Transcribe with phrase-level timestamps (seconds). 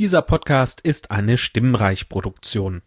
[0.00, 2.80] Dieser Podcast ist eine Stimmreich-Produktion.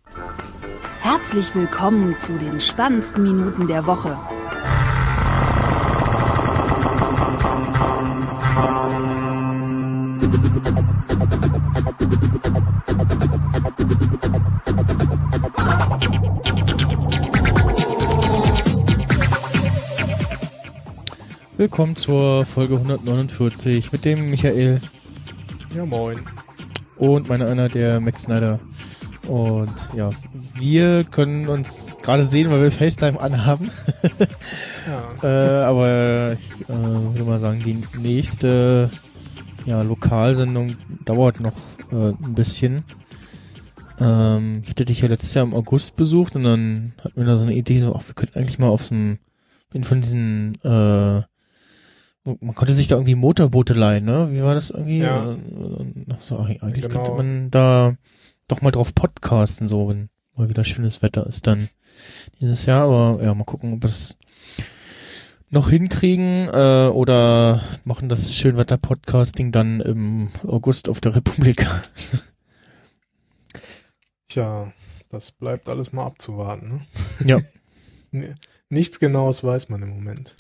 [1.00, 4.18] Herzlich willkommen zu den spannendsten Minuten der Woche.
[21.58, 24.82] Willkommen zur Folge 149 mit dem Michael
[25.76, 26.20] Ja, moin.
[27.12, 28.60] Und meiner einer, der Max Snyder.
[29.28, 30.10] Und ja,
[30.54, 33.70] wir können uns gerade sehen, weil wir FaceTime anhaben.
[34.86, 38.90] Ja, äh, aber ich äh, würde mal sagen, die nächste
[39.66, 41.56] ja, Lokalsendung dauert noch
[41.90, 42.84] äh, ein bisschen.
[43.98, 47.38] Ähm, ich hatte dich ja letztes Jahr im August besucht und dann hatten wir da
[47.38, 49.20] so eine Idee, so, ach, wir könnten eigentlich mal auf so einem,
[49.70, 51.22] bin von diesen, äh,
[52.24, 54.30] man konnte sich da irgendwie Motorboote leihen, ne?
[54.32, 55.00] Wie war das irgendwie?
[55.00, 55.38] Ja.
[56.20, 57.04] So, eigentlich Genau.
[57.04, 57.96] könnte man da
[58.48, 61.70] doch mal drauf podcasten, so, wenn mal wieder schönes Wetter ist dann
[62.40, 62.86] dieses Jahr.
[62.86, 64.18] Aber ja, mal gucken, ob wir das
[65.50, 71.68] noch hinkriegen äh, oder machen das Schönwetter-Podcasting dann im August auf der Republik.
[74.28, 74.74] tja,
[75.10, 76.88] das bleibt alles mal abzuwarten.
[77.20, 77.38] Ne?
[78.12, 78.28] Ja.
[78.70, 80.36] Nichts Genaues weiß man im Moment.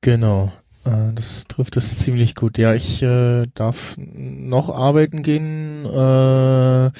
[0.00, 0.52] Genau.
[0.88, 2.58] Äh, das trifft es ziemlich gut.
[2.58, 6.90] Ja, ich äh, darf noch arbeiten gehen äh,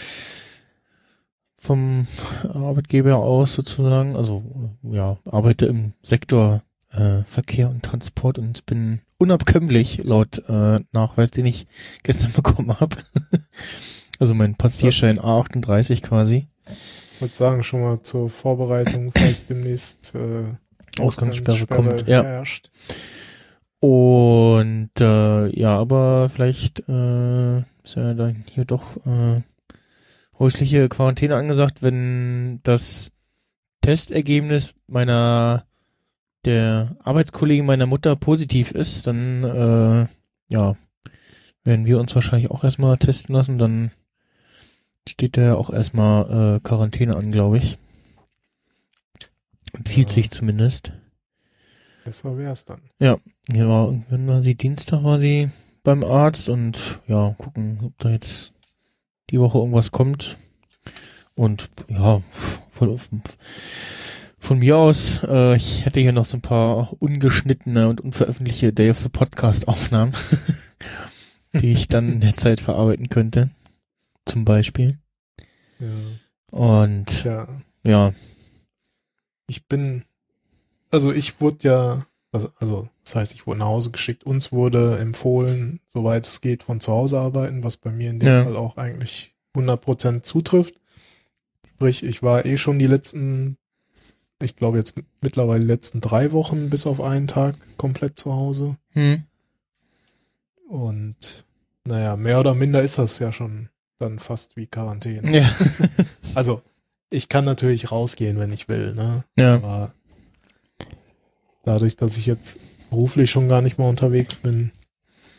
[1.58, 2.06] vom
[2.42, 4.16] Arbeitgeber aus sozusagen.
[4.16, 4.42] Also
[4.82, 11.46] ja, arbeite im Sektor äh, Verkehr und Transport und bin unabkömmlich laut äh, Nachweis, den
[11.46, 11.66] ich
[12.02, 12.96] gestern bekommen habe.
[14.18, 16.46] also mein Passierschein A38 quasi.
[17.14, 20.44] Ich würde sagen, schon mal zur Vorbereitung, falls demnächst äh,
[21.00, 22.22] Ausgangssperre kommt, ja.
[22.22, 22.70] herrscht.
[23.80, 29.42] Und äh, ja, aber vielleicht äh, ist ja dann hier doch äh,
[30.38, 33.12] häusliche Quarantäne angesagt, wenn das
[33.80, 35.64] Testergebnis meiner
[36.44, 40.06] der Arbeitskollegin meiner Mutter positiv ist, dann äh,
[40.48, 40.76] ja
[41.64, 43.90] werden wir uns wahrscheinlich auch erstmal testen lassen, dann
[45.08, 47.78] steht da ja auch erstmal äh, Quarantäne an, glaube ich.
[49.72, 50.14] Empfiehlt Ja.
[50.14, 50.92] sich zumindest.
[52.04, 52.80] Besser wär's dann.
[53.00, 53.18] Ja,
[53.56, 55.50] irgendwann war sie Dienstag war sie
[55.82, 58.52] beim Arzt und ja, gucken, ob da jetzt
[59.30, 60.36] die Woche irgendwas kommt.
[61.34, 62.20] Und ja,
[62.68, 62.98] von,
[64.38, 68.90] von mir aus, äh, ich hätte hier noch so ein paar ungeschnittene und unveröffentlichte Day
[68.90, 70.12] of the Podcast Aufnahmen,
[71.54, 73.50] die ich dann in der Zeit verarbeiten könnte.
[74.24, 74.98] Zum Beispiel.
[75.78, 75.86] Ja.
[76.50, 78.12] Und Tja, ja,
[79.46, 80.04] ich bin,
[80.90, 84.24] also ich wurde ja, also, also das heißt, ich wurde nach Hause geschickt.
[84.24, 88.28] Uns wurde empfohlen, soweit es geht, von zu Hause arbeiten, was bei mir in dem
[88.28, 88.44] Ja.
[88.44, 90.74] Fall auch eigentlich 100% zutrifft.
[91.74, 93.56] Sprich, ich war eh schon die letzten,
[94.42, 98.76] ich glaube jetzt mittlerweile die letzten drei Wochen bis auf einen Tag komplett zu Hause.
[98.92, 99.22] hm,
[100.68, 101.44] Und
[101.84, 103.68] naja, mehr oder minder ist das ja schon
[103.98, 105.34] dann fast wie Quarantäne.
[105.36, 105.50] ja,
[106.34, 106.62] Also,
[107.10, 109.24] ich kann natürlich rausgehen, wenn ich will, ne?
[109.36, 109.94] ja, Aber
[111.64, 112.58] dadurch, dass ich jetzt
[112.90, 114.70] beruflich schon gar nicht mehr unterwegs bin,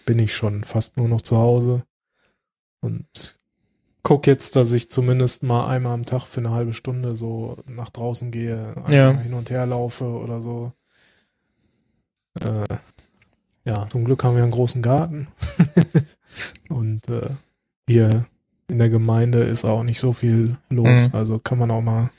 [0.06, 1.84] bin ich schon fast nur noch zu Hause
[2.82, 3.40] und
[4.04, 7.90] guck jetzt, dass ich zumindest mal einmal am Tag für eine halbe Stunde so nach
[7.90, 9.12] draußen gehe, Ja.
[9.20, 10.72] hin und her laufe oder so.
[12.42, 12.78] Äh,
[13.66, 15.28] ja, zum Glück haben wir einen großen Garten
[16.70, 17.30] und äh,
[17.88, 18.26] hier
[18.68, 21.16] in der Gemeinde ist auch nicht so viel los, Mhm.
[21.16, 22.12] also kann man auch mal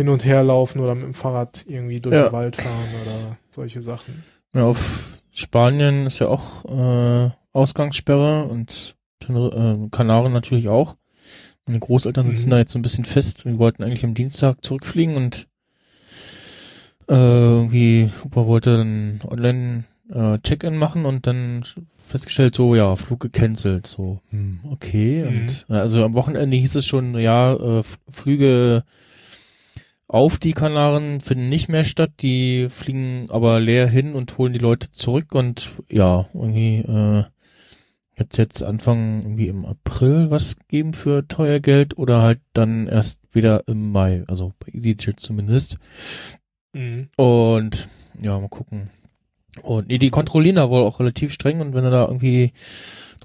[0.00, 2.28] hin und her laufen oder mit dem Fahrrad irgendwie durch Ja.
[2.28, 4.24] den Wald fahren oder solche Sachen.
[4.54, 8.96] Ja, auf Spanien ist ja auch äh, Ausgangssperre und
[9.28, 10.96] äh, Kanaren natürlich auch.
[11.66, 12.34] Meine Großeltern Mhm.
[12.34, 13.44] sitzen da jetzt so ein bisschen fest.
[13.44, 15.46] Wir wollten eigentlich am Dienstag zurückfliegen und
[17.08, 21.62] äh, irgendwie Opa wollte dann online äh, Check-in machen und dann
[22.06, 23.86] festgestellt, so ja, Flug gecancelt.
[23.86, 25.24] So, hm, okay.
[25.24, 25.28] Mhm.
[25.42, 28.84] Und also am Wochenende hieß es schon, ja, äh, Flüge
[30.10, 34.58] auf die Kanaren finden nicht mehr statt, die fliegen aber leer hin und holen die
[34.58, 37.24] Leute zurück und ja, irgendwie äh,
[38.16, 43.20] jetzt jetzt Anfang irgendwie im April was geben für teuer Geld oder halt dann erst
[43.32, 45.76] wieder im Mai, also bei EasyJet zumindest.
[47.16, 47.88] Und
[48.20, 48.90] ja, mal gucken.
[49.62, 52.52] Und nee, die kontrollieren da wohl auch relativ streng und wenn du da irgendwie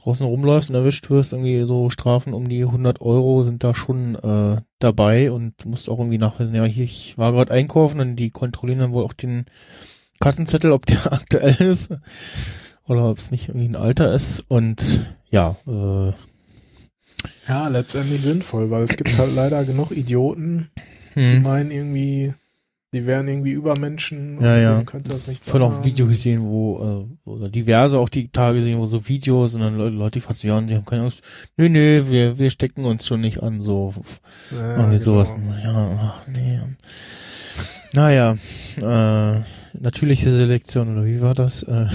[0.05, 4.15] draußen rumläufst und erwischt wirst, irgendwie so Strafen um die 100 Euro sind da schon
[4.15, 8.29] äh, dabei und musst auch irgendwie nachweisen, ja, hier, ich war gerade einkaufen und die
[8.29, 9.45] kontrollieren dann wohl auch den
[10.19, 11.91] Kassenzettel, ob der aktuell ist
[12.87, 16.13] oder ob es nicht irgendwie ein Alter ist und ja, äh,
[17.47, 20.69] Ja, letztendlich sinnvoll, weil es gibt halt leider genug Idioten,
[21.15, 21.41] die Hm.
[21.41, 22.33] meinen irgendwie,
[22.95, 24.41] die wären irgendwie Übermenschen.
[24.41, 24.81] Ja, ja.
[24.83, 28.57] könnte das Das nicht voll auch Video gesehen, wo, äh, oder diverse auch die Tage
[28.57, 30.85] gesehen, wo so Videos und dann Le- Leute, die fragen so, ja, und die haben
[30.85, 31.21] keine Angst.
[31.57, 33.93] Nö, nö, wir, wir stecken uns schon nicht an, so,
[34.51, 35.03] Ja, irgendwie genau.
[35.03, 35.33] sowas.
[35.63, 36.59] Ja, ach, nee.
[37.93, 38.37] Naja,
[38.77, 39.41] äh,
[39.79, 41.63] natürliche Selektion, oder wie war das?
[41.63, 41.87] Äh,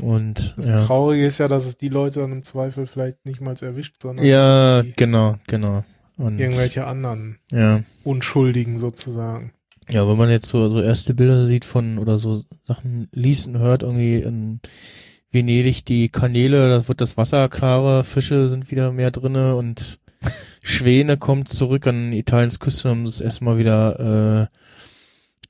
[0.00, 0.76] und, Das ja.
[0.76, 4.24] Traurige ist ja, dass es die Leute dann im Zweifel vielleicht nicht mal erwischt, sondern
[4.26, 5.84] Ja, genau, genau.
[6.18, 7.82] Und, irgendwelche anderen ja.
[8.04, 9.52] Unschuldigen sozusagen.
[9.90, 13.58] Ja, wenn man jetzt so, so erste Bilder sieht von oder so Sachen liest und
[13.58, 14.60] hört, irgendwie in
[15.30, 19.98] Venedig die Kanäle, da wird das Wasser klarer, Fische sind wieder mehr drinne und
[20.62, 24.48] Schwäne kommt zurück an Italiens Küste, haben das erstmal wieder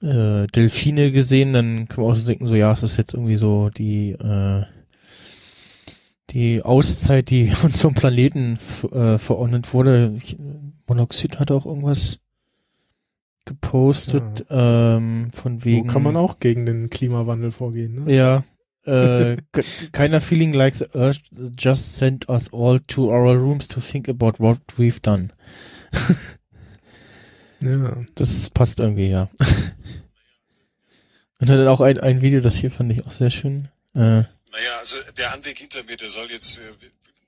[0.03, 3.15] äh, äh, Delfine gesehen, dann kann man auch so denken, so ja, es ist jetzt
[3.15, 4.65] irgendwie so die äh,
[6.31, 8.59] die Auszeit, die unserem Planeten
[8.93, 10.17] äh, verordnet wurde.
[10.87, 12.19] Monoxid hat auch irgendwas
[13.45, 15.89] gepostet, ähm, von wegen.
[15.89, 18.15] Wo kann man auch gegen den Klimawandel vorgehen, ne?
[18.15, 18.45] Ja.
[18.85, 21.21] Äh, ke- keiner feeling like the earth
[21.59, 25.29] just sent us all to our rooms to think about what we've done.
[27.61, 27.97] Ja.
[28.17, 29.29] Das passt irgendwie, ja.
[31.41, 33.69] Und dann auch ein, ein Video, das hier fand ich auch sehr schön.
[33.95, 36.63] Äh, Naja, also der Anblick hinter mir, der soll jetzt äh,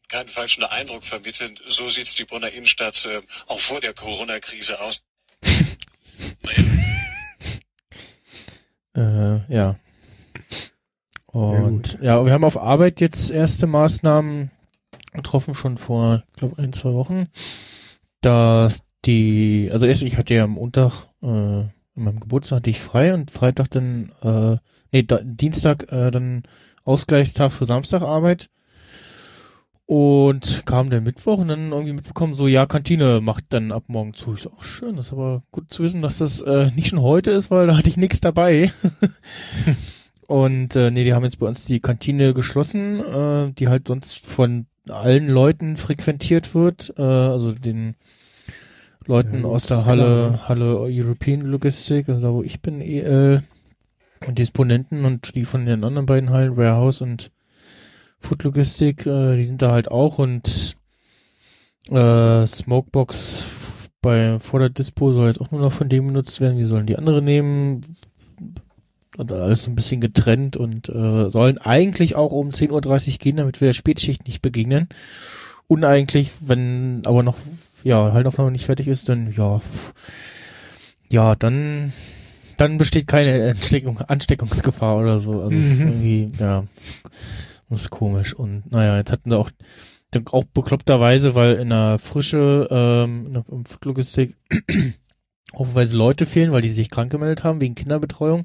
[0.09, 1.59] keinen falschen Eindruck vermitteln.
[1.67, 5.03] So sieht die Bonner Innenstadt äh, auch vor der Corona-Krise aus.
[8.97, 9.77] Äh, ja.
[11.27, 14.53] Und ja, wir haben auf Arbeit jetzt erste Maßnahmen
[15.15, 17.29] getroffen, schon vor, ich glaube, ein, zwei Wochen.
[18.21, 22.81] Dass die, also erst, ich hatte ja am Montag, äh, an meinem Geburtstag hatte ich
[22.81, 24.59] frei und Freitag dann, äh,
[24.93, 26.45] nee, da, Dienstag äh, dann
[26.85, 28.49] Ausgleichstag für Samstagarbeit.
[29.87, 34.15] Und kam der Mittwoch und dann irgendwie mitbekommen, so, ja, Kantine macht dann ab morgen
[34.15, 34.33] zu.
[34.35, 37.03] Ich so, ach schön, das ist aber gut zu wissen, dass das äh, nicht schon
[37.03, 38.73] heute ist, weil da hatte ich nichts dabei.
[40.27, 44.25] und äh, nee, die haben jetzt bei uns die Kantine geschlossen, äh, die halt sonst
[44.25, 47.95] von allen Leuten frequentiert wird, äh, also den
[49.07, 50.49] Leuten Ja, aus der klar, Halle, ne?
[50.49, 53.43] Halle European Logistik, also da wo ich bin, EL
[54.27, 57.31] und Disponenten und die von den anderen beiden Hallen, Warehouse und
[58.21, 60.77] Food Logistik, äh, die sind da halt auch und
[61.91, 63.49] äh, Smokebox
[64.01, 66.59] bei vor der Dispo soll jetzt auch nur noch von dem benutzt werden.
[66.59, 67.81] Wie sollen die andere nehmen?
[69.17, 73.37] Und alles so ein bisschen getrennt und äh, sollen eigentlich auch um 10.30 Uhr gehen,
[73.37, 74.89] damit wir der Spätschicht nicht begegnen.
[75.69, 77.37] Und eigentlich, wenn aber noch
[77.85, 79.61] ja Haltaufnahme nicht fertig ist, dann ja
[81.09, 81.93] ja dann
[82.57, 85.43] dann besteht keine Ansteckung, Ansteckungsgefahr oder so.
[85.43, 85.87] Also es ist Mhm.
[85.89, 86.65] irgendwie ja
[87.69, 88.35] das ist komisch.
[88.35, 89.51] Und naja, jetzt hatten sie auch
[90.31, 93.45] auch bekloppterweise, weil in der Frische, ähm, in der
[93.83, 94.37] Logistik
[95.59, 98.45] haufenweise Leute fehlen, weil die sich krank gemeldet haben wegen Kinderbetreuung.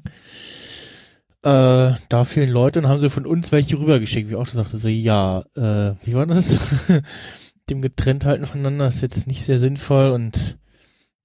[1.42, 4.78] Äh, da fehlen Leute und haben sie von uns welche rübergeschickt, wie auch schon sagte,
[4.78, 6.58] so, ja, äh, wie war das?
[7.70, 10.58] Dem getrennt halten voneinander ist jetzt nicht sehr sinnvoll und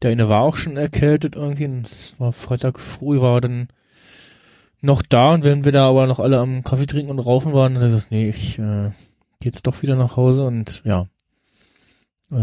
[0.05, 3.69] der eine war auch schon erkältet irgendwie es war Freitag früh, war dann
[4.81, 7.73] noch da und wenn wir da aber noch alle am Kaffee trinken und rauchen waren,
[7.73, 8.91] dann er gesagt, nee, ich äh,
[9.39, 11.07] geh jetzt doch wieder nach Hause und ja.
[12.31, 12.35] Äh,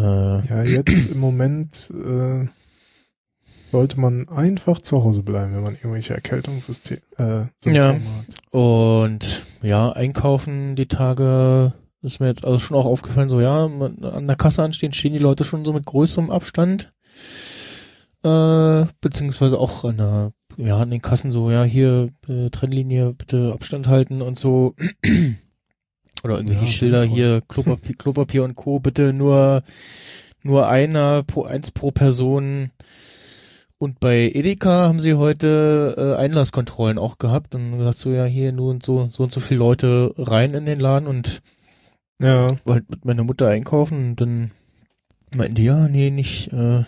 [0.48, 2.46] Ja, jetzt im Moment äh,
[3.70, 7.92] sollte man einfach zu Hause bleiben, wenn man irgendwelche Erkältungssysteme äh, Ja.
[7.94, 8.00] hat.
[8.50, 14.26] Und ja, einkaufen die Tage ist mir jetzt also schon auch aufgefallen, so ja, an
[14.26, 16.92] der Kasse anstehen, stehen die Leute schon so mit größerem Abstand.
[18.24, 23.52] Äh, beziehungsweise auch an der, ja, an den Kassen so, ja, hier, äh, Trennlinie, bitte
[23.52, 24.74] Abstand halten und so.
[26.24, 28.78] Oder irgendwelche Ja, Schilder hier, Klopapier, Klopapier und Co.
[28.80, 29.62] Bitte nur,
[30.42, 32.70] nur einer pro, eins pro Person.
[33.78, 38.52] Und bei Edeka haben sie heute äh, Einlasskontrollen auch gehabt und gesagt so, ja, hier
[38.52, 41.42] nur und so, so und so viele Leute rein in den Laden und
[42.18, 44.50] Ja, war halt mit meiner Mutter einkaufen und dann
[45.34, 46.84] meinten die, ja, nee, nicht, äh,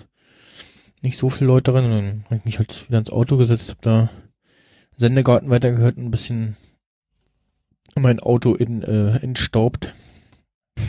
[1.04, 1.84] nicht so viele Leute rein.
[1.84, 4.10] Und dann habe ich mich halt wieder ins Auto gesetzt, hab da
[4.96, 6.56] Sendegarten weitergehört und ein bisschen
[7.94, 9.94] mein Auto in, äh, entstaubt.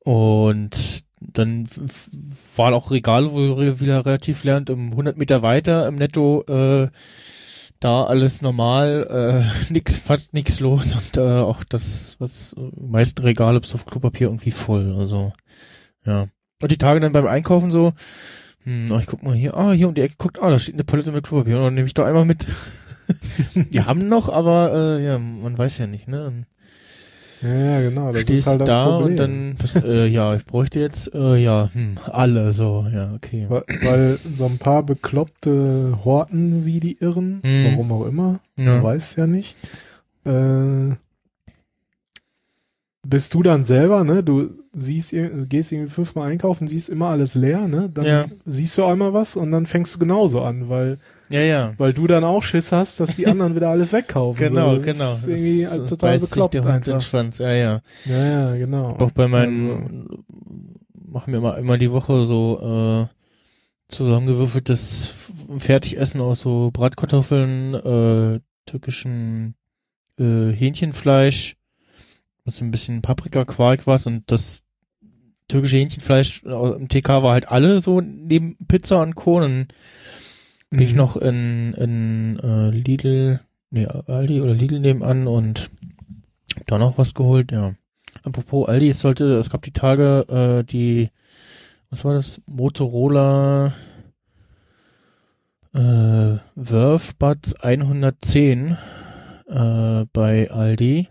[0.00, 1.68] und dann
[2.56, 6.88] waren auch Regale, wo wir wieder relativ lernt, um 100 Meter weiter im Netto, äh,
[7.80, 13.60] da alles normal, äh, nix, fast nix los und äh, auch das, was meisten Regale
[13.60, 15.32] bis auf Klopapier irgendwie voll, also
[16.04, 16.28] ja.
[16.60, 17.92] Und die Tage dann beim Einkaufen so,
[18.64, 20.84] hm, ich guck mal hier, ah, hier um die Ecke guckt, ah, da steht eine
[20.84, 22.46] Palette mit Klopapier, und dann nehme ich doch einmal mit.
[23.54, 26.44] Wir haben noch, aber äh, ja, man weiß ja nicht, ne?
[27.42, 28.12] Ja, genau.
[28.12, 29.06] Das stehst ist halt das da Problem.
[29.10, 33.46] und dann, das, äh, ja, ich bräuchte jetzt, äh, ja, hm, alle so, ja, okay.
[33.48, 37.64] weil, weil so ein paar bekloppte Horten wie die Irren, Mhm.
[37.64, 38.82] warum auch immer, man Ja.
[38.82, 39.56] weiß es ja nicht,
[40.24, 40.94] äh,
[43.06, 44.22] bist du dann selber, ne?
[44.22, 45.14] Du siehst,
[45.48, 47.90] gehst irgendwie fünfmal einkaufen, siehst immer alles leer, ne?
[47.92, 48.24] Dann Ja.
[48.46, 50.98] siehst du einmal was und dann fängst du genauso an, weil,
[51.28, 51.74] Ja, ja.
[51.78, 54.38] weil du dann auch Schiss hast, dass die anderen wieder alles wegkaufen.
[54.48, 55.12] Genau, so, das genau.
[55.12, 57.00] Ist irgendwie Das, halt total beißt sich bekloppt der Hund einfach.
[57.02, 57.80] Schwanz, ja, ja.
[58.06, 58.96] Ja, ja, genau.
[58.98, 60.08] Auch bei meinen,
[60.94, 63.14] machen wir immer, immer die Woche so, äh,
[63.88, 65.12] zusammengewürfeltes
[65.58, 69.54] Fertigessen aus so Bratkartoffeln, äh, türkischen
[70.18, 71.56] äh, Hähnchenfleisch,
[72.44, 74.62] mit so ein bisschen Paprika, Quark was und das
[75.48, 79.36] türkische Hähnchenfleisch äh, im TK war halt alle so neben Pizza und Co.
[79.42, 79.68] Und
[80.70, 80.96] bin ich Mhm.
[80.98, 85.70] noch in, in äh, Lidl, nee, Aldi oder Lidl nebenan und
[86.66, 87.74] da noch was geholt, ja.
[88.24, 91.10] Apropos Aldi, es sollte, es gab die Tage, äh, die,
[91.90, 92.40] was war das?
[92.46, 93.74] Motorola
[95.74, 98.76] äh, Verve Buds 110
[99.48, 101.08] äh, bei Aldi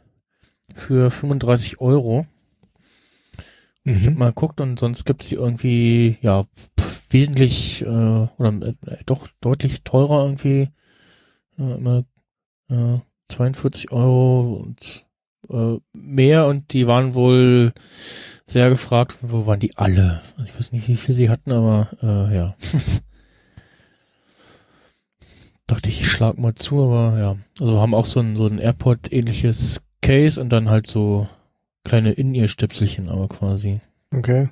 [0.81, 2.25] für 35 Euro.
[3.83, 4.19] Ich hab Mhm.
[4.19, 6.45] mal geguckt und sonst gibt's die irgendwie, ja,
[7.09, 7.85] wesentlich, äh,
[8.38, 8.53] oder
[8.85, 10.69] äh, doch deutlich teurer irgendwie.
[11.57, 12.03] Äh, immer
[12.69, 15.05] äh, 42 Euro und
[15.50, 17.73] äh, mehr und die waren wohl
[18.45, 19.17] sehr gefragt.
[19.21, 20.21] Wo waren die alle?
[20.33, 22.55] Also ich weiß nicht, wie viel sie hatten, aber äh, ja.
[25.67, 27.38] Dachte ich, ich schlag mal zu, aber ja.
[27.59, 31.27] Also haben auch so ein, so ein Airport-ähnliches Case und dann halt so
[31.84, 33.79] kleine In-Ear-Stöpselchen, aber quasi.
[34.12, 34.50] Okay.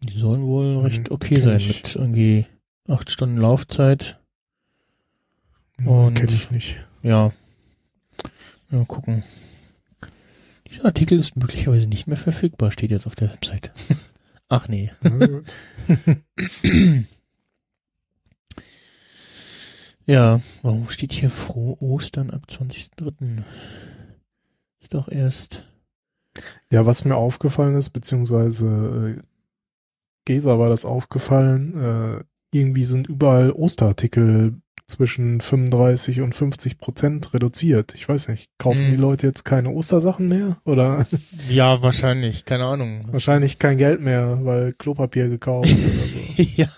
[0.00, 2.46] Die sollen wohl Mhm, recht okay kenn sein mit irgendwie
[2.88, 4.18] acht Stunden Laufzeit.
[5.80, 6.78] Ja, Und- Kenn ich nicht.
[7.02, 7.32] Ja.
[8.70, 9.24] Mal gucken.
[10.70, 13.72] Dieser Artikel ist möglicherweise nicht mehr verfügbar, steht jetzt auf der Website.
[14.50, 14.90] Ach nee.
[20.06, 23.42] Ja, warum steht hier froh Ostern ab 20.03.?
[24.80, 25.64] Ist doch erst.
[26.70, 29.22] Ja, was mir aufgefallen ist, beziehungsweise äh,
[30.24, 37.94] Gesa war das aufgefallen, äh, irgendwie sind überall Osterartikel zwischen 35 und 50 Prozent reduziert.
[37.94, 38.90] Ich weiß nicht, kaufen Hm.
[38.90, 41.06] die Leute jetzt keine Ostersachen mehr oder
[41.50, 43.06] Ja, wahrscheinlich, keine Ahnung.
[43.12, 46.42] Wahrscheinlich kein Geld mehr, weil Klopapier gekauft oder so.
[46.56, 46.68] ja,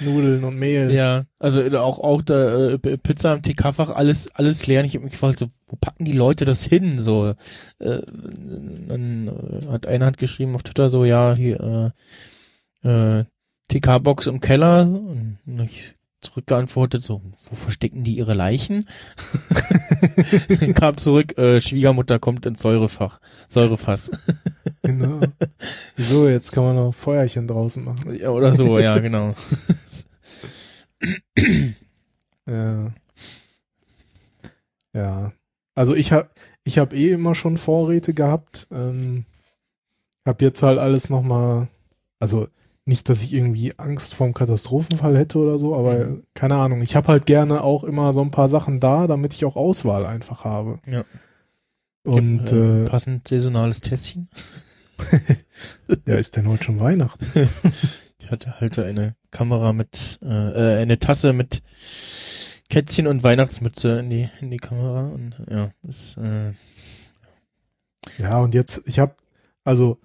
[0.00, 0.92] Nudeln und Mehl.
[0.92, 4.84] ja, also äh, auch auch da äh, Pizza im TK-Fach alles alles leer.
[4.84, 6.98] Ich habe mich gefragt, so wo packen die Leute das hin?
[7.00, 7.34] So,
[7.80, 8.00] äh,
[8.88, 11.92] dann äh, hat einer hat geschrieben auf Twitter so, ja hier
[12.84, 13.24] äh, äh,
[13.68, 14.82] TK-Box im Keller.
[14.82, 15.94] Und ich
[16.24, 18.88] zurückgeantwortet so, wo verstecken die ihre Leichen?
[20.60, 24.10] Dann kam zurück, äh, Schwiegermutter kommt ins Säurefach, Säurefass.
[24.86, 25.18] Genau.
[25.96, 28.14] Wieso, jetzt kann man noch Feuerchen draußen machen.
[28.20, 29.34] ja, oder so, ja genau.
[32.46, 32.92] Ja.
[34.92, 35.32] Ja.
[35.74, 36.28] Also ich habe
[36.64, 38.66] ich hab eh immer schon Vorräte gehabt.
[38.70, 39.24] Ähm,
[40.24, 41.68] hab jetzt halt alles nochmal,
[42.18, 42.48] also
[42.86, 46.22] nicht, dass ich irgendwie Angst vorm Katastrophenfall hätte oder so, aber Mhm.
[46.34, 46.82] keine Ahnung.
[46.82, 50.04] Ich habe halt gerne auch immer so ein paar Sachen da, damit ich auch Auswahl
[50.06, 50.78] einfach habe.
[50.86, 51.04] Ja.
[52.04, 54.28] Und äh, äh, passend saisonales Tässchen.
[56.06, 57.26] ja, ist denn heute schon Weihnachten?
[58.20, 60.28] Ich hatte halt eine Kamera mit, äh,
[60.78, 61.62] äh, eine Tasse mit
[62.70, 66.54] Kätzchen und Weihnachtsmütze in die, in die Kamera und ja, ist, äh,
[68.18, 69.14] Ja, und jetzt, ich habe,
[69.62, 69.98] also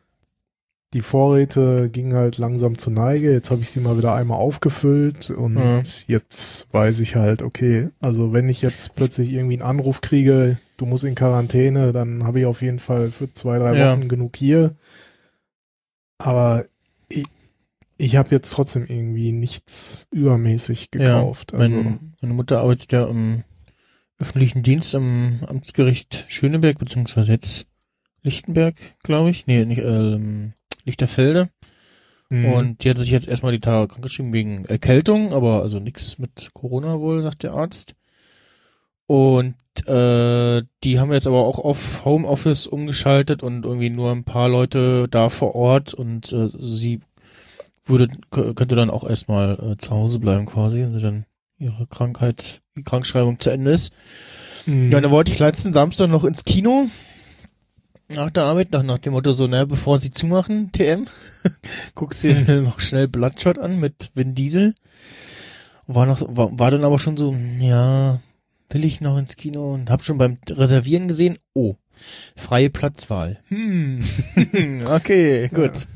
[0.93, 3.31] die Vorräte gingen halt langsam zur Neige.
[3.31, 5.83] Jetzt habe ich sie mal wieder einmal aufgefüllt und Mhm.
[6.07, 10.85] jetzt weiß ich halt, okay, also wenn ich jetzt plötzlich irgendwie einen Anruf kriege, du
[10.87, 13.93] musst in Quarantäne, dann habe ich auf jeden Fall für zwei, drei Ja.
[13.93, 14.75] Wochen genug hier.
[16.17, 16.65] Aber
[17.07, 17.25] ich,
[17.97, 21.51] ich habe jetzt trotzdem irgendwie nichts übermäßig gekauft.
[21.53, 23.43] ja, also, mein, meine Mutter arbeitet ja im
[24.17, 27.67] öffentlichen Dienst am Amtsgericht Schöneberg, beziehungsweise jetzt
[28.21, 29.47] Lichtenberg, glaube ich.
[29.47, 30.53] Nee, nicht, ähm,
[30.89, 31.49] Lichterfelde.
[32.29, 36.17] mh, Und die hat sich jetzt erstmal die Tage krankgeschrieben wegen Erkältung, aber also nichts
[36.19, 37.95] mit Corona wohl, sagt der Arzt.
[39.07, 39.55] Und
[39.87, 45.07] äh, die haben jetzt aber auch auf Homeoffice umgeschaltet und irgendwie nur ein paar Leute
[45.09, 46.99] da vor Ort und äh, sie
[47.85, 51.25] würde könnte dann auch erstmal äh, zu Hause bleiben quasi, wenn sie dann
[51.57, 53.93] ihre Krankheit, die Krankschreibung zu Ende ist.
[54.67, 56.87] mh, Ja, dann wollte ich letzten Samstag noch ins Kino.
[58.11, 61.05] Nach der Arbeit, nach, nach dem Motto so, naja, bevor sie zumachen, TM,
[61.95, 64.73] guckst dir noch schnell Bloodshot an mit Vin Diesel.
[65.85, 68.19] War noch, war, war dann aber schon so, ja,
[68.69, 71.75] will ich noch ins Kino und hab schon beim Reservieren gesehen, oh,
[72.35, 73.39] freie Platzwahl.
[73.49, 73.99] Hm,
[74.87, 75.87] okay, gut.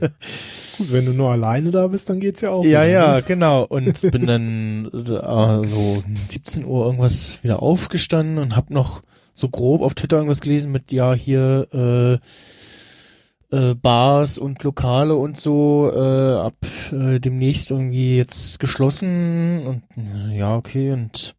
[0.77, 2.63] Gut, wenn du nur alleine da bist, dann geht's ja auch.
[2.63, 3.23] Ja, wieder, ja, ne?
[3.23, 3.63] genau.
[3.63, 9.01] Und bin dann äh, so 17 Uhr irgendwas wieder aufgestanden und hab noch
[9.33, 11.67] so grob auf Twitter irgendwas gelesen mit, ja, hier
[13.51, 16.55] äh, äh, Bars und Lokale und so äh, ab
[16.91, 21.35] äh, demnächst irgendwie jetzt geschlossen und äh, ja, okay, und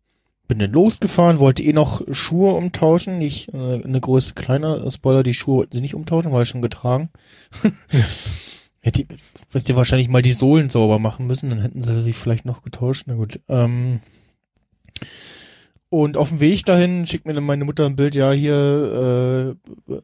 [0.46, 5.34] bin dann losgefahren, wollte eh noch Schuhe umtauschen, nicht äh, eine Größe kleiner, Spoiler, die
[5.34, 7.08] Schuhe wollten sie nicht umtauschen, war ich schon getragen.
[8.82, 9.08] Hätte ich-
[9.54, 13.04] hätte wahrscheinlich mal die Sohlen sauber machen müssen, dann hätten sie sie vielleicht noch getauscht.
[13.06, 13.40] Na gut.
[13.48, 14.00] Ähm,
[16.02, 19.56] und auf dem Weg dahin schickt mir dann meine Mutter ein Bild, ja, hier
[19.88, 19.94] äh,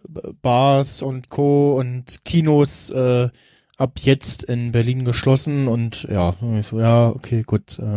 [0.43, 1.79] Bars und Co.
[1.79, 3.29] und Kinos äh,
[3.77, 7.79] ab jetzt in Berlin geschlossen und ja, und so, ja, okay, gut.
[7.79, 7.97] Äh,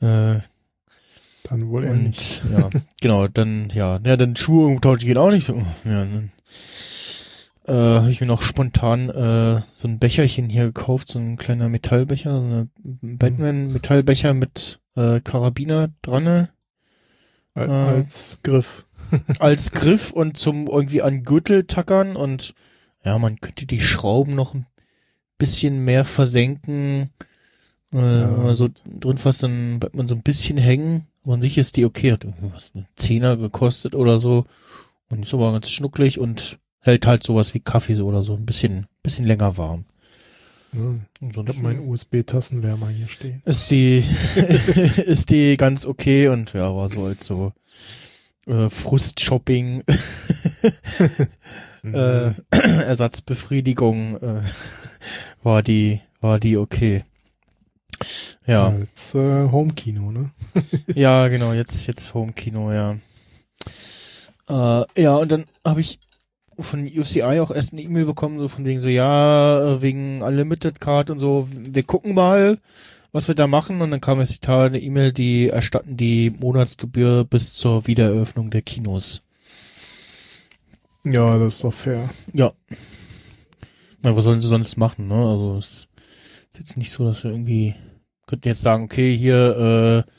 [0.34, 0.40] äh,
[1.44, 2.42] Dann wohl eher nicht.
[2.52, 5.56] ja, genau, dann, ja, ja, dann Schuhe umtauschen geht auch nicht so.
[5.84, 6.32] Ja, dann
[7.66, 11.68] äh, habe ich mir noch spontan äh, so ein Becherchen hier gekauft, so ein kleiner
[11.68, 16.48] Metallbecher, so eine Batman-Metallbecher mit äh, Karabiner dran
[17.54, 18.84] Al- äh, Als Griff.
[19.38, 22.54] als Griff und zum irgendwie an Gürtel tackern und
[23.04, 24.66] ja, man könnte die Schrauben noch ein
[25.38, 27.10] bisschen mehr versenken.
[27.92, 31.06] Äh, wenn man so drin fast, dann bleibt man so ein bisschen hängen.
[31.26, 34.44] An sich ist die okay, hat irgendwie was, einen Zehner gekostet oder so.
[35.10, 38.46] Und ist aber ganz schnucklig und hält halt sowas wie Kaffee so oder so ein
[38.46, 39.84] bisschen, bisschen länger warm.
[40.72, 43.42] Ich habe meinen USB-Tassenwärmer hier stehen.
[43.44, 44.04] ist die,
[45.04, 47.52] ist die ganz okay und ja, war so als so
[48.46, 49.82] äh, Frustshopping,
[51.84, 52.34] äh, Mhm.
[52.50, 54.42] Ersatzbefriedigung, äh,
[55.42, 57.04] war die, war die okay.
[58.46, 60.30] Ja, Als äh, Homekino, ne?
[60.94, 62.96] ja, genau, jetzt, jetzt Homekino, ja.
[64.48, 65.98] Äh, ja, und dann habe ich
[66.58, 70.80] von UCI auch erst eine E-Mail bekommen, so von wegen so, ja, äh, wegen Unlimited
[70.80, 72.58] Card und so, wir gucken mal,
[73.12, 73.80] was wir da machen.
[73.80, 78.50] Und dann kam jetzt die Tage eine E-Mail, die erstatten die Monatsgebühr bis zur Wiedereröffnung
[78.50, 79.22] der Kinos.
[81.04, 82.10] Ja, das ist doch fair.
[82.32, 82.52] Ja.
[84.02, 85.14] Na, was sollen sie sonst machen, ne?
[85.14, 85.88] Also es
[86.52, 87.74] ist jetzt nicht so, dass wir irgendwie
[88.26, 90.10] könnten jetzt sagen, okay, hier, äh,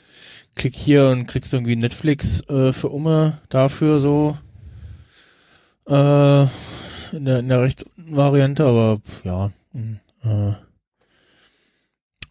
[0.54, 4.38] klick hier und kriegst irgendwie Netflix äh, für Umme dafür so.
[5.86, 6.42] Äh,
[7.16, 10.52] in der, in der Rechtsvariante, aber ja, mh, äh,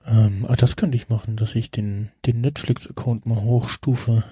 [0.05, 4.23] ähm, ah, das könnte ich machen, dass ich den, den Netflix-Account mal hochstufe.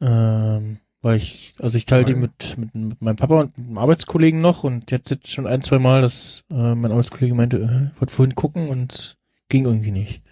[0.00, 4.40] Ähm, weil ich, also ich teile die mit, mit, mit meinem Papa und einem Arbeitskollegen
[4.40, 8.00] noch und jetzt jetzt schon ein, zwei Mal, dass äh, mein Arbeitskollege meinte, äh, ich
[8.00, 9.16] wollte vorhin gucken und
[9.48, 10.22] ging irgendwie nicht.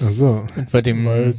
[0.00, 1.34] Also, Und bei dem Weil-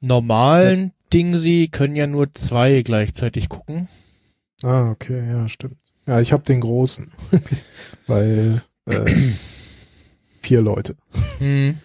[0.00, 3.88] normalen Ding, sie können ja nur zwei gleichzeitig gucken.
[4.62, 5.78] Ah, okay, ja, stimmt.
[6.06, 7.10] Ja, ich habe den großen,
[8.06, 9.04] weil äh,
[10.42, 10.96] vier Leute.
[11.38, 11.78] Hm.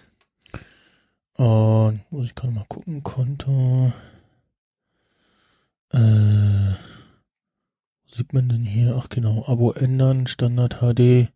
[1.35, 3.91] Und muss ich gerade mal gucken, Konto.
[5.91, 6.75] Äh, wo
[8.15, 8.95] sieht man denn hier?
[8.97, 11.27] Ach genau, Abo ändern, Standard HD.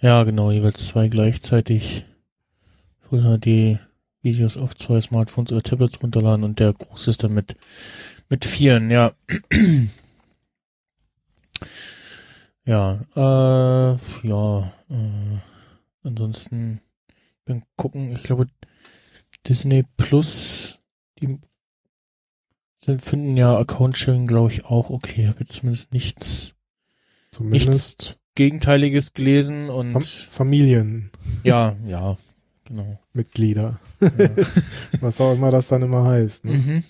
[0.00, 2.04] Ja, genau, jeweils zwei gleichzeitig.
[3.00, 3.80] Full HD,
[4.22, 7.56] Videos auf zwei Smartphones oder Tablets runterladen und der große ist dann mit,
[8.28, 9.12] mit vieren, ja.
[12.68, 13.96] ja, äh,
[14.28, 15.38] ja, äh,
[16.02, 16.80] ansonsten
[17.46, 18.46] bin gucken, ich glaube,
[19.46, 20.78] Disney Plus,
[21.18, 21.38] die
[22.78, 25.22] sind, finden ja Account-Sharing, glaube ich, auch okay.
[25.22, 26.54] Ich habe jetzt zumindest nichts
[27.30, 31.10] Zumindest Gegenteiliges gelesen Fam und Familienmitglieder.
[31.44, 32.16] ja, ja,
[32.64, 32.98] genau.
[33.12, 33.80] Mitglieder.
[34.00, 34.10] Ja.
[35.00, 36.44] Was auch immer das dann immer heißt.
[36.44, 36.52] Ne?
[36.52, 36.84] mhm.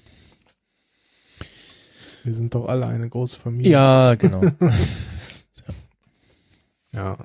[2.24, 3.72] Wir sind doch alle eine große Familie.
[3.72, 4.42] Ja, genau.
[6.92, 7.16] Ja.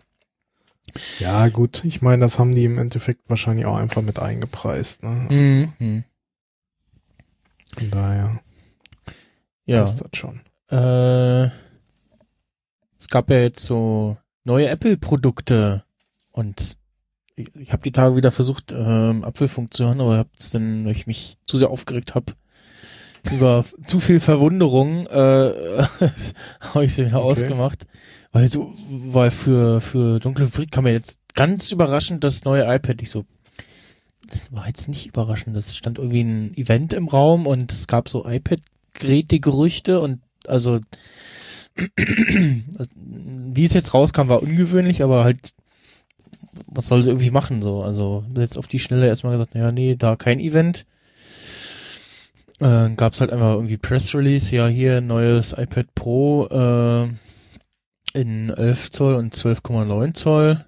[1.19, 1.83] Ja, gut.
[1.85, 5.03] Ich meine, das haben die im Endeffekt wahrscheinlich auch einfach mit eingepreist.
[5.03, 5.27] Ne?
[5.29, 5.73] mhm.
[5.79, 6.03] mhm.
[7.77, 8.39] Von daher
[9.65, 9.79] Ja.
[9.79, 10.41] passt das schon.
[10.69, 11.45] Äh,
[12.99, 15.83] es gab ja jetzt so neue Apple-Produkte
[16.31, 16.77] und
[17.35, 20.91] ich, ich habe die Tage wieder versucht, ähm, Apfelfunk zu hören, aber hab's dann, weil
[20.91, 22.33] ich mich zu sehr aufgeregt habe,
[23.31, 25.09] über zu viel Verwunderung, äh,
[26.61, 27.31] habe ich sie wieder Okay.
[27.31, 27.87] ausgemacht.
[28.33, 33.01] Weil so, weil für, für Dunkle Fabrik kam mir jetzt ganz überraschend das neue iPad.
[33.03, 33.25] Ich so,
[34.27, 35.55] das war jetzt nicht überraschend.
[35.55, 40.79] Das stand irgendwie ein Event im Raum und es gab so iPad-Geräte-Gerüchte und also
[42.95, 45.53] wie es jetzt rauskam, war ungewöhnlich, aber halt,
[46.67, 47.83] was soll sie irgendwie machen so?
[47.83, 50.87] Also jetzt auf die Schnelle erstmal gesagt, ja, nee, da kein Event.
[52.59, 57.09] äh, gab es halt einfach irgendwie Press Release, ja hier neues iPad Pro äh,
[58.13, 60.65] in 11 Zoll und 12,9 Zoll.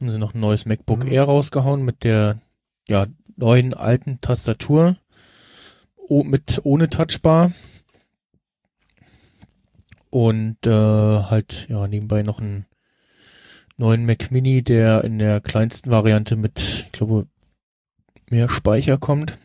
[0.00, 1.12] Haben sie noch ein neues MacBook Mhm.
[1.12, 2.40] Air rausgehauen mit der
[2.88, 4.96] ja neuen alten Tastatur
[5.96, 7.52] o mit ohne Touchbar.
[10.10, 12.66] Und äh, halt ja nebenbei noch einen
[13.76, 17.26] neuen Mac Mini, der in der kleinsten Variante mit, ich glaube,
[18.30, 19.38] mehr Speicher kommt.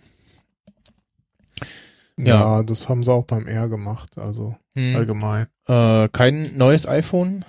[2.18, 2.58] Ja.
[2.58, 4.96] Ja, das haben sie auch beim R gemacht, also Hm.
[4.96, 5.48] allgemein.
[5.68, 7.46] Äh, kein neues iPhone.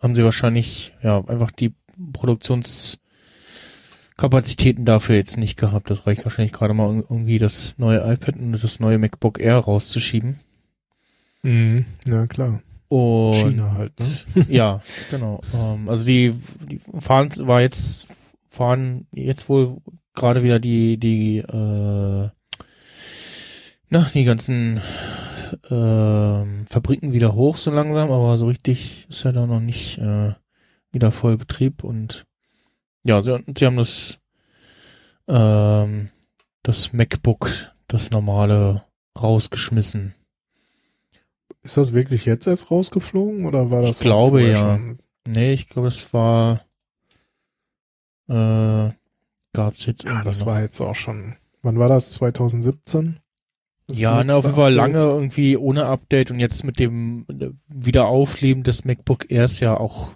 [0.00, 1.74] Haben sie wahrscheinlich, ja, einfach die
[2.12, 5.90] Produktionskapazitäten dafür jetzt nicht gehabt.
[5.90, 9.58] Das reicht wahrscheinlich gerade mal um irgendwie das neue iPad und das neue MacBook Air
[9.58, 10.40] rauszuschieben.
[11.42, 11.84] Mhm.
[12.06, 12.62] Ja, klar.
[12.88, 14.06] Und China halt, ne?
[14.48, 14.80] ja,
[15.10, 15.42] genau.
[15.54, 16.34] Ähm, also die,
[16.68, 18.08] die fahren war jetzt
[18.50, 19.76] fahren jetzt wohl
[20.14, 22.28] gerade wieder die die äh,
[23.90, 24.80] na die ganzen
[25.70, 30.34] ähm, Fabriken wieder hoch so langsam, aber so richtig ist ja da noch nicht äh,
[30.92, 32.26] wieder voll Betrieb und
[33.04, 34.18] ja, sie, sie haben das
[35.28, 36.10] ähm,
[36.62, 37.48] das MacBook,
[37.88, 38.84] das normale
[39.20, 40.14] rausgeschmissen.
[41.62, 44.76] Ist das wirklich jetzt erst rausgeflogen oder war Ich das auch glaube, ja.
[44.76, 44.98] schon?
[45.26, 46.64] Nee, ich glaube, das war
[48.28, 48.90] äh,
[49.52, 50.46] gab's jetzt Ja, das noch.
[50.46, 51.36] war jetzt auch schon.
[51.62, 52.12] Wann war das?
[52.12, 53.18] 2017?
[53.96, 58.62] Ja, ne, auf jeden Fall lange irgendwie ohne Update und jetzt mit dem äh, Wiederaufleben
[58.62, 60.12] des MacBook Air ist ja auch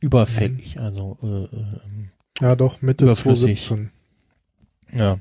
[0.00, 0.76] überfällig.
[0.76, 0.82] Mhm.
[0.82, 1.48] Also äh, äh,
[1.84, 3.62] ähm, Ja, doch, Mitte Überflüssig.
[3.62, 3.90] 2017.
[4.98, 5.18] ja.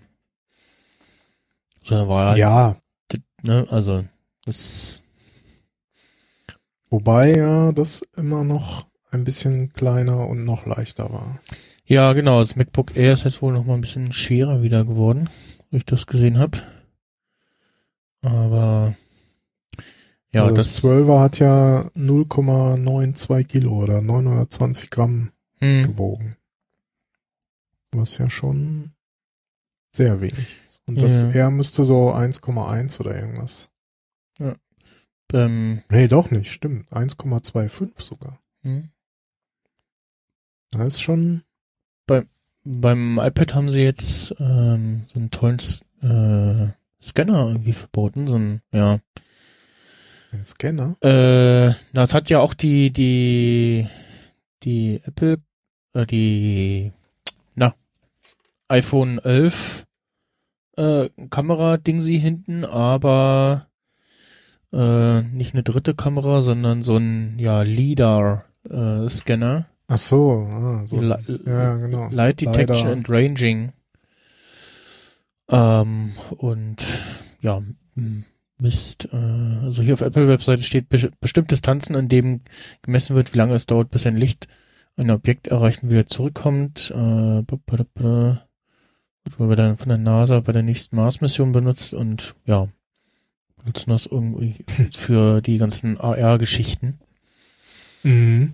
[1.83, 2.77] So war halt, Ja,
[3.41, 4.05] ne, also
[4.45, 5.03] das
[6.89, 11.39] wobei ja das immer noch ein bisschen kleiner und noch leichter war.
[11.85, 15.29] ja genau, das MacBook Air ist jetzt wohl noch mal ein bisschen schwerer wieder geworden,
[15.71, 16.59] wie ich das gesehen habe.
[18.21, 18.95] Aber
[20.31, 26.35] ja, also das, das 12er hat ja 0,92 Kilo oder 920 Gramm hm, gewogen.
[27.91, 28.91] Was ja schon
[29.89, 30.81] sehr wenig ist.
[30.85, 31.31] Und das Ja.
[31.31, 33.69] R müsste so 1,1 oder irgendwas.
[35.33, 36.91] ähm, Nee, doch nicht, stimmt.
[36.91, 38.39] 1,25 sogar.
[38.63, 38.89] hm.
[40.71, 41.43] Das ist schon.
[42.63, 45.57] Beim iPad haben sie jetzt ähm, so einen tollen
[46.03, 48.99] äh, Scanner irgendwie verboten, so ein, ja.
[50.31, 50.95] Ein Scanner.
[51.01, 53.87] Äh, na, es hat ja auch die, die,
[54.63, 55.37] die Apple,
[55.93, 56.91] äh, die,
[57.55, 57.73] na,
[58.67, 59.85] iPhone 11
[60.77, 63.67] äh, Kamera-Ding sie hinten, aber
[64.71, 69.65] äh, nicht eine dritte Kamera, sondern so ein, ja, LiDAR-Scanner.
[69.87, 71.01] Ach so, ah, so.
[71.01, 72.07] Ja, genau.
[72.11, 72.97] Light Detection Leider.
[72.97, 73.73] and Ranging.
[75.51, 76.83] Ähm, und
[77.41, 77.61] ja,
[78.61, 79.09] Mist.
[79.11, 82.41] Äh, also hier auf Apple-Webseite steht be bestimmte Distanzen, an dem
[82.81, 84.47] gemessen wird, wie lange es dauert, bis ein Licht
[84.97, 86.91] ein Objekt erreicht und wieder zurückkommt.
[86.91, 87.43] Äh,
[89.23, 92.67] wird wohl der, von der NASA bei der nächsten Mars-Mission benutzt und ja,
[93.57, 96.99] benutzen das irgendwie für die ganzen AR-Geschichten.
[98.03, 98.53] Mhm.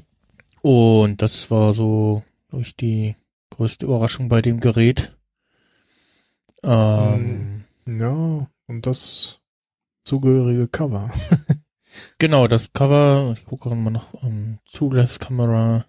[0.62, 3.15] Und das war so, glaube ich, die
[3.51, 5.16] größte Überraschung bei dem Gerät.
[6.67, 9.39] Ähm, Ja, und das
[10.03, 11.12] zugehörige Cover.
[12.19, 15.86] Genau, das Cover, ich gucke gerade mal noch, um, Zugriffskamera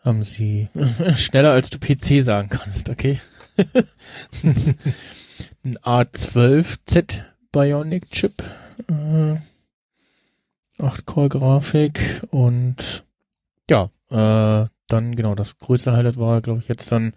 [0.00, 0.68] haben sie
[1.16, 3.20] schneller als du PC sagen kannst, okay?
[5.64, 8.42] Ein A12Z Bionic Chip,
[8.88, 9.36] äh,
[10.78, 13.04] 8-Core-Grafik und
[13.70, 17.12] ja, äh, dann genau, das größte Highlight war, glaube ich, jetzt dann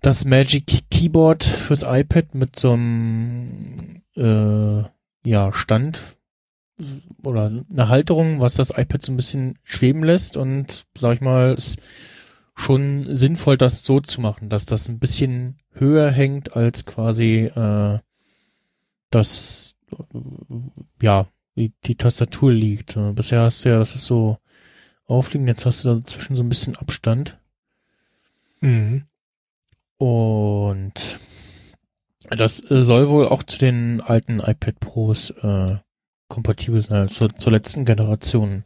[0.00, 4.82] das Magic Keyboard fürs iPad mit so einem äh,
[5.24, 6.16] ja, Stand
[7.24, 11.54] oder eine Halterung, was das iPad so ein bisschen schweben lässt und sag ich mal,
[11.54, 11.78] ist
[12.54, 17.98] schon sinnvoll, das so zu machen, dass das ein bisschen höher hängt als quasi äh,
[19.10, 19.96] das äh,
[21.02, 22.96] ja die, die Tastatur liegt.
[23.14, 24.38] Bisher hast du ja, das ist so
[25.06, 27.38] aufliegend, jetzt hast du dazwischen so ein bisschen Abstand.
[28.60, 29.04] Mhm.
[29.98, 31.20] Und
[32.30, 35.76] das äh, soll wohl auch zu den alten iPad Pros äh,
[36.28, 38.64] kompatibel sein, also zur, zur letzten Generation.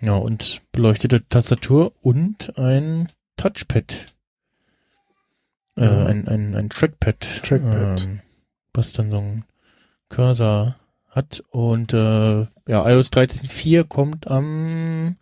[0.00, 4.12] Ja, und beleuchtete Tastatur und ein Touchpad.
[5.76, 6.06] Äh, Ja.
[6.06, 7.20] ein, ein, ein Trackpad.
[7.44, 8.02] Trackpad.
[8.02, 8.20] Ähm,
[8.74, 9.44] was dann so ein
[10.08, 10.76] Cursor
[11.08, 11.42] hat.
[11.50, 15.16] Und äh, ja, iOS 13.4 kommt am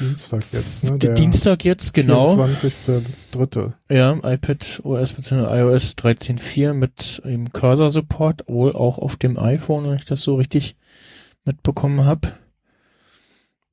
[0.00, 0.98] Dienstag jetzt, ne?
[0.98, 2.26] Der Dienstag jetzt, genau.
[2.26, 3.72] 24.3.
[3.90, 5.58] Ja, iPad OS bzw.
[5.58, 10.76] iOS 13.4 mit dem Cursor-Support, wohl auch auf dem iPhone, wenn ich das so richtig
[11.44, 12.32] mitbekommen habe.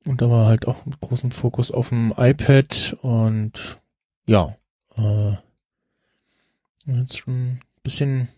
[0.04, 3.78] Und aber halt auch mit großem Fokus auf dem iPad und
[4.26, 4.56] ja,
[4.96, 5.34] äh,
[6.86, 8.28] jetzt schon ein bisschen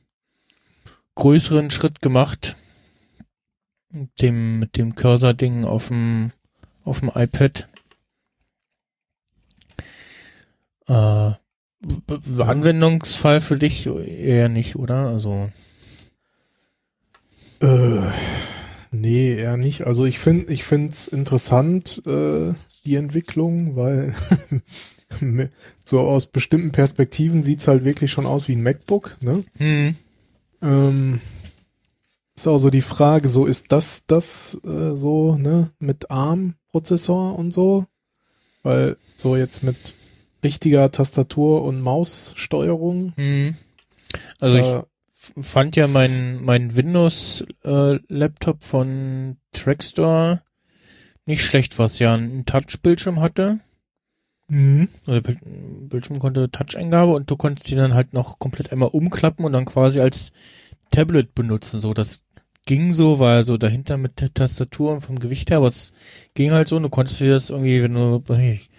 [1.14, 2.56] größeren Schritt gemacht.
[3.90, 6.32] Mit dem, mit dem Cursor-Ding auf dem,
[6.84, 7.68] auf dem iPad.
[10.88, 11.32] Äh,
[12.38, 15.08] Anwendungsfall für dich eher nicht, oder?
[15.08, 15.50] Also,
[17.60, 18.10] Äh,
[18.90, 19.86] nee, eher nicht.
[19.86, 22.52] Also ich finde, ich finde es interessant, äh,
[22.84, 24.14] die Entwicklung, weil
[25.84, 29.44] so aus bestimmten Perspektiven sieht's halt wirklich schon aus wie ein MacBook, ne?
[29.56, 29.96] hm.
[30.62, 31.20] Ähm,
[32.36, 37.52] ist auch so die Frage, so ist das das äh, so, ne, mit ARM-Prozessor und
[37.52, 37.86] so?
[38.62, 39.94] Weil so jetzt mit
[40.44, 43.56] richtiger Tastatur und Maussteuerung, Hm.
[44.40, 50.42] Also ich da, f- fand ja mein, mein Windows-Laptop von Trackstore
[51.26, 53.60] nicht schlecht, was ja einen Touch-Bildschirm hatte.
[54.48, 54.88] Mhm.
[55.06, 58.90] Also der Bild- Bildschirm konnte Touch-Eingabe und du konntest ihn dann halt noch komplett einmal
[58.90, 60.32] umklappen und dann quasi als
[60.90, 61.80] Tablet benutzen.
[61.80, 62.22] So, das
[62.66, 65.92] ging so, war so dahinter mit der Tastatur und vom Gewicht her, aber es
[66.34, 68.70] ging halt so und du konntest dir das irgendwie, wenn du ich,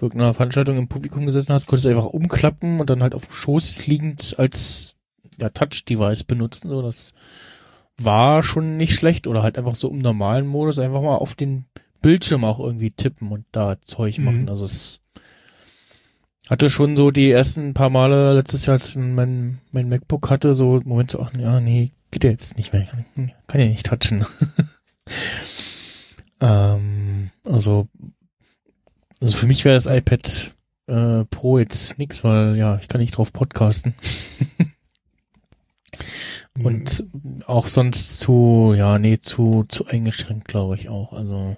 [0.00, 3.34] irgendeiner Veranstaltung im Publikum gesessen hast, konntest du einfach umklappen und dann halt auf dem
[3.34, 4.94] Schoß liegend als
[5.38, 6.68] ja, Touch-Device benutzen.
[6.68, 7.14] So, das
[7.98, 11.64] war schon nicht schlecht oder halt einfach so im normalen Modus einfach mal auf den
[12.02, 14.24] Bildschirm auch irgendwie tippen und da Zeug Mhm.
[14.24, 14.48] machen.
[14.48, 15.00] Also es
[16.48, 20.54] hatte schon so die ersten paar Male letztes Jahr, als ich mein, mein MacBook hatte,
[20.54, 22.84] so Moment so, ach ja, nee, geht ja jetzt nicht mehr.
[22.84, 24.24] Kann, kann ja nicht touchen.
[26.40, 27.88] ähm, also,
[29.20, 30.52] also für mich wäre das iPad
[30.88, 33.94] äh, Pro jetzt nix, weil ja, ich kann nicht drauf podcasten.
[36.62, 37.04] Und
[37.46, 41.12] auch sonst zu, ja, nee, zu, zu eingeschränkt, glaube ich auch.
[41.12, 41.56] Also,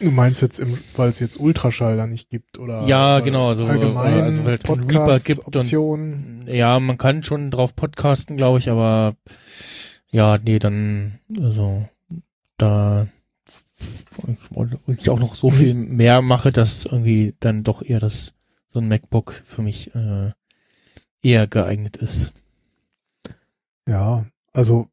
[0.00, 0.60] Du meinst jetzt,
[0.96, 4.44] weil es jetzt Ultraschall da nicht gibt oder Ja, oder genau, also, allgemein äh, also
[4.44, 6.44] weil es keinen Reaper gibt und- Podcast-Optionen.
[6.48, 9.14] ja, man kann schon drauf podcasten, glaube ich, aber
[10.10, 11.88] ja, nee, dann, also,
[12.56, 13.06] da
[14.18, 18.34] und ich auch noch so viel mehr mache, dass irgendwie dann doch eher das,
[18.68, 20.32] so ein MacBook für mich äh,
[21.22, 22.32] eher geeignet ist.
[23.86, 24.88] Ja, also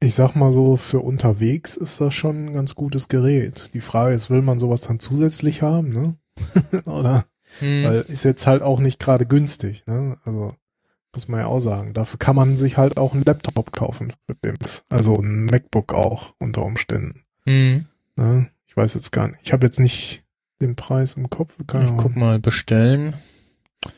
[0.00, 3.70] ich sag mal so, für unterwegs ist das schon ein ganz gutes Gerät.
[3.72, 6.16] Die Frage ist, will man sowas dann zusätzlich haben, ne?
[6.86, 7.26] Oder
[7.58, 7.84] Hm.
[7.84, 10.18] weil ist jetzt halt auch nicht gerade günstig, ne?
[10.24, 10.54] Also
[11.14, 11.92] muss man ja auch sagen.
[11.92, 14.84] Dafür kann man sich halt auch einen Laptop kaufen für Bims.
[14.88, 17.22] Also ein MacBook auch unter Umständen.
[17.44, 17.86] Hm.
[18.16, 18.50] Ne?
[18.66, 19.40] Ich weiß jetzt gar nicht.
[19.42, 20.22] Ich habe jetzt nicht
[20.60, 21.54] den Preis im Kopf.
[21.66, 23.14] Kann Ich ja guck mal, bestellen.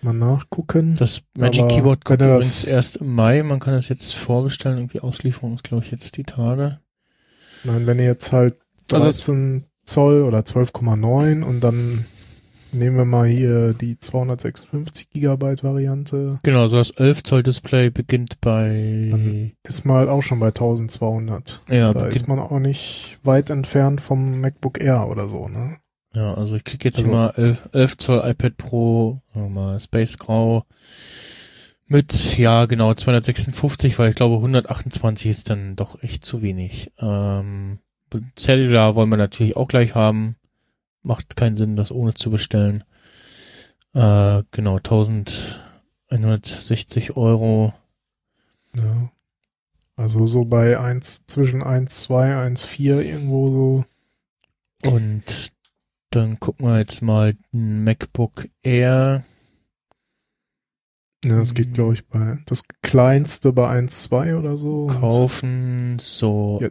[0.02, 0.94] mal nachgucken.
[0.94, 3.42] Das Magic Aber Keyboard kommt übrigens das- erst im Mai.
[3.42, 4.78] Man kann das jetzt vorbestellen.
[4.78, 6.80] Irgendwie Auslieferung ist, glaube ich, jetzt die Tage.
[7.64, 8.56] Nein, wenn ihr jetzt halt
[8.90, 12.06] Also es- 13 Zoll oder 12,9 und dann
[12.74, 18.40] nehmen wir mal hier die 256 Gigabyte Variante, Genau, so das 11 Zoll Display beginnt
[18.40, 21.60] bei, Dann- ist mal auch schon bei 1200.
[21.70, 25.76] ja, da ist man auch nicht weit entfernt vom MacBook Air oder so, ne?
[26.14, 30.18] Ja, also ich klicke jetzt hier Also- mal 11, 11 Zoll iPad Pro, mal Space
[30.18, 30.64] Grau
[31.86, 36.92] mit, ja genau, 256, weil ich glaube 128 ist dann doch echt zu wenig.
[36.98, 37.78] Ähm,
[38.38, 40.36] Cellular wollen wir natürlich auch gleich haben.
[41.04, 42.82] Macht keinen Sinn, das ohne zu bestellen.
[43.92, 47.72] Äh, genau, 1160 Euro.
[48.74, 49.12] Ja.
[49.96, 53.84] Also so bei 1, zwischen 1,2, 1,4 irgendwo so.
[54.90, 55.52] Und
[56.10, 59.24] dann gucken wir jetzt mal ein MacBook Air.
[61.24, 64.88] Ja, das geht, glaube ich, bei das kleinste bei 1,2 oder so.
[64.88, 66.58] Kaufen, so.
[66.60, 66.70] Ja.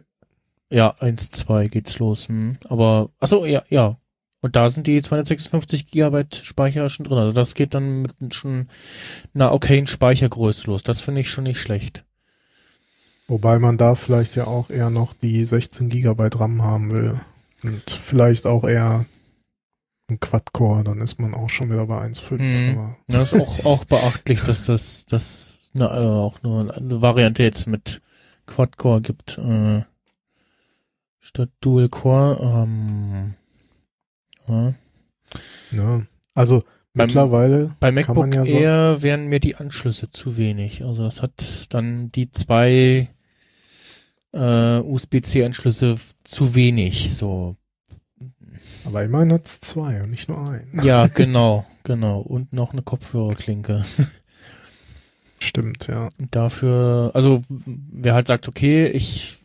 [0.70, 2.28] Ja, 1, 2 geht's los.
[2.28, 2.58] Hm.
[2.68, 3.98] Aber, achso, ja, ja.
[4.44, 7.16] Und da sind die 256 Gigabyte Speicher schon drin.
[7.16, 8.68] Also das geht dann mit schon
[9.32, 10.82] einer okayen Speichergröße los.
[10.82, 12.04] Das finde ich schon nicht schlecht.
[13.26, 17.22] Wobei man da vielleicht ja auch eher noch die 16 Gigabyte RAM haben will.
[17.62, 19.06] Und vielleicht auch eher
[20.10, 22.36] ein Quad-Core, dann ist man auch schon wieder bei 1,5.
[22.42, 22.96] Mhm.
[23.08, 27.66] Das ist auch, auch beachtlich, dass das, das na, äh, auch nur eine Variante jetzt
[27.66, 28.02] mit
[28.44, 29.84] Quad-Core gibt, äh,
[31.20, 32.40] statt Dual-Core.
[32.42, 33.34] Ähm,
[34.48, 34.74] ja.
[35.72, 36.02] ja,
[36.34, 36.62] also
[36.94, 40.84] Beim- mittlerweile Bei MacBook ja so, Air wären mir die Anschlüsse zu wenig.
[40.84, 43.08] Also das hat dann die zwei
[44.32, 47.14] äh, USB-C-Anschlüsse zu wenig.
[47.14, 47.56] So
[48.84, 50.80] Aber immerhin hat's zwei und nicht nur einen.
[50.84, 52.20] Ja, genau, genau.
[52.20, 53.84] Und noch eine Kopfhörerklinke.
[55.40, 56.08] Stimmt, ja.
[56.30, 59.38] Dafür, also wer halt sagt, okay, ich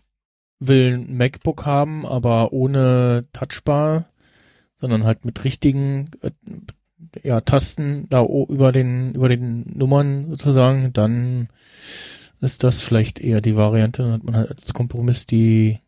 [0.60, 4.06] will ein MacBook haben, aber ohne Touchbar,
[4.80, 6.32] sondern halt mit richtigen äh,
[7.24, 11.48] ja, Tasten da über den über den Nummern sozusagen, dann
[12.42, 14.04] ist das vielleicht eher die Variante.
[14.04, 15.80] Dann hat man halt als Kompromiss die,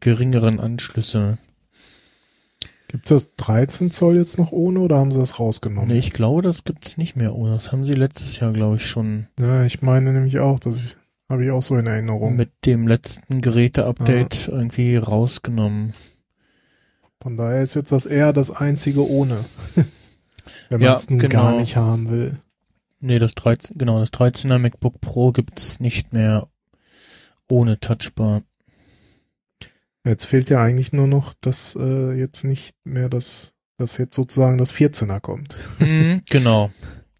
[0.00, 1.38] geringeren Anschlüsse.
[2.88, 5.88] Gibt's das 13 Zoll jetzt noch ohne oder haben sie das rausgenommen?
[5.88, 7.54] Nee, ich glaube, das gibt's nicht mehr ohne.
[7.54, 10.96] Das haben sie letztes Jahr, glaube ich, schon Ja, ich meine nämlich auch, dass ich,
[11.28, 12.36] habe ich auch so in Erinnerung.
[12.36, 15.94] mit dem letzten Geräte-Update irgendwie rausgenommen.
[17.22, 19.44] Von daher ist jetzt das eher das einzige ohne.
[20.68, 21.34] Wenn man Ja, es nun genau.
[21.42, 22.38] gar nicht haben will.
[23.00, 26.48] Nee, das 13, genau, das 13er MacBook Pro gibt's nicht mehr
[27.48, 28.42] ohne Touchbar.
[30.04, 34.58] Jetzt fehlt ja eigentlich nur noch, dass äh, jetzt nicht mehr das, dass jetzt sozusagen
[34.58, 35.56] das 14er kommt.
[35.78, 36.70] Mhm, genau.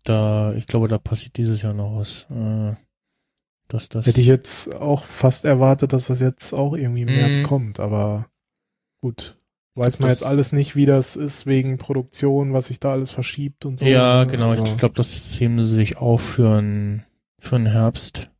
[0.05, 2.27] Da, ich glaube, da passiert dieses Jahr noch was.
[2.31, 2.75] Äh,
[3.69, 4.07] dass das.
[4.07, 7.15] Hätte ich jetzt auch fast erwartet, dass das jetzt auch irgendwie im Mhm.
[7.17, 8.27] März kommt, aber
[9.01, 9.37] gut.
[9.75, 13.11] Weiß man Das- jetzt alles nicht, wie das ist wegen Produktion, was sich da alles
[13.11, 13.87] verschiebt und so.
[13.87, 14.31] ja, ne?
[14.31, 14.51] genau.
[14.51, 17.05] Also, Ich glaube, das heben sie sich auf für einen
[17.39, 18.31] für einen Herbst.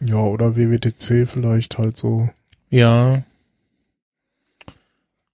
[0.00, 2.28] ja, oder WWDC vielleicht halt so.
[2.70, 3.22] Ja.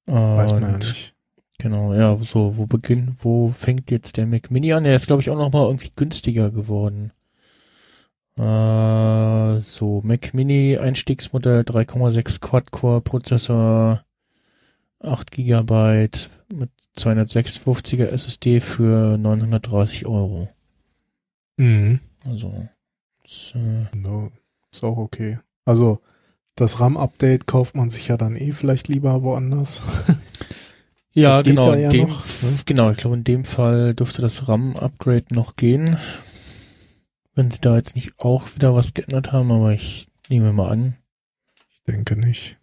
[0.06, 1.14] Weiß man ja nicht.
[1.58, 4.84] Genau, ja, so, wo beginnt, wo fängt jetzt der Mac Mini an?
[4.84, 7.10] Der ist, glaube ich, auch nochmal irgendwie günstiger geworden.
[8.36, 14.04] Äh, so, Mac Mini Einstiegsmodell 3,6 Quad-Core Prozessor,
[15.00, 20.48] 8 Gigabyte mit 256er SSD für 930 Euro.
[21.56, 22.00] Mhm.
[22.24, 22.68] Also,
[23.24, 24.30] ist, äh, No,
[24.70, 25.38] ist auch okay.
[25.64, 26.00] Also,
[26.54, 29.82] das RAM-Update kauft man sich ja dann eh vielleicht lieber woanders.
[31.12, 32.58] ja, genau, ja dem, noch, ne?
[32.66, 35.96] genau, ich glaube, in dem Fall dürfte das RAM-Upgrade noch gehen.
[37.34, 40.96] Wenn sie da jetzt nicht auch wieder was geändert haben, aber ich nehme mal an,
[41.70, 42.57] Ich denke nicht.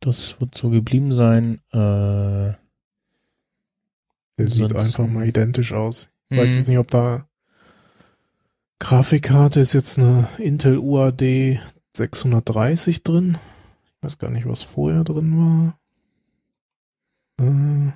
[0.00, 1.60] Das wird so geblieben sein.
[1.72, 2.54] Äh,
[4.38, 6.12] Der sieht einfach mal identisch aus.
[6.28, 6.56] Ich weiß mhm.
[6.56, 7.28] jetzt nicht, ob da
[8.78, 11.60] Grafikkarte ist jetzt eine Intel UAD
[11.96, 13.38] 630 drin.
[13.96, 15.78] Ich weiß gar nicht, was vorher drin war.
[17.44, 17.92] Äh,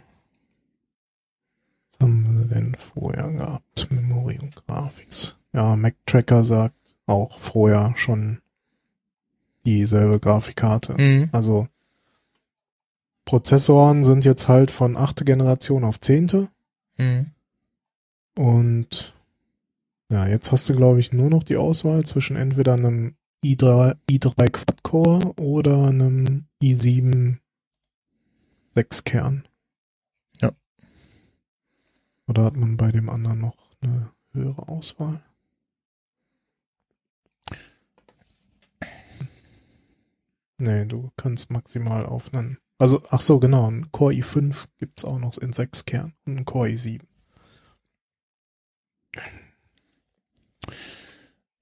[1.88, 3.88] was haben wir denn vorher gehabt?
[3.90, 5.36] Memory und Graphics.
[5.52, 8.40] Ja, Mac Tracker sagt auch vorher schon
[9.64, 11.00] dieselbe Grafikkarte.
[11.00, 11.28] Mhm.
[11.30, 11.68] Also
[13.24, 16.48] Prozessoren sind jetzt halt von achte Generation auf zehnte.
[16.98, 17.30] Mhm.
[18.36, 19.14] Und
[20.08, 24.50] ja, jetzt hast du, glaube ich, nur noch die Auswahl zwischen entweder einem i3, i3
[24.50, 27.38] Quad-Core oder einem i7
[28.74, 29.46] 6-Kern.
[30.40, 30.52] Ja.
[32.26, 35.22] Oder hat man bei dem anderen noch eine höhere Auswahl?
[40.58, 42.58] Nee, du kannst maximal auf einen.
[42.82, 46.44] Also, ach so, genau, ein Core i5 gibt's auch noch in 6 Kern und ein
[46.44, 47.02] Core i7.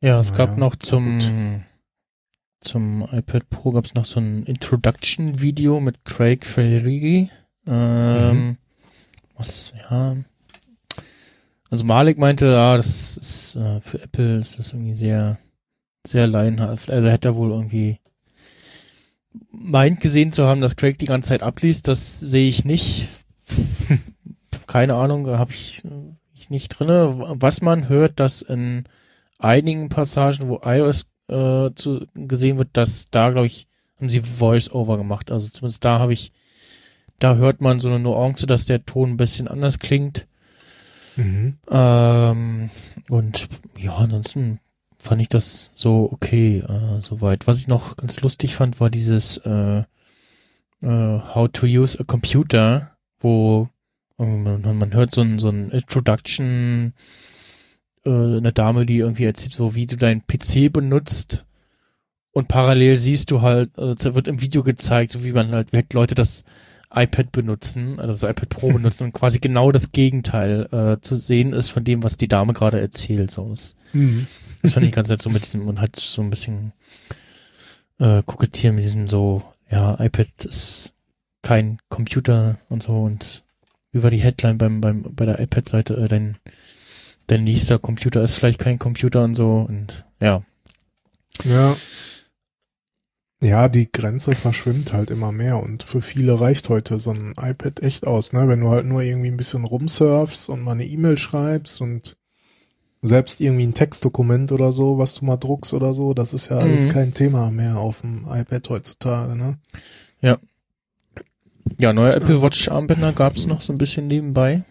[0.00, 1.64] Ja, es gab Naja, noch na zum,
[2.62, 7.30] zum iPad Pro gab es noch so ein Introduction-Video mit Craig Ferrighi.
[7.66, 8.56] Ähm, Mhm.
[9.37, 10.16] Was, ja.
[11.68, 15.38] Also Malik meinte, ja, das ist äh, für Apple ist das irgendwie sehr,
[16.06, 16.90] sehr laienhaft.
[16.90, 17.98] Also er hätte er wohl irgendwie
[19.51, 21.88] meint gesehen zu haben, dass Craig die ganze Zeit abliest.
[21.88, 23.09] Das sehe ich nicht.
[24.66, 25.83] Keine Ahnung, habe ich,
[26.35, 27.14] ich nicht drinne.
[27.16, 28.85] Was man hört, dass in
[29.38, 33.66] einigen Passagen, wo iOS äh, zu, gesehen wird, dass da, glaube ich,
[33.97, 35.31] haben sie Voice-Over gemacht.
[35.31, 36.33] Also zumindest da habe ich,
[37.19, 40.27] da hört man so eine Nuance, dass der Ton ein bisschen anders klingt.
[41.16, 41.59] Mhm.
[41.71, 42.71] Ähm,
[43.09, 44.61] und ja, ansonsten
[45.01, 47.47] fand ich das so okay, äh, soweit.
[47.47, 49.85] Was ich noch ganz lustig fand, war dieses äh, äh,
[50.83, 53.69] How to use a computer, wo
[54.19, 56.93] äh, man, man hört so ein, so ein Introduction,
[58.05, 61.46] äh, eine Dame, die irgendwie erzählt, so wie du deinen PC benutzt
[62.33, 65.85] und parallel siehst du halt, also wird im Video gezeigt, so wie man halt, wie
[65.92, 66.44] Leute das
[66.92, 71.53] iPad benutzen, also das iPad Pro benutzen und quasi genau das Gegenteil äh, zu sehen
[71.53, 73.31] ist von dem, was die Dame gerade erzählt.
[73.31, 74.27] So, das, Mhm.
[74.63, 76.73] Das fand ich ganz nett, so mit diesem und halt so ein bisschen
[77.98, 80.94] äh, kokettieren mit diesem so, ja, iPad ist
[81.42, 83.44] kein Computer und so und
[83.92, 86.37] war die Headline beim, beim, bei der iPad-Seite, äh, dein,
[87.27, 90.42] dein nächster Computer ist vielleicht kein Computer und so und ja.
[91.44, 91.77] Ja.
[93.42, 97.83] Ja, die Grenze verschwimmt halt immer mehr und für viele reicht heute so ein iPad
[97.83, 98.46] echt aus, ne?
[98.48, 102.19] Wenn du halt nur irgendwie ein bisschen rumsurfst und mal eine E-Mail schreibst und
[103.03, 106.59] selbst irgendwie ein Textdokument oder so, was du mal druckst oder so, das ist ja
[106.59, 106.90] alles Mhm.
[106.90, 109.59] kein Thema mehr auf dem iPad heutzutage, ne?
[111.79, 114.65] Ja, neue Apple Watch Armbänder gab's noch so ein bisschen nebenbei.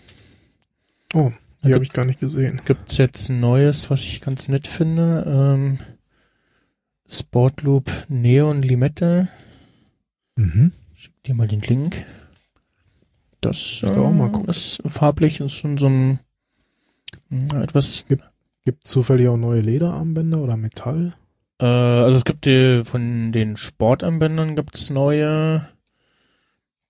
[1.14, 1.32] Oh,
[1.64, 2.62] die habe ich gar nicht gesehen.
[2.66, 5.24] Gibt's jetzt ein neues, was ich ganz nett finde.
[5.26, 5.78] Ähm,
[7.08, 9.30] Sportloop Neon Limette.
[10.36, 10.72] Mhm.
[10.94, 12.06] Schick dir mal den Link.
[13.42, 14.50] Das will auch mal gucken.
[14.50, 16.18] ist farblich ist schon so ein ja,
[17.30, 18.06] etwas.
[18.66, 21.14] Gibt zufällig auch neue Lederarmbänder oder Metall?
[21.60, 25.68] Äh, also es gibt die von den Sportarmbändern gibt's neue.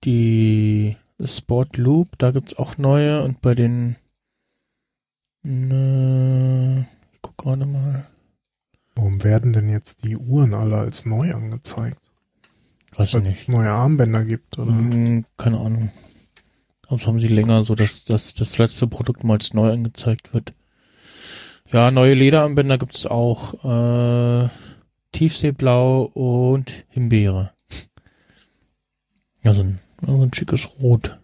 [0.03, 3.97] Die Sport Loop, da gibt's auch neue und bei den
[5.45, 8.07] äh, ich guck gerade mal.
[8.95, 11.99] Warum werden denn jetzt die Uhren alle als neu angezeigt?
[12.95, 13.41] Weiß ich Weil nicht.
[13.43, 14.71] es neue Armbänder gibt, oder?
[14.71, 15.91] Hm, keine Ahnung.
[16.89, 20.53] Sonst haben sie länger so, dass, dass das letzte Produkt mal als neu angezeigt wird.
[21.71, 23.63] Ja, neue Lederarmbänder gibt's auch.
[23.63, 24.49] Äh,
[25.11, 27.51] Tiefseeblau und Himbeere.
[29.43, 31.17] Ja, so ein, so ein schickes Rot.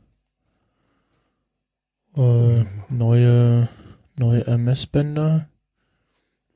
[2.15, 3.67] Äh, neue,
[4.15, 5.49] neue MS-Bänder.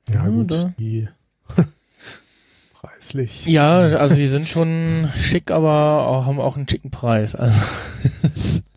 [0.08, 0.74] Ja, Ja, gut, da.
[0.80, 1.08] die
[2.74, 3.46] preislich.
[3.48, 7.36] Ja, also die sind schon schick, aber auch, haben auch einen schicken Preis.
[7.36, 7.60] Also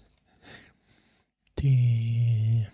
[1.63, 2.67] die,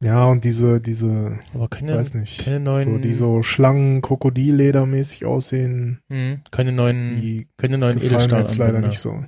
[0.00, 5.24] Ja, und diese, diese, aber keine, weiß nicht, keine neuen, so, die so Schlangen, Krokodilledermäßig
[5.24, 9.24] aussehen, hm, keine neuen, die keine neuen mir jetzt leider nicht so.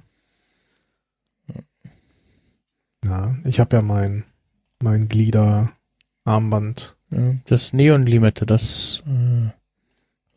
[3.04, 4.24] Ja, ich habe ja mein,
[4.82, 6.96] mein Glieder-Armband.
[7.10, 9.48] Ja, das Neon-Limette, das äh,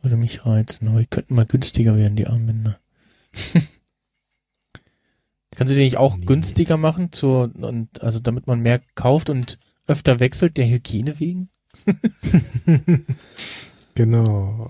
[0.02, 2.78] würde mich reizen, aber die könnten mal günstiger werden, die Armbänder.
[5.62, 6.24] Kannst du die nicht auch Nee.
[6.24, 11.50] günstiger machen, zur, und, also damit man mehr kauft und öfter wechselt, der Hygiene wegen?
[13.94, 14.68] genau.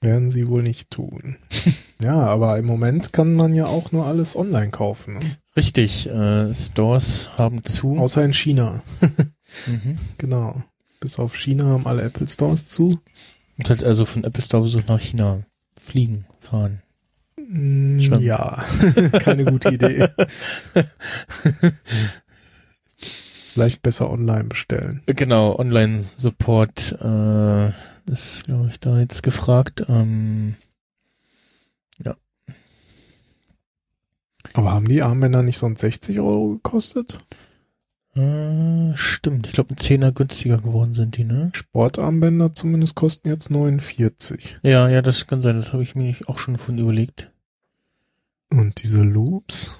[0.00, 1.36] Werden sie wohl nicht tun.
[2.02, 5.14] ja, aber im Moment kann man ja auch nur alles online kaufen.
[5.14, 5.20] Ne?
[5.56, 7.98] Richtig, äh, Stores haben zu.
[7.98, 8.82] Außer in China.
[9.66, 9.98] Mhm.
[10.16, 10.62] Genau.
[10.98, 12.98] Bis auf China haben alle Apple Stores zu.
[13.58, 15.42] Das heißt also von Apple Store Besuch nach China
[15.78, 16.80] fliegen, fahren.
[17.48, 18.20] Mm, Schon.
[18.22, 18.64] Ja,
[19.20, 20.08] keine gute Idee.
[23.52, 25.02] Vielleicht besser online bestellen.
[25.06, 27.68] Genau, Online-Support äh,
[28.10, 29.84] ist, glaube ich, da jetzt gefragt.
[29.88, 30.56] Ähm,
[34.54, 37.18] Aber haben die Armbänder nicht sonst 60 Euro gekostet?
[38.14, 41.50] äh, stimmt, ich glaube, ein Zehner günstiger geworden sind die, ne?
[41.54, 44.58] Sportarmbänder zumindest kosten jetzt 49.
[44.62, 47.30] Ja, ja, das kann sein, das habe ich mir auch schon von überlegt.
[48.52, 49.72] Und diese Loops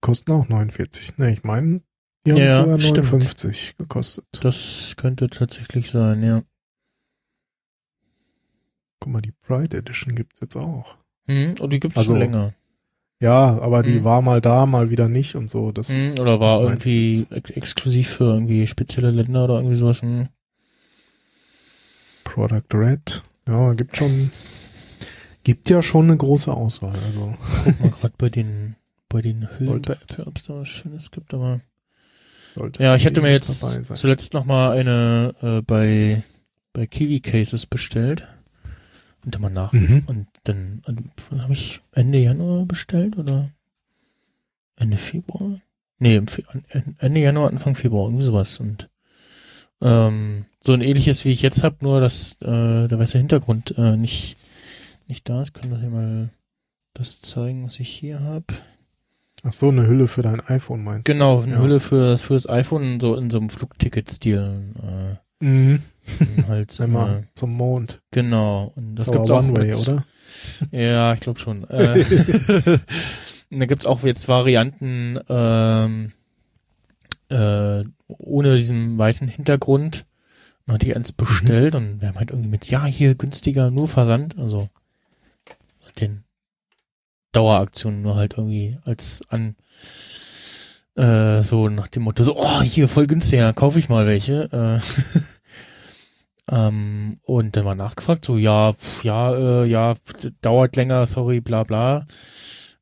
[0.00, 1.18] kosten auch 49.
[1.18, 1.82] Ne, ich meine,
[2.24, 3.12] die haben Ja, vorher stimmt.
[3.12, 4.26] 59 gekostet.
[4.42, 6.42] Das könnte tatsächlich sein, ja.
[9.00, 10.96] Guck mal, die Pride Edition gibt's jetzt auch.
[11.26, 12.54] Mhm, und die gibt's Also, schon länger.
[13.20, 14.04] Ja, aber die Mhm.
[14.04, 15.72] war mal da, mal wieder nicht und so.
[15.72, 20.02] Das, Mhm, oder war irgendwie ex exklusiv für irgendwie spezielle Länder oder irgendwie sowas.
[20.02, 20.28] Mhm.
[22.22, 23.22] Product Red.
[23.48, 24.30] Ja, gibt schon,
[25.44, 26.94] gibt ja schon eine große Auswahl.
[27.06, 28.76] Also Guck mal gerade bei den
[29.08, 29.92] bei den Hüllen Sollte.
[29.94, 31.60] bei Apple, ob es da was Schönes gibt, aber
[32.54, 33.60] sollte ja, ich für hatte mir jetzt
[33.96, 36.22] zuletzt noch mal eine äh, bei
[36.74, 38.28] bei Kiwi Cases bestellt
[39.24, 40.02] und dann mal nach Mhm.
[40.06, 43.48] und dann, dann habe ich Ende Januar bestellt oder
[44.76, 45.60] Ende Februar?
[45.98, 46.20] Nee,
[46.98, 48.88] Ende Januar, Anfang Februar, irgendwie sowas und
[49.80, 53.96] ähm, so ein ähnliches wie ich jetzt habe, nur dass äh, der weiße Hintergrund äh,
[53.96, 54.36] nicht
[55.08, 55.52] nicht da ist.
[55.62, 56.30] Wir hier mal
[56.94, 58.44] das zeigen, was ich hier habe?
[59.44, 61.58] Ach so, eine Hülle für dein iPhone meinst Genau, eine Ja.
[61.60, 64.74] Hülle für fürs iPhone so in so einem Flugticket-Stil.
[64.74, 65.18] du?
[65.40, 65.82] Mhm.
[66.36, 68.00] Äh, halt so Einmal zum Mond.
[68.10, 68.72] genau.
[68.74, 70.04] Und das gibt's aber auch One-Way, mit, oder?
[70.72, 71.64] Ja, ich glaube schon.
[71.70, 72.04] Äh,
[73.50, 76.12] und da gibt's auch jetzt Varianten ähm,
[77.28, 80.04] äh, ohne diesen weißen Hintergrund.
[80.66, 83.88] Dann hatte ich eins bestellt und wir haben halt irgendwie mit, ja, hier günstiger, nur
[83.88, 84.68] Versand, also
[86.00, 86.24] den
[87.32, 89.56] Daueraktionen nur halt irgendwie als an
[90.98, 94.80] äh, so nach dem Motto, so, oh, hier voll günstiger, kaufe ich mal welche.
[96.50, 101.06] Äh, ähm, und dann mal nachgefragt, so, ja, pf, ja, äh, ja, pf, dauert länger,
[101.06, 102.06] sorry, bla bla.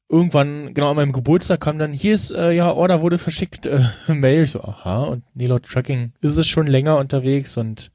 [0.08, 3.84] Irgendwann, genau an meinem Geburtstag kam dann, hier ist, äh, ja, Order wurde verschickt, äh,
[4.08, 4.46] Mail.
[4.46, 7.90] So, aha, und nee, laut Tracking ist es schon länger unterwegs und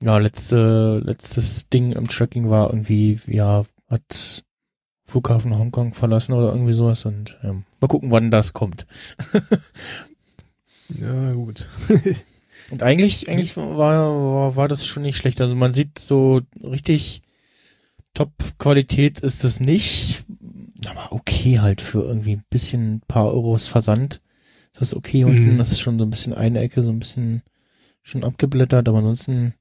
[0.00, 4.44] ja, letzte, letztes Ding im Tracking war irgendwie, ja, hat
[5.04, 8.86] Flughafen Hongkong verlassen oder irgendwie sowas und ja, mal gucken, wann das kommt.
[11.00, 11.68] Ja, gut.
[12.70, 15.40] Und eigentlich, eigentlich war, war, war das schon nicht schlecht.
[15.40, 17.22] Also man sieht so richtig
[18.14, 20.24] Top-Qualität ist das nicht.
[20.86, 24.20] Aber okay halt für irgendwie ein bisschen ein paar Euros Versand.
[24.72, 25.54] Ist das okay unten?
[25.54, 25.58] Mhm.
[25.58, 27.42] Das ist schon so ein bisschen eine Ecke, so ein bisschen
[28.02, 29.54] schon abgeblättert, aber ansonsten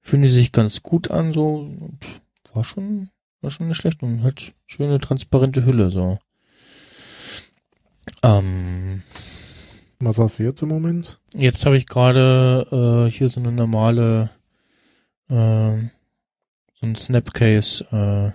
[0.00, 1.70] fühlen die sich ganz gut an, so.
[2.52, 3.08] War schon,
[3.44, 6.18] war schon nicht schlecht und halt schöne transparente Hülle, so.
[8.22, 9.02] Ähm,
[10.00, 11.20] Was hast du jetzt im Moment?
[11.34, 14.30] Jetzt habe ich gerade äh, hier so eine normale,
[15.28, 15.78] äh,
[16.74, 18.34] so ein Snapcase,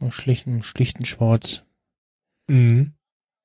[0.00, 1.62] äh, schlichten, schlichten Schwarz.
[2.48, 2.94] Mhm.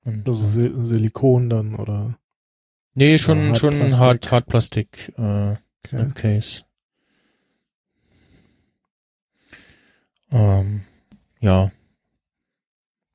[0.04, 2.18] Und, Also Sil Silikon dann, oder?
[2.94, 3.60] nee, schon, Hartplastik.
[3.92, 5.56] schon hart, Hartplastik, äh,
[5.86, 5.96] Okay.
[6.04, 6.64] Snapcase.
[10.32, 10.82] Ähm,
[11.40, 11.72] ja.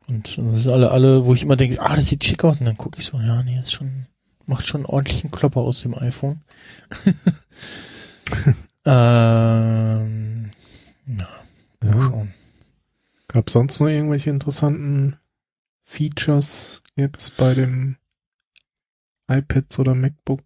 [0.08, 2.60] Und das ist alle, alle, wo ich immer denke, ah, das sieht schick aus.
[2.60, 4.06] Und dann gucke ich so, ja, nee, ist schon,
[4.46, 6.42] macht schon einen ordentlichen Klopper aus dem iPhone.
[8.84, 10.50] ähm,
[11.06, 11.28] ja,
[11.80, 12.02] mal Ja.
[12.08, 12.34] schauen.
[13.28, 15.16] Gab sonst noch irgendwelche interessanten
[15.84, 17.96] Features jetzt bei den
[19.28, 20.42] iPads oder MacBook?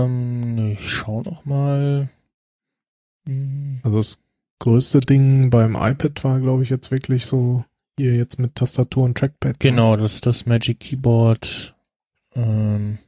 [0.00, 2.08] Ähm, ich schau noch mal.
[3.26, 4.18] Hm, Also das
[4.60, 7.64] größte Ding beim iPad war, glaube ich, jetzt wirklich so
[7.98, 9.52] hier jetzt mit Tastatur und Trackpad.
[9.52, 9.56] ne?
[9.58, 11.74] Genau, das, das Magic Keyboard.
[12.34, 12.98] Ähm,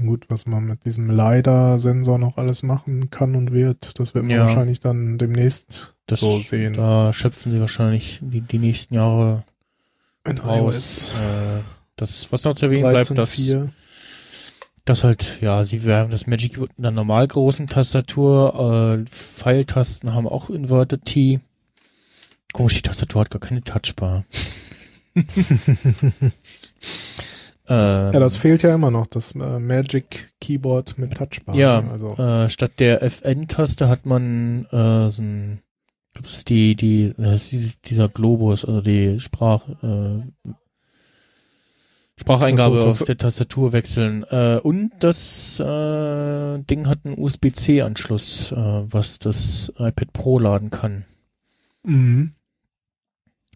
[0.00, 4.36] Gut, was man mit diesem LiDAR-Sensor noch alles machen kann und wird, das wird man
[4.36, 4.42] Ja.
[4.46, 6.74] wahrscheinlich dann demnächst das, so sehen.
[6.74, 9.42] Da schöpfen sie wahrscheinlich die, die nächsten Jahre
[10.24, 11.10] in raus.
[11.20, 11.62] Äh,
[11.96, 13.70] das, was noch zu erwähnen bleibt, dass, 13.4.
[14.88, 20.14] dass halt, ja, sie werden das Magic Keyboard mit einer normal großen Tastatur, äh, Pfeiltasten
[20.14, 21.40] haben auch Inverted T.
[22.52, 24.24] Komisch, die Tastatur hat gar keine Touchbar.
[25.14, 26.32] ähm,
[27.68, 31.54] Ja, das fehlt ja immer noch, das äh, Magic Keyboard mit Touchbar.
[31.54, 31.90] Ja, ne?
[31.90, 35.60] also äh, statt der FN-Taste hat man äh, so ein,
[36.06, 40.22] ich glaube, das ist die, die, das ist dieser Globus, also die Sprach, äh,
[42.18, 44.24] Spracheingabe Ach so, auf der Tastatur wechseln.
[44.28, 51.04] Äh, und das äh, Ding hat einen USB-C-Anschluss, äh, was das iPad Pro laden kann.
[51.84, 52.32] mhm.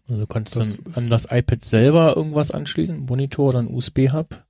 [0.07, 4.43] Also du kannst Das dann an das iPad selber irgendwas anschließen, Monitor oder einen USB-Hub.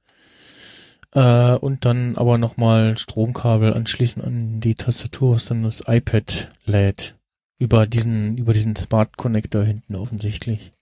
[1.14, 7.16] Äh, und dann aber nochmal Stromkabel anschließen an die Tastatur, was dann das iPad lädt.
[7.60, 10.74] Über diesen, über diesen Smart Connector hinten offensichtlich.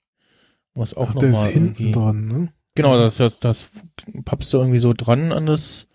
[0.73, 1.91] Was auch Ach, der ist nochmal hinten irgendwie.
[1.91, 2.53] dran, ne?
[2.75, 3.69] Genau, das, das, das
[4.23, 5.87] pappst du irgendwie so dran an das,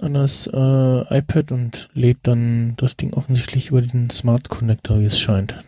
[0.00, 5.06] an das äh, iPad und lädt dann das Ding offensichtlich über diesen Smart Connector, wie
[5.06, 5.64] es scheint.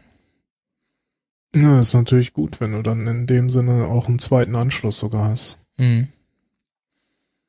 [1.55, 5.30] Ja, ist natürlich gut, wenn du dann in dem Sinne auch einen zweiten Anschluss sogar
[5.30, 5.59] hast.
[5.78, 6.09] Mhm.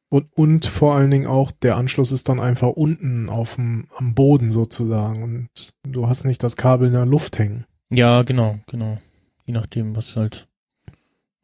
[0.09, 4.13] Und, und vor allen Dingen auch, der Anschluss ist dann einfach unten auf dem, am
[4.13, 7.65] Boden sozusagen und du hast nicht das Kabel in der Luft hängen.
[7.89, 8.99] Ja, genau, genau.
[9.45, 10.47] Je nachdem, was halt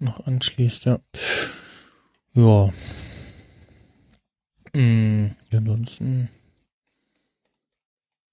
[0.04, 1.00] noch anschließt, ja.
[2.34, 2.74] Ja.
[4.76, 6.30] Mm, ansonsten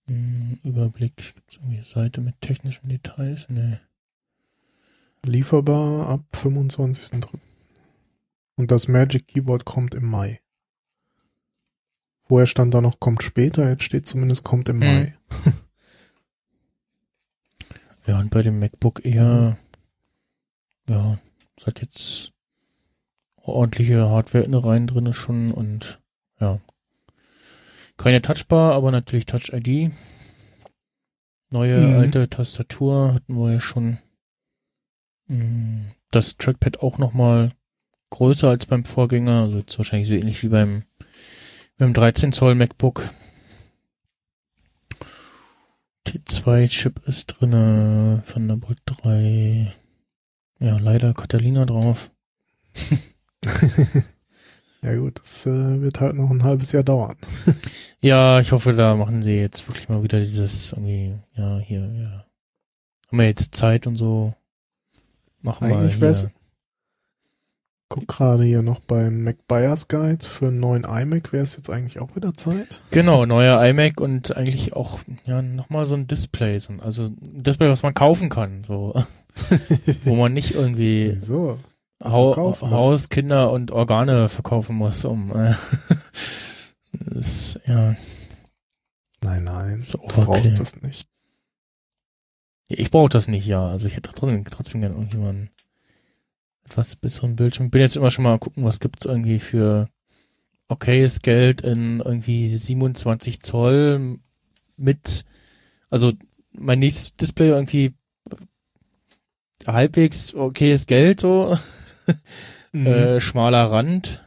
[0.07, 3.47] mm, Überblick, gibt's irgendwie Seite mit technischen Details?
[3.49, 3.79] Nee.
[5.25, 7.29] Lieferbar ab 25.03.
[8.57, 10.41] Und das Magic Keyboard kommt im Mai.
[12.25, 14.85] Vorher stand da noch kommt später, jetzt steht zumindest kommt im Mhm.
[14.85, 15.19] Mai.
[18.07, 19.59] Ja, und bei dem MacBook eher,
[20.89, 21.17] ja,
[21.61, 22.33] es hat jetzt
[23.37, 26.01] ordentliche Hardware-Innereien drinne schon und
[26.41, 26.59] ja.
[27.99, 29.93] Keine Touchbar, aber natürlich Touch-ID.
[31.51, 31.99] Neue Mhm.
[31.99, 33.99] alte Tastatur hatten wir ja schon.
[35.27, 37.53] Mm, Das Trackpad auch nochmal
[38.11, 40.85] größer als beim Vorgänger, also jetzt wahrscheinlich so ähnlich wie beim,
[41.79, 43.03] beim 13 Zoll MacBook.
[46.07, 49.73] T2-Chip ist drinne, Thunderbolt 3.
[50.61, 52.11] Ja, leider Catalina drauf.
[54.83, 57.17] ja gut, das äh, wird halt noch ein halbes Jahr dauern.
[58.03, 62.25] Ja, ich hoffe, da machen sie jetzt wirklich mal wieder dieses irgendwie, ja, hier, ja.
[63.09, 64.33] Haben wir jetzt Zeit und so.
[65.43, 66.01] Machen wir Eigentlich hier.
[66.01, 66.31] wär's-
[67.91, 71.69] Guck gerade hier noch beim Mac Buyers Guide für einen neuen iMac wäre es jetzt
[71.69, 72.81] eigentlich auch wieder Zeit.
[72.91, 77.69] Genau, neuer iMac und eigentlich auch, ja, nochmal so ein Display, so, also ein Display,
[77.69, 79.05] was man kaufen kann, so.
[80.05, 81.11] Wo man nicht irgendwie?
[81.13, 81.59] Also
[82.03, 85.55] Hau Haus, Kinder und Organe verkaufen muss, um, äh,
[86.93, 87.95] das, ja.
[89.23, 91.07] Nein, nein, So, du brauchst das nicht.
[92.71, 93.69] Ja, Ich brauche das nicht, ja.
[93.69, 95.51] Also ich hätte trotzdem, trotzdem gerne irgendwie mal einen
[96.65, 97.71] etwas besseren Bildschirm.
[97.71, 99.89] Bin jetzt immer schon mal gucken, was gibt's irgendwie für
[100.69, 104.19] okayes Geld in irgendwie 27 Zoll
[104.77, 105.25] mit,
[105.91, 106.13] also
[106.53, 107.95] mein nächstes Display irgendwie
[109.67, 111.59] halbwegs okayes Geld so,
[112.73, 112.87] Mhm.
[112.87, 114.25] äh, schmaler Rand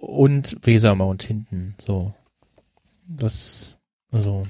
[0.00, 2.14] und Weser-Mount hinten, so.
[3.08, 3.78] Das,
[4.12, 4.46] also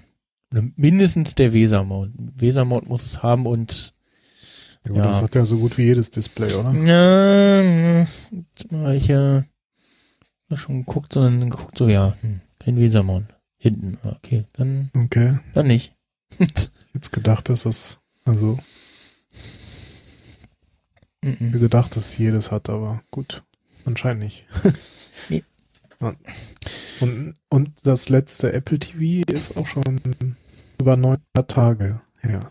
[0.50, 2.12] ne, mindestens der Weser-Mount.
[2.36, 3.94] Weser-Mount muss es haben und
[4.86, 5.02] ja, ja.
[5.04, 6.72] Das hat ja so gut wie jedes Display, oder?
[6.74, 7.62] ja,
[8.02, 9.42] ja, ich äh,
[10.50, 13.26] hab schon geguckt, sondern geguckt so, ja, hm, kein Weser-Mount.
[13.56, 15.38] Hinten, okay, dann, Okay.
[15.54, 15.94] dann nicht.
[16.38, 18.58] Jetzt gedacht, dass es, also
[21.22, 21.52] Mhm.
[21.52, 23.42] gedacht, dass es jedes hat, aber gut.
[23.84, 24.46] Anscheinend nicht.
[25.28, 25.44] Nee.
[27.00, 30.00] Und, und das letzte Apple TV ist auch schon
[30.80, 32.50] über 900 Tage her.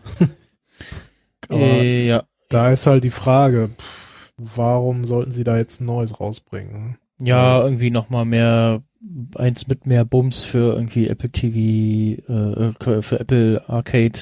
[1.50, 3.70] äh, ja, da ist halt die Frage,
[4.36, 6.96] warum sollten sie da jetzt ein neues rausbringen?
[7.22, 8.82] ja, irgendwie noch mal mehr,
[9.34, 14.18] eins mit mehr Bums für irgendwie Apple TV, äh, für Apple Arcade,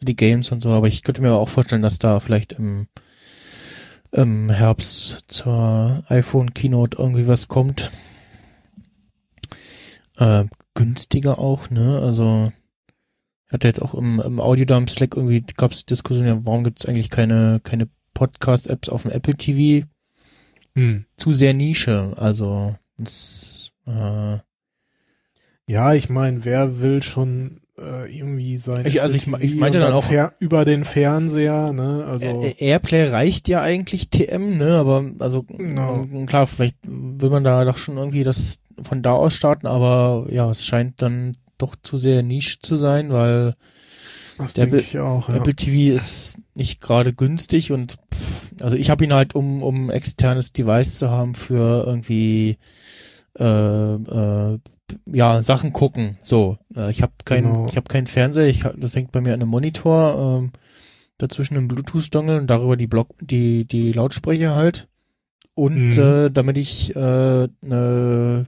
[0.00, 2.86] die Games und so, aber ich könnte mir auch vorstellen, dass da vielleicht im,
[4.12, 7.90] im Herbst zur iPhone Keynote irgendwie was kommt.
[10.18, 10.44] Äh,
[10.74, 12.00] günstiger auch, ne?
[12.00, 12.52] Also
[13.50, 17.10] hatte jetzt auch im, im Audiodump Slack irgendwie gab es Diskussionen, warum gibt es eigentlich
[17.10, 19.86] keine, keine Podcast-Apps auf dem Apple TV?
[20.74, 21.04] Hm.
[21.16, 24.38] Zu sehr Nische, also das, äh,
[25.66, 29.78] Ja, ich meine, wer will schon äh, irgendwie sein Ich- also ich Apple ich meinte
[29.80, 30.04] dann auch-
[30.38, 32.04] über den Fernseher, ne?
[32.06, 32.26] Also
[32.58, 34.76] Airplay reicht ja eigentlich TM, ne?
[34.76, 36.02] Aber also Genau.
[36.02, 40.26] m, klar, vielleicht will man da doch schon irgendwie das von da aus starten, aber
[40.30, 43.54] ja, es scheint dann doch zu sehr Nische zu sein, weil
[44.38, 45.28] das der ich auch.
[45.28, 45.36] Ja.
[45.36, 49.90] Apple TV ist nicht gerade günstig und pff, also ich habe ihn halt um um
[49.90, 52.56] externes Device zu haben für irgendwie
[53.38, 54.58] äh, äh,
[55.06, 56.18] ja Sachen gucken.
[56.22, 57.66] So, äh, ich habe kein Genau.
[57.66, 60.52] ich habe keinen Fernseher, ich hab, das hängt bei mir an einem Monitor, ähm,
[61.18, 64.88] dazwischen ein Bluetooth-Dongle und darüber die Block die die Lautsprecher halt
[65.54, 65.98] und Mhm.
[65.98, 68.46] äh, damit ich äh, eine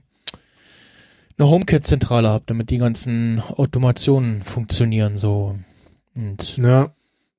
[1.39, 5.57] eine HomeKit-Zentrale habe, damit die ganzen Automationen funktionieren so.
[6.15, 6.91] Und ja,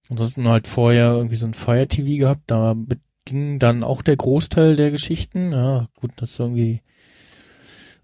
[0.10, 2.76] ansonsten halt vorher irgendwie so ein Fire TV gehabt, da
[3.26, 5.52] ging dann auch der Großteil der Geschichten.
[5.52, 6.82] Ja, gut, das ist irgendwie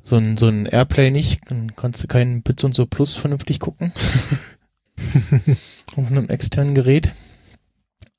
[0.03, 3.59] so ein, so ein Airplay nicht, dann kannst du keinen Bits und so Plus vernünftig
[3.59, 3.91] gucken.
[5.95, 7.13] Auf einem externen Gerät.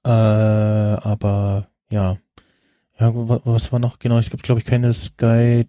[0.04, 2.16] Äh, aber ja.
[2.98, 3.98] Ja, wa- was war noch?
[3.98, 5.66] Genau, es gibt, glaube ich, keine Sky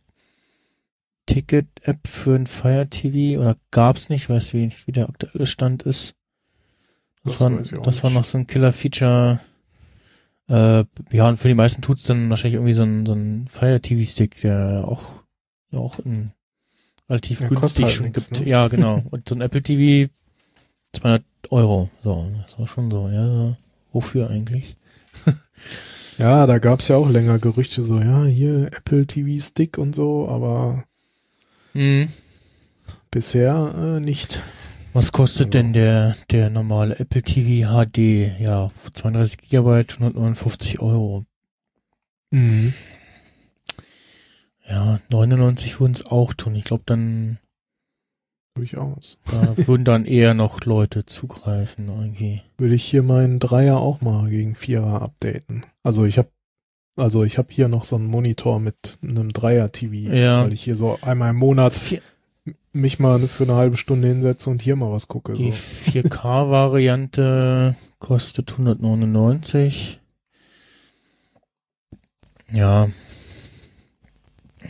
[1.25, 5.83] Ticket App für ein Fire TV oder gab's nicht, weiß wie, wie der aktuelle Stand
[5.83, 6.15] ist.
[7.23, 7.49] Das, Das war,
[7.83, 8.17] das war nicht.
[8.19, 9.39] noch so ein Killer-Feature.
[10.49, 13.79] Äh, ja, und für die meisten tut's dann wahrscheinlich irgendwie so ein, so ein Fire
[13.79, 15.21] TV Stick, der auch,
[15.71, 16.31] ja, auch in
[17.09, 18.41] relativ Ja, günstig halt nix, gibt.
[18.41, 18.49] ne?
[18.49, 19.03] Ja, genau.
[19.11, 20.09] Und so ein Apple TV
[20.93, 21.89] 200 Euro.
[22.03, 23.57] So, das war schon so, ja.
[23.93, 24.77] Wofür eigentlich?
[26.17, 30.27] ja, da gab's ja auch länger Gerüchte so, ja, hier Apple TV Stick und so,
[30.29, 30.85] aber
[31.73, 32.09] Mhm.
[33.11, 34.41] bisher äh, nicht.
[34.93, 38.31] Was kostet Also- denn der, der normale Apple TV HD?
[38.41, 41.25] Ja, 32 Gigabyte, 159 Euro.
[42.31, 42.73] Mhm.
[44.71, 46.55] Ja, 99 würden es auch tun.
[46.55, 47.37] Ich glaube, dann,
[48.55, 49.17] Durchaus.
[49.29, 52.41] da würden dann eher noch Leute zugreifen, irgendwie.
[52.57, 55.65] Würde ich hier meinen Dreier auch mal gegen Vierer updaten.
[55.83, 56.29] Also ich habe
[56.97, 60.43] also ich habe hier noch so einen Monitor mit einem Dreier TV, Ja.
[60.43, 62.01] weil ich hier so einmal im Monat Vier-
[62.73, 65.31] mich mal für eine halbe Stunde hinsetze und hier mal was gucke.
[65.33, 65.57] Die So.
[65.91, 69.99] 4K-Variante kostet 199.
[72.51, 72.89] Ja.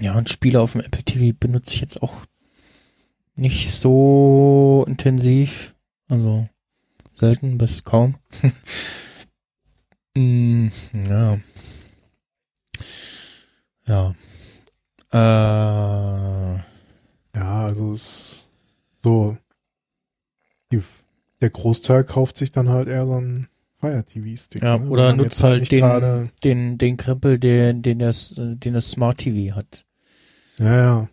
[0.01, 2.25] Ja, und Spiele auf dem Apple TV benutze ich jetzt auch
[3.35, 5.75] nicht so intensiv.
[6.07, 6.47] Also
[7.13, 8.15] selten bis kaum.
[10.17, 10.67] mm,
[11.07, 11.37] ja.
[13.87, 14.15] Ja.
[15.13, 16.59] Äh,
[17.37, 18.49] Ja, also es ist
[18.99, 19.37] so
[20.71, 20.81] die,
[21.41, 23.47] der Großteil kauft sich dann halt eher so einen
[23.79, 24.63] Fire TV Stick.
[24.63, 24.89] Ja, ne?
[24.89, 25.81] oder nutzt halt nicht den-
[26.43, 29.85] den, den Krempel, den, den das, den das Smart TV hat.
[30.61, 31.09] Ja, ja.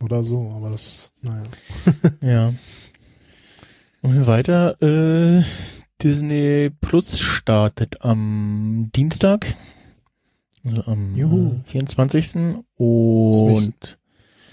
[0.00, 1.42] Oder so, aber das, naja.
[2.20, 2.54] Ja.
[4.02, 5.44] Und wir weiter, äh,
[6.02, 9.54] Disney Plus startet am Dienstag.
[10.64, 11.60] Also am Juhu.
[11.64, 12.56] äh, 24.
[12.76, 13.98] Und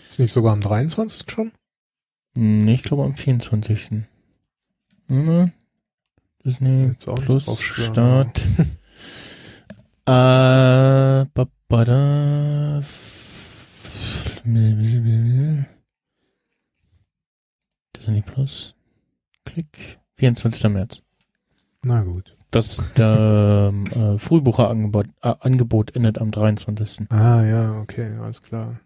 [0.07, 1.29] Ist nicht sogar am 23.
[1.29, 1.51] schon?
[2.35, 4.05] Nee, ich glaube am 24.
[5.07, 5.51] Hm,
[6.45, 8.39] Disney Jetzt auch nicht Plus Start.
[10.05, 12.83] äh, ba, ba, da.
[17.95, 18.75] Disney Plus.
[19.45, 19.99] Klick.
[20.17, 20.63] 24.
[20.69, 21.01] März.
[21.83, 22.35] Na gut.
[22.51, 27.11] Das ähm, äh, Frühbucherangebot äh, Angebot endet am 23.
[27.11, 28.79] Ah, ja, okay, alles klar.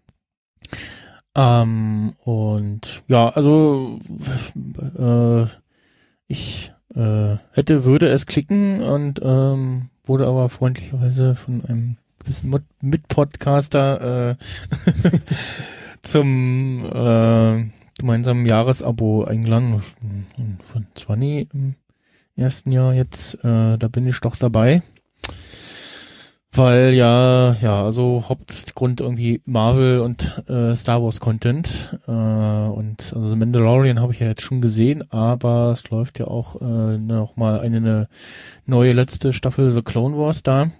[1.34, 3.98] Ähm, und ja, also
[4.98, 5.46] äh,
[6.26, 11.96] ich äh, hätte, würde es klicken und ähm, wurde aber freundlicherweise von einem
[12.42, 14.36] Mod Mitpodcaster äh,
[16.02, 17.64] zum äh,
[17.98, 19.82] gemeinsamen Jahresabo eingeladen
[20.62, 21.74] von 20 im
[22.36, 23.34] ersten Jahr jetzt.
[23.44, 24.82] Äh, da bin ich doch dabei.
[26.56, 31.98] Weil ja, ja, also Hauptgrund irgendwie Marvel und äh, Star Wars Content.
[32.06, 36.60] Äh, und also Mandalorian habe ich ja jetzt schon gesehen, aber es läuft ja auch
[36.60, 38.08] äh, noch mal eine, eine
[38.66, 40.70] neue letzte Staffel The Clone Wars da.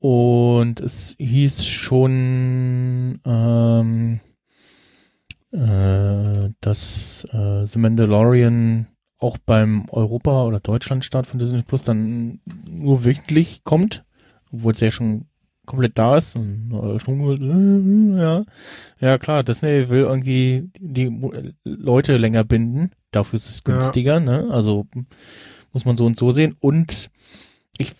[0.00, 4.20] Und es hieß schon, ähm,
[5.52, 8.86] äh, dass äh, The Mandalorian
[9.18, 14.04] auch beim Europa- oder Deutschlandstart von Disney Plus dann nur wöchentlich kommt,
[14.50, 15.26] obwohl es ja schon
[15.66, 16.34] komplett da ist.
[16.34, 18.44] Und, äh, schon, äh, ja.
[19.00, 21.14] ja, klar, Disney will irgendwie die
[21.64, 22.92] Leute länger binden.
[23.10, 23.74] Dafür ist es Ja.
[23.74, 24.48] günstiger, ne?
[24.50, 24.86] Also
[25.74, 26.56] muss man so und so sehen.
[26.58, 27.10] Und
[27.76, 27.92] ich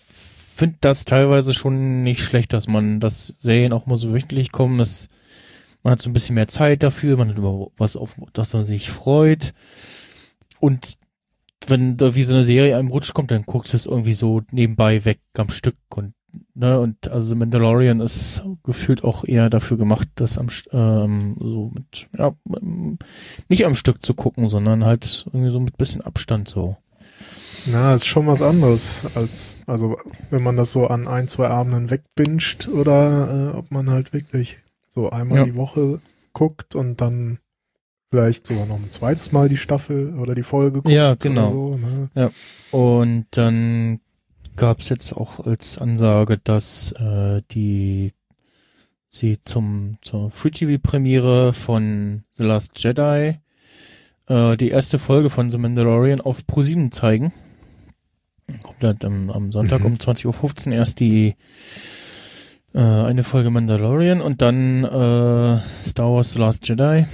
[0.60, 4.76] finde das teilweise schon nicht schlecht, dass man, dass Serien auch mal so wöchentlich kommen,
[4.76, 5.08] dass
[5.82, 8.66] man hat so ein bisschen mehr Zeit dafür, man hat über was auf das man
[8.66, 9.54] sich freut.
[10.58, 10.98] Und
[11.66, 14.42] wenn da wie so eine Serie einem rutscht kommt, dann guckst du es irgendwie so
[14.50, 16.12] nebenbei weg am Stück und
[16.52, 22.06] ne und also Mandalorian ist gefühlt auch eher dafür gemacht, das am ähm, so mit
[22.18, 22.34] ja
[23.48, 26.76] nicht am Stück zu gucken, sondern halt irgendwie so mit bisschen Abstand so.
[27.66, 29.96] Na, ist schon was anderes als, also
[30.30, 34.58] wenn man das so an ein, zwei Abenden wegbinscht oder äh, ob man halt wirklich
[34.88, 35.44] so einmal Ja.
[35.44, 36.00] die Woche
[36.32, 37.38] guckt und dann
[38.10, 40.88] vielleicht sogar noch ein zweites Mal die Staffel oder die Folge guckt.
[40.88, 41.50] Ja, Oder genau.
[41.50, 42.30] so, ne?
[42.70, 44.00] Und dann
[44.56, 48.12] gab's jetzt auch als Ansage, dass äh, die
[49.08, 53.38] sie zum zur Free TV Premiere von The Last Jedi
[54.30, 57.32] äh, die erste Folge von The Mandalorian auf Pro7 zeigen.
[58.62, 59.86] Kommt halt am, am Sonntag Mhm.
[59.86, 61.34] um 20.15 Uhr erst die
[62.74, 67.06] äh, eine Folge Mandalorian und dann äh, Star Wars The Last Jedi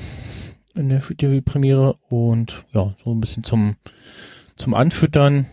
[0.75, 3.77] in der Free TV Premiere und ja, so ein bisschen zum
[4.57, 5.47] zum Anfüttern.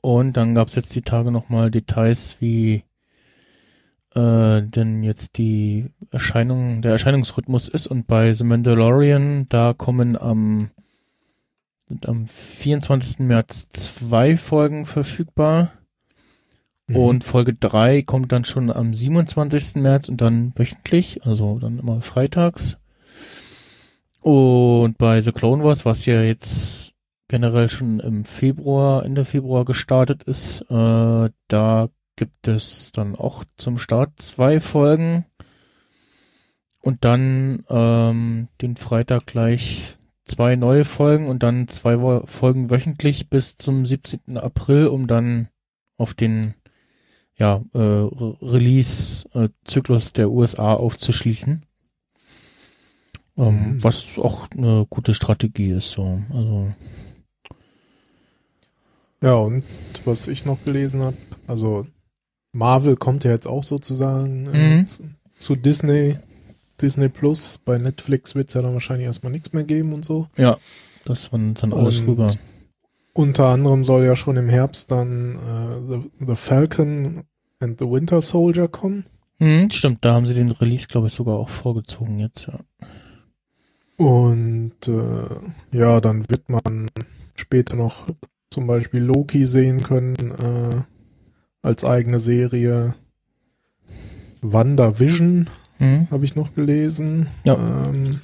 [0.00, 2.84] Und dann gab's jetzt die Tage nochmal Details, wie
[4.14, 7.86] äh, denn jetzt die Erscheinung, der Erscheinungsrhythmus ist.
[7.86, 10.70] Und bei The Mandalorian, da kommen am,
[11.88, 13.20] sind am 24.
[13.20, 15.72] März zwei Folgen verfügbar.
[16.86, 16.96] Mhm.
[16.96, 19.76] Und Folge 3 kommt dann schon am 27.
[19.76, 22.78] März und dann wöchentlich, also dann immer freitags.
[24.20, 26.92] Und bei The Clone Wars, was ja jetzt
[27.28, 33.78] generell schon im Februar, Ende Februar gestartet ist, äh, da gibt es dann auch zum
[33.78, 35.24] Start zwei Folgen.
[36.80, 39.96] Und dann ähm, den Freitag gleich
[40.26, 44.36] zwei neue Folgen und dann zwei Wo Folgen wöchentlich bis zum 17.
[44.36, 45.48] April, um dann
[45.96, 46.54] auf den
[47.36, 51.64] ja, äh, Re- Release-Zyklus der USA aufzuschließen.
[53.36, 53.82] Ähm, Mhm.
[53.82, 55.90] Was auch eine gute Strategie ist.
[55.90, 56.22] So.
[56.32, 56.72] Also,
[59.22, 59.64] Ja, und
[60.04, 61.86] was ich noch gelesen habe, also
[62.54, 64.86] Marvel kommt ja jetzt auch sozusagen äh, Mhm.
[65.38, 66.16] zu, Disney,
[66.80, 67.58] Disney Plus.
[67.58, 70.28] Bei Netflix wird es ja dann wahrscheinlich erstmal nichts mehr geben und so.
[70.36, 70.56] ja,
[71.04, 72.34] das war dann alles Und rüber.
[73.12, 77.24] Unter anderem soll ja schon im Herbst dann äh, The, The Falcon
[77.60, 79.04] and the Winter Soldier kommen.
[79.38, 82.58] Mhm, stimmt, da haben sie den Release, glaube ich, sogar auch vorgezogen jetzt, ja.
[83.96, 86.88] Und äh, ja, dann wird man
[87.36, 88.08] später noch
[88.50, 90.82] zum Beispiel Loki sehen können äh,
[91.64, 92.94] als eigene Serie.
[94.42, 95.48] WandaVision
[95.78, 96.08] Mhm.
[96.10, 97.28] habe ich noch gelesen.
[97.42, 97.54] Ja.
[97.54, 98.20] Ähm,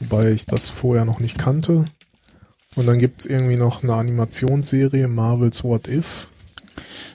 [0.00, 1.84] wobei ich das vorher noch nicht kannte.
[2.76, 6.28] Und dann gibt's irgendwie noch eine Animationsserie, Marvel's What If.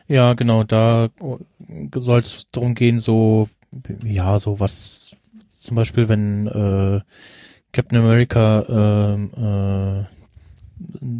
[0.07, 1.09] Ja, genau, da
[1.95, 3.49] soll es darum gehen, so,
[4.03, 5.15] ja, so was,
[5.59, 7.01] zum Beispiel, wenn äh,
[7.71, 10.05] Captain America ähm, äh,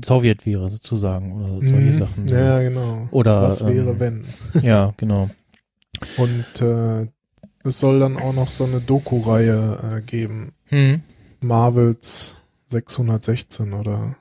[0.04, 1.98] Sowjet wäre, sozusagen, oder solche Mhm.
[1.98, 2.28] Sachen.
[2.28, 2.36] So.
[2.36, 3.08] Ja, genau.
[3.12, 4.26] Oder, Was wäre, ähm, wenn?
[4.64, 5.30] Ja, genau.
[6.18, 7.08] Und äh,
[7.64, 10.54] es soll dann auch noch so eine Doku-Reihe äh, geben.
[10.66, 11.02] Hm.
[11.42, 12.36] Marvels
[12.68, 14.16] 616 oder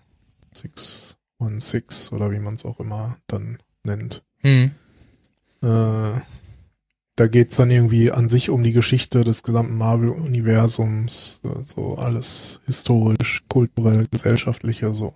[0.52, 4.24] 616 oder wie man es auch immer dann nennt.
[4.38, 4.72] Hm.
[5.62, 6.20] Äh,
[7.16, 12.60] da geht's dann irgendwie an sich um die Geschichte des gesamten Marvel-Universums, äh, so alles
[12.66, 15.14] historisch, kulturell, gesellschaftliche, so.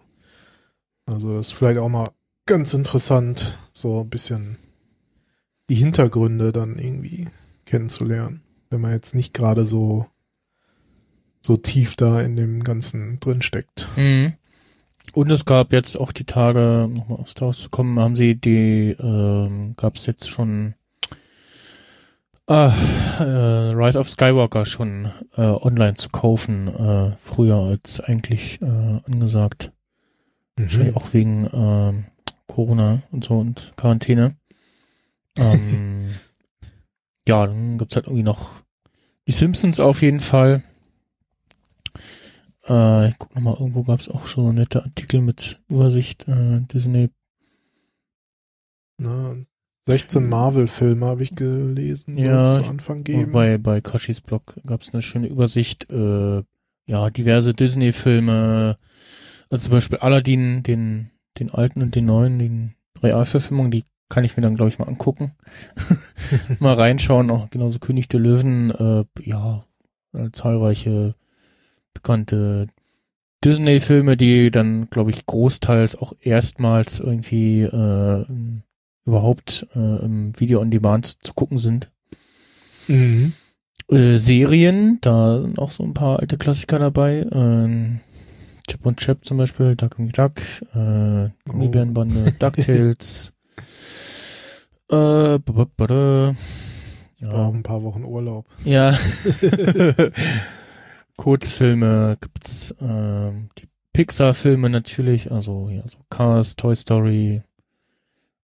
[1.06, 2.10] Also das ist vielleicht auch mal
[2.46, 4.58] ganz interessant, so ein bisschen
[5.68, 7.28] die Hintergründe dann irgendwie
[7.64, 10.06] kennenzulernen, wenn man jetzt nicht gerade so
[11.44, 13.88] so tief da in dem Ganzen drin steckt.
[13.96, 14.34] Mhm.
[15.14, 18.96] Und es gab jetzt auch die Tage, nochmal aufs Haus zu kommen, haben sie die,
[18.98, 20.74] ähm, gab es jetzt schon
[22.46, 22.72] ah,
[23.18, 29.71] äh, Rise of Skywalker schon äh, online zu kaufen, äh, früher als eigentlich äh, angesagt.
[30.56, 32.04] Wahrscheinlich auch wegen ähm,
[32.46, 34.36] Corona und so und Quarantäne.
[35.38, 36.10] Ähm,
[37.28, 38.62] ja, dann gibt's halt irgendwie noch
[39.26, 40.62] die Simpsons auf jeden Fall.
[42.68, 47.10] Äh, ich guck nochmal, irgendwo gab's auch so nette Artikel mit Übersicht äh, Disney.
[48.98, 49.34] Na,
[49.84, 53.32] 16 Marvel-Filme habe ich gelesen, soll Ja, es zu Anfang geben.
[53.32, 56.42] Bei, bei Kashis Blog gab's eine schöne Übersicht, äh,
[56.86, 58.78] ja, diverse Disney-Filme,
[59.52, 64.34] also zum Beispiel Aladdin, den, den alten und den neuen, den Realverfilmungen, die kann ich
[64.34, 65.32] mir dann, glaube ich, mal angucken.
[66.58, 69.66] mal reinschauen, auch genauso König der Löwen, äh, ja,
[70.14, 71.14] äh, zahlreiche
[71.92, 72.68] bekannte
[73.44, 78.24] Disney-Filme, die dann, glaube ich, großteils auch erstmals irgendwie äh,
[79.04, 81.90] überhaupt äh, im Video on Demand zu gucken sind.
[82.88, 83.34] Mhm.
[83.90, 87.26] Äh, Serien, da sind auch so ein paar alte Klassiker dabei.
[87.30, 88.00] Ähm,
[88.72, 90.40] Chip und Chap zum Beispiel, Duck and Duck,
[90.74, 93.34] äh, Gummibärenbande, DuckTales.
[95.90, 96.28] äh,
[97.22, 98.46] ja, ein paar Wochen Urlaub.
[98.64, 98.96] ja.
[101.16, 107.42] Kurzfilme gibt's, ähm, die Pixar-Filme natürlich, also ja, so Cars, Toy Story,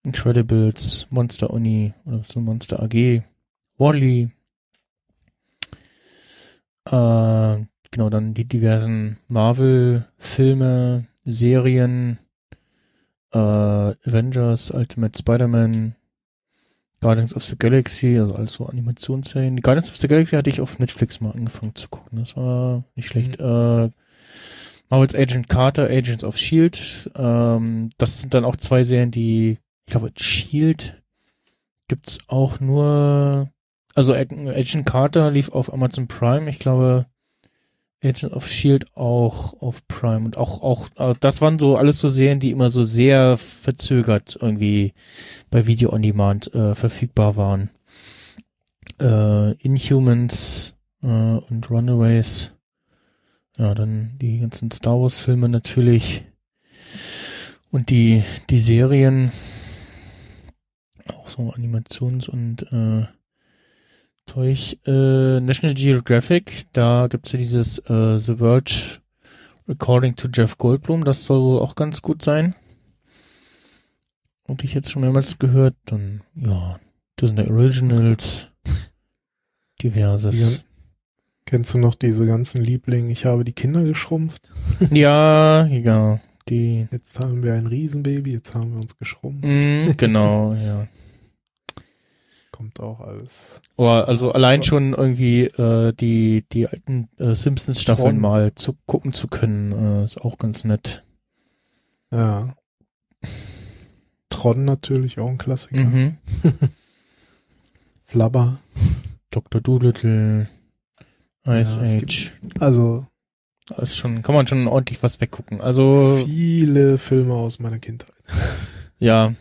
[0.02, 3.22] Incredibles, Monster Uni oder so Monster AG,
[3.78, 4.28] Wally.
[6.84, 12.18] Äh, genau, dann die diversen Marvel-Filme, Serien,
[13.32, 15.94] äh, Avengers, Ultimate Spider-Man,
[17.00, 19.54] Guardians of the Galaxy, also alles so Animationsserien.
[19.54, 22.18] Die Guardians of the Galaxy hatte ich auf Netflix mal angefangen zu gucken.
[22.18, 23.38] Das war nicht schlecht.
[23.38, 23.90] Äh,
[24.90, 27.10] Marvel's Agent Carter, Agents of Shield.
[27.14, 31.00] Ähm, das sind dann auch zwei Serien, die, ich glaube, Shield
[31.86, 33.48] gibt's auch nur,
[33.94, 36.50] also Ag- Agent Carter lief auf Amazon Prime.
[36.50, 37.06] Ich glaube,
[38.02, 42.08] Agent of Shield auch auf Prime und auch auch äh, das waren so alles so
[42.08, 44.94] Serien, die immer so sehr verzögert irgendwie
[45.50, 47.70] bei Video on Demand äh, verfügbar waren.
[49.00, 52.52] Äh, Inhumans äh, und Runaways.
[53.56, 56.22] Ja, dann die ganzen Star Wars Filme natürlich
[57.72, 59.32] und die die Serien
[61.12, 63.06] auch so Animations und äh,
[64.28, 69.00] Zeug, äh, National Geographic, da gibt's ja dieses äh, The World
[69.66, 72.54] According to Jeff Goldblum, das soll wohl auch ganz gut sein.
[74.44, 76.78] Und ich jetzt schon mehrmals gehört, dann, ja,
[77.20, 78.48] Disney Originals,
[79.82, 80.64] diverses.
[81.44, 83.10] Kennst du noch diese ganzen Lieblinge?
[83.12, 84.52] Ich habe die Kinder geschrumpft.
[84.90, 89.44] Ja, ja, die, Jetzt haben wir ein Riesenbaby, jetzt haben wir uns geschrumpft.
[89.44, 90.86] mm, genau, ja.
[92.58, 93.62] Kommt auch alles.
[93.76, 98.20] Aber also allein schon irgendwie äh, die die alten äh, Simpsons Staffeln Tron.
[98.20, 101.04] mal zu gucken zu können, äh, ist auch ganz nett.
[102.10, 102.56] Ja.
[104.28, 105.84] Tron natürlich auch ein Klassiker.
[105.84, 106.18] Mhm.
[108.02, 108.58] Flabber.
[109.30, 109.60] Dr.
[109.60, 110.48] Doolittle,
[111.46, 112.32] Ice Ja, Age.
[112.58, 113.06] Also
[113.68, 115.60] Da ist schon, kann man schon ordentlich was weggucken.
[115.60, 118.12] Also, viele Filme aus meiner Kindheit.
[118.98, 119.34] ja.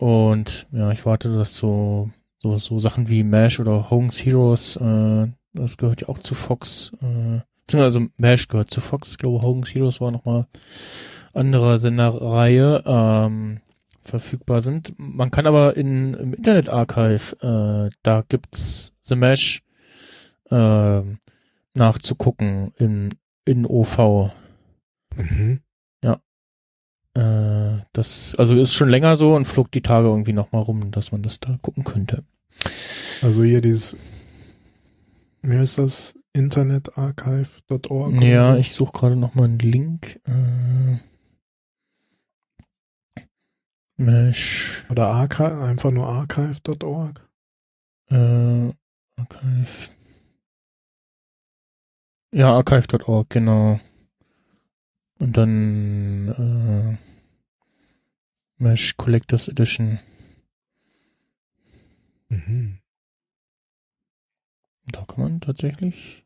[0.00, 2.10] Und ja, ich warte, dass so,
[2.44, 6.92] so, so Sachen wie MASH oder Homes Heroes, äh, das gehört ja auch zu Fox,
[7.00, 9.12] äh, also MASH gehört zu Fox.
[9.12, 10.46] Ich glaube, Homes Heroes war nochmal
[11.32, 13.60] andere Senderreihe, ähm,
[14.02, 14.92] verfügbar sind.
[14.98, 19.62] Man kann aber in, im Internet Archive, äh, da gibt's The Mesh,
[20.50, 21.00] äh,
[21.72, 23.08] nachzugucken in,
[23.46, 24.30] in OV.
[25.16, 25.60] Mhm.
[27.14, 31.12] Äh, das, also ist schon länger so und flog die Tage irgendwie nochmal rum, dass
[31.12, 32.24] man das da gucken könnte.
[33.22, 33.96] Also hier dieses,
[35.42, 36.14] wie heißt das?
[36.32, 38.20] Internetarchive.org.
[38.22, 38.58] Ja, so?
[38.58, 40.20] ich suche gerade nochmal einen Link.
[40.26, 40.98] Äh,
[43.96, 47.28] Mesh, Oder Archive, einfach nur archive.org.
[48.10, 48.72] äh,
[49.16, 49.90] Archive.
[52.32, 53.78] Ja, archive.org, genau.
[55.18, 56.96] Und dann äh,
[58.62, 59.98] Mesh Collectors Edition.
[62.28, 62.78] Mhm.
[64.86, 66.24] Da kann man tatsächlich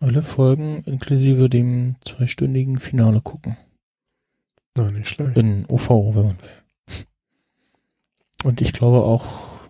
[0.00, 3.56] alle Folgen inklusive dem zweistündigen Finale gucken.
[4.76, 5.36] Na, nicht schlecht.
[5.38, 7.04] In OV, wenn man will.
[8.44, 9.60] Und ich glaube auch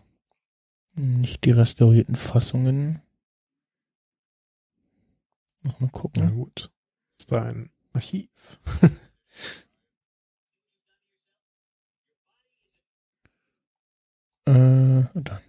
[0.95, 3.01] nicht die restaurierten Fassungen.
[5.63, 6.35] Mal Na gucken.
[6.35, 6.71] gut.
[7.25, 8.29] Ist da ein Archiv?
[14.47, 14.53] Äh,
[15.15, 15.41] dann.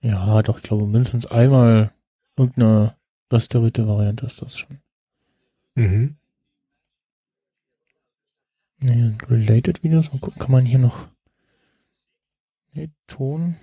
[0.00, 1.92] Ja, doch, ich glaube mindestens einmal
[2.36, 2.96] irgendeine
[3.32, 4.80] restaurierte Variante ist das schon.
[5.76, 6.16] Mhm.
[8.78, 10.12] Nee, related Videos.
[10.12, 11.06] Mal gucken, kann man hier noch.
[12.72, 13.54] Nee, Ton.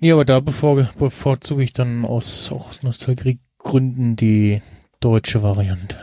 [0.00, 4.62] Nee, aber da bevor, bevorzuge ich dann aus, auch aus Nostalgiegründen die
[5.00, 5.96] deutsche Variante.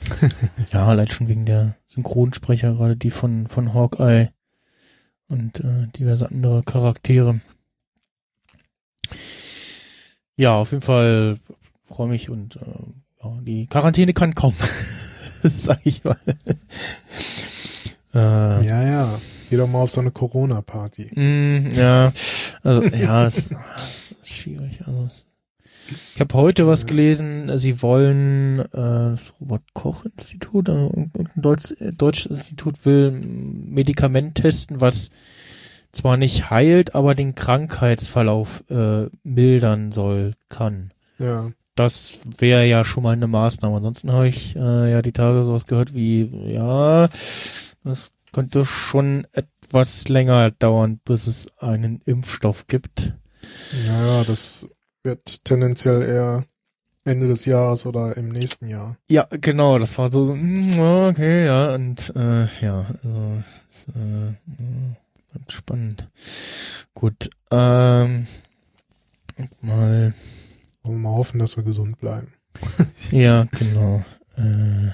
[0.72, 4.30] ja, allein schon wegen der Synchronsprecher, gerade die von, von Hawkeye
[5.28, 7.40] und äh, diverse andere Charaktere.
[10.36, 11.38] Ja, auf jeden Fall
[11.86, 12.60] freue mich und äh,
[13.22, 14.56] ja, die Quarantäne kann kommen.
[15.42, 16.18] Sag ich mal.
[18.14, 19.20] äh, Ja, ja.
[19.50, 21.12] Geh doch mal auf so eine Corona-Party.
[21.14, 22.12] Mm, ja,
[22.62, 23.56] also ja, es ist
[24.22, 24.80] schwierig.
[24.86, 25.08] Also,
[26.14, 31.72] ich habe heute was gelesen, sie wollen äh, das Robert Koch Institut, äh, irgendein Deutsch,
[31.78, 35.10] äh, deutsches Institut will Medikament testen, was
[35.92, 40.92] zwar nicht heilt, aber den Krankheitsverlauf äh, mildern soll, kann.
[41.18, 41.50] Ja.
[41.76, 43.76] Das wäre ja schon mal eine Maßnahme.
[43.76, 47.08] Ansonsten habe ich äh, ja die Tage sowas gehört wie, ja,
[47.84, 53.14] das könnte schon etwas länger dauern, bis es einen Impfstoff gibt.
[53.86, 54.68] Naja, das
[55.02, 56.44] wird tendenziell eher
[57.04, 58.96] Ende des Jahres oder im nächsten Jahr.
[59.08, 64.34] Ja, genau, das war so, mm, okay, ja, und äh, ja, also, ist, äh,
[65.30, 66.08] bleibt spannend.
[66.94, 68.26] Gut, ähm,
[69.60, 70.14] mal,
[70.82, 72.28] Wollen wir mal hoffen, dass wir gesund bleiben.
[73.10, 74.04] ja, genau.
[74.36, 74.90] Äh,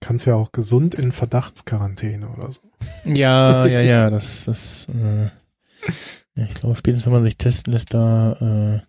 [0.00, 2.62] Kannst ja auch gesund in Verdachtsquarantäne oder so.
[3.04, 5.30] Ja, ja, ja, das, das, äh,
[6.34, 8.80] ich glaube, spätestens wenn man sich testen lässt, da, äh,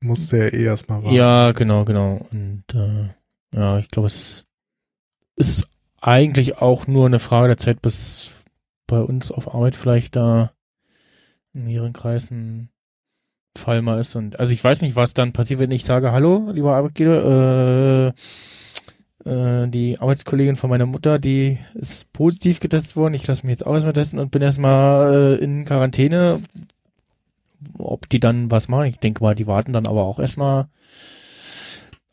[0.00, 1.14] Musst du ja eh erstmal warten.
[1.14, 2.26] ja, genau, genau.
[2.30, 3.08] Und äh,
[3.52, 4.46] ja, ich glaube, es
[5.36, 5.66] ist
[6.00, 8.30] eigentlich auch nur eine Frage der Zeit, bis
[8.86, 10.52] bei uns auf Arbeit vielleicht da
[11.52, 12.70] in mehreren Kreisen
[13.56, 14.14] Fall mal ist.
[14.14, 18.20] Und also ich weiß nicht, was dann passiert, wenn ich sage, hallo, lieber Arbeitgeber, äh,
[19.24, 23.14] äh, die Arbeitskollegin von meiner Mutter, die ist positiv getestet worden.
[23.14, 26.40] Ich lasse mich jetzt auch erstmal testen und bin erstmal äh, in Quarantäne.
[27.76, 30.68] Ob die dann was machen, ich denke mal, die warten dann aber auch erstmal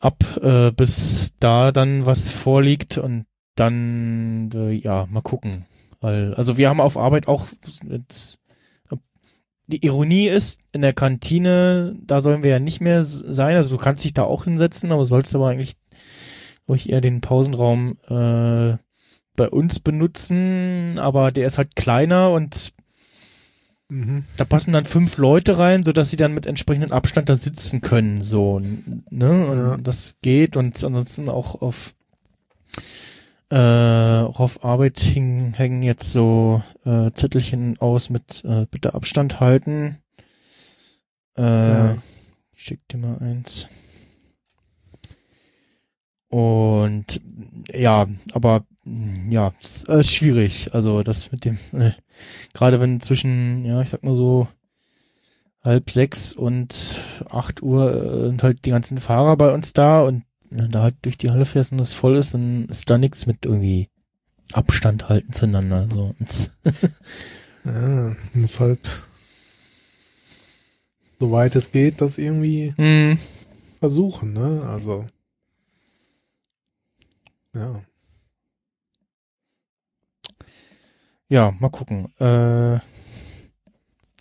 [0.00, 5.66] ab, äh, bis da dann was vorliegt und dann, äh, ja, mal gucken.
[6.00, 7.46] Weil, also wir haben auf Arbeit auch
[7.88, 8.40] jetzt,
[9.68, 13.82] die Ironie ist, in der Kantine, da sollen wir ja nicht mehr sein, also du
[13.82, 15.74] kannst dich da auch hinsetzen, aber sollst aber eigentlich
[16.68, 18.76] ruhig eher den Pausenraum äh,
[19.36, 22.72] bei uns benutzen, aber der ist halt kleiner und
[23.88, 24.24] Mhm.
[24.36, 27.80] da passen dann fünf Leute rein, so dass sie dann mit entsprechendem Abstand da sitzen
[27.82, 28.60] können, so,
[29.10, 29.76] ne, und Ja.
[29.76, 31.94] das geht und ansonsten auch auf
[33.48, 39.38] äh, auch auf Arbeit hing, hängen jetzt so äh, Zettelchen aus mit äh, bitte Abstand
[39.38, 39.98] halten.
[41.38, 41.96] Äh, Ja.
[42.56, 43.68] Ich schick dir mal eins.
[46.28, 47.20] Und
[47.72, 48.64] ja, aber
[49.30, 50.70] ja, es ist äh, schwierig.
[50.72, 51.92] Also das mit dem, äh,
[52.54, 54.48] gerade wenn zwischen, ja, ich sag mal so
[55.62, 60.22] halb sechs und acht Uhr äh, sind halt die ganzen Fahrer bei uns da und
[60.50, 63.26] wenn da halt durch die Halle fährst und es voll ist, dann ist da nichts
[63.26, 63.88] mit irgendwie
[64.52, 65.88] Abstand halten zueinander.
[65.92, 66.14] So.
[67.64, 69.02] Ja, muss halt,
[71.18, 73.18] soweit es geht, das irgendwie hm.
[73.80, 74.62] versuchen, ne?
[74.70, 75.04] Also.
[77.56, 77.80] Ja.
[81.28, 82.08] Ja, mal gucken.
[82.20, 82.78] Äh,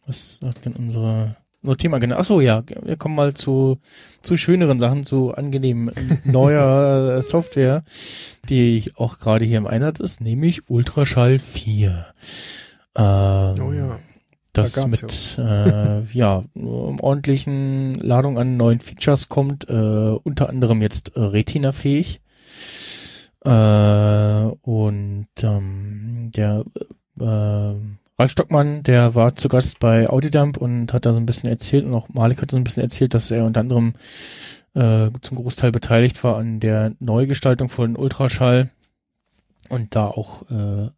[0.08, 2.18] was sagt denn unsere, unser Themaagenda?
[2.18, 3.80] Ach so, ja, wir kommen mal zu,
[4.22, 5.92] zu schöneren Sachen, zu angenehmen
[6.24, 7.84] neuer Software,
[8.50, 12.06] die auch gerade hier im Einsatz ist, nämlich Ultraschall 4.
[12.96, 14.00] Ähm, Oh ja.
[14.54, 19.74] das Da mit äh, ja ordentlichen Ladung an neuen Features kommt, äh,
[20.24, 22.22] unter anderem jetzt äh, Retina-fähig.
[23.46, 26.66] Äh, und ähm, der
[27.20, 27.76] äh,
[28.18, 31.86] Ralf Stockmann, der war zu Gast bei Audidump und hat da so ein bisschen erzählt
[31.86, 33.94] und auch Malik hat so ein bisschen erzählt, dass er unter anderem
[34.74, 38.70] äh, zum Großteil beteiligt war an der Neugestaltung von Ultraschall
[39.70, 40.90] und da auch äh,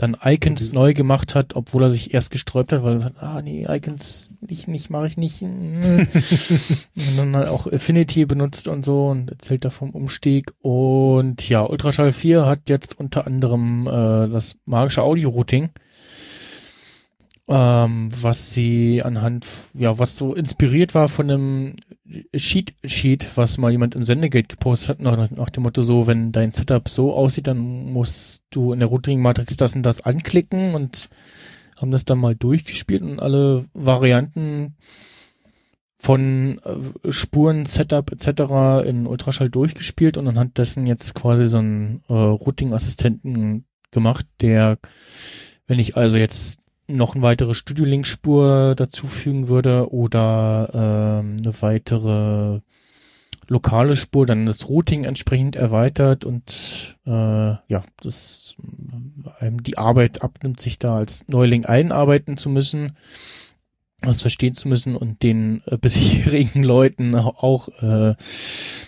[0.00, 3.42] dann Icons neu gemacht hat, obwohl er sich erst gesträubt hat, weil er sagt, ah
[3.42, 5.42] nee, Icons ich nicht, mache ich nicht.
[5.42, 10.52] und dann halt auch Affinity benutzt und so und erzählt da vom Umstieg.
[10.62, 15.68] Und ja, Ultraschall 4 hat jetzt unter anderem äh, das magische Audio-Routing
[17.50, 19.44] ähm, was sie anhand,
[19.74, 21.76] ja, was so inspiriert war von einem
[22.34, 26.30] Sheet Sheet, was mal jemand im Sendegate gepostet hat, nach, nach dem Motto so, wenn
[26.30, 27.58] dein Setup so aussieht, dann
[27.92, 31.08] musst du in der Routing Matrix das und das anklicken und
[31.80, 34.76] haben das dann mal durchgespielt und alle Varianten
[35.98, 38.86] von äh, Spuren, Setup etc.
[38.88, 44.78] in Ultraschall durchgespielt und anhand dessen jetzt quasi so einen äh, Routing-Assistenten gemacht, der,
[45.66, 46.60] wenn ich also jetzt
[46.96, 52.60] noch eine weitere Studio-Link-Spur dazufügen würde oder ähm, eine weitere
[53.50, 58.54] lokale Spur, dann das Routing entsprechend erweitert und äh, ja, das
[59.40, 62.96] einem die Arbeit abnimmt, sich da als Neuling einarbeiten zu müssen,
[64.02, 68.14] was verstehen zu müssen und den äh, bisherigen Leuten auch äh,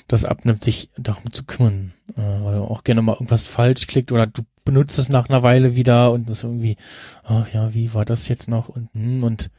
[0.06, 4.12] das abnimmt, sich darum zu kümmern, äh, weil man auch gerne mal irgendwas falsch klickt
[4.12, 6.76] oder du benutzt es nach einer Weile wieder und das irgendwie,
[7.24, 8.68] ach ja, wie war das jetzt noch?
[8.68, 9.50] Und hm, und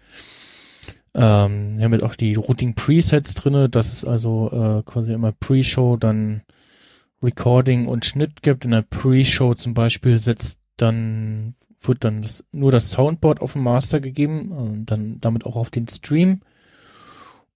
[1.16, 5.32] ähm, wir haben jetzt auch die Routing Presets drinne, dass es also äh, quasi immer
[5.32, 6.42] Pre-Show, dann
[7.22, 8.66] Recording und Schnitt gibt.
[8.66, 13.64] In der Pre-Show zum Beispiel setzt dann wird dann das, nur das Soundboard auf dem
[13.64, 16.42] Master gegeben und dann damit auch auf den Stream.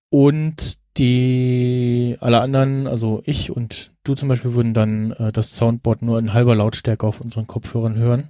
[0.10, 6.02] Und die alle anderen, also ich und du zum Beispiel, würden dann äh, das Soundboard
[6.02, 8.30] nur in halber Lautstärke auf unseren Kopfhörern hören.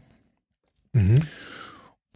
[0.93, 1.15] Mhm.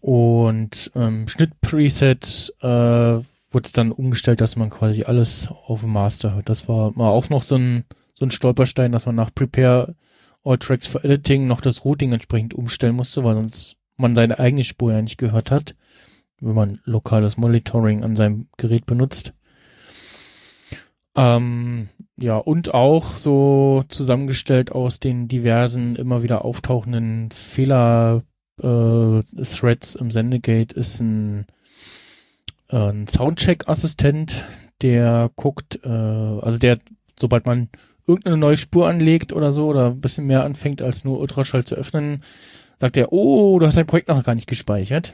[0.01, 6.33] Und ähm, Schnittpreset äh, wurde es dann umgestellt, dass man quasi alles auf dem Master
[6.33, 6.49] hört.
[6.49, 7.83] Das war mal auch noch so ein,
[8.13, 9.95] so ein Stolperstein, dass man nach Prepare
[10.43, 14.63] All Tracks for Editing noch das Routing entsprechend umstellen musste, weil sonst man seine eigene
[14.63, 15.75] Spur ja nicht gehört hat,
[16.39, 19.33] wenn man lokales Monitoring an seinem Gerät benutzt.
[21.15, 28.23] Ähm, ja, und auch so zusammengestellt aus den diversen immer wieder auftauchenden Fehler
[28.61, 31.45] äh, im Sendegate ist ein,
[32.69, 34.45] äh, ein Soundcheck-Assistent,
[34.81, 36.79] der guckt, äh, also der,
[37.19, 37.69] sobald man
[38.07, 41.75] irgendeine neue Spur anlegt oder so oder ein bisschen mehr anfängt als nur Ultraschall zu
[41.75, 42.23] öffnen,
[42.77, 45.13] sagt er, oh, du hast dein Projekt noch gar nicht gespeichert.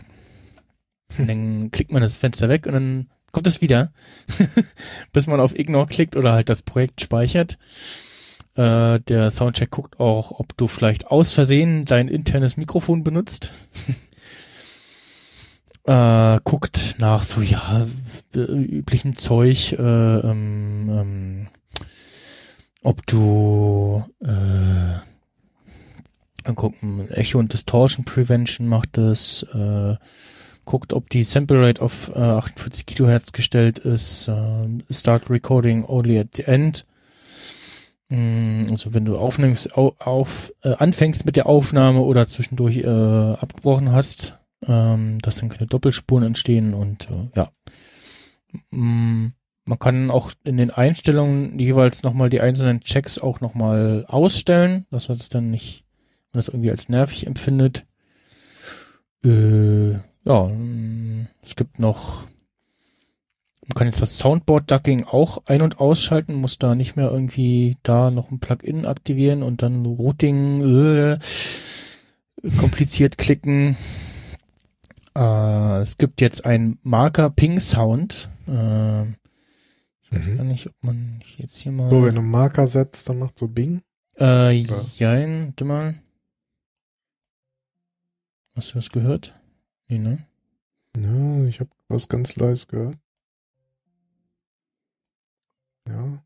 [1.18, 3.92] Und dann klickt man das Fenster weg und dann kommt es wieder,
[5.14, 7.58] bis man auf Ignore klickt oder halt das Projekt speichert.
[8.56, 13.54] Äh, der Soundcheck guckt auch, ob du vielleicht aus Versehen dein internes Mikrofon benutzt.
[15.86, 17.86] äh, guckt nach so, ja,
[18.34, 21.48] üblichen Zeug, äh, ähm, ähm,
[22.82, 24.98] ob du äh,
[26.54, 29.96] gucken, Echo und Distortion Prevention macht das, äh,
[30.68, 36.20] guckt, ob die Sample Rate auf äh, 48 Kilohertz gestellt ist, äh, Start Recording only
[36.20, 36.86] at the end.
[38.10, 42.86] Mm, also wenn du aufnimmst, auf, auf äh, anfängst mit der Aufnahme oder zwischendurch äh,
[42.86, 47.50] abgebrochen hast, ähm, dass dann keine Doppelspuren entstehen und äh, ja.
[48.70, 49.32] Mm,
[49.66, 55.10] man kann auch in den Einstellungen jeweils nochmal die einzelnen Checks auch nochmal ausstellen, dass
[55.10, 55.84] man das dann nicht,
[56.32, 57.86] man das irgendwie als nervig empfindet.
[59.26, 59.96] Äh,
[60.28, 62.28] ja, mm, es gibt noch,
[63.62, 67.78] man kann jetzt das Soundboard Ducking auch ein- und ausschalten, muss da nicht mehr irgendwie
[67.84, 71.20] da noch ein Plugin aktivieren und dann Routing äh,
[72.58, 73.78] kompliziert klicken.
[75.16, 78.30] Äh, es gibt jetzt ein Marker Ping Sound.
[78.48, 80.38] Äh, ich weiß mhm.
[80.38, 81.90] gar nicht, ob man jetzt hier mal.
[81.90, 83.82] So, wenn du einen Marker setzt, dann macht so Bing.
[84.20, 85.96] Äh, jein, warte mal.
[88.56, 89.37] Hast du das gehört?
[89.88, 90.20] Nee, ne?
[90.98, 92.98] Ja, ich habe was ganz leise gehört.
[95.88, 96.24] Ja.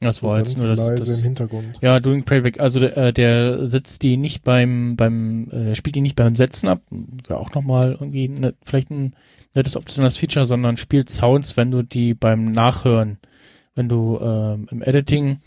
[0.00, 1.78] Das war jetzt nur das, leise das, im Hintergrund.
[1.82, 2.58] Ja, Doing Playback.
[2.58, 6.68] Also der, äh, der setzt die nicht beim beim äh, spielt die nicht beim Setzen
[6.68, 6.80] ab.
[6.90, 9.14] Wäre auch nochmal irgendwie ne, vielleicht ein
[9.54, 13.18] nettes optionales Feature, sondern spielt Sounds, wenn du die beim Nachhören,
[13.74, 15.40] wenn du äh, im Editing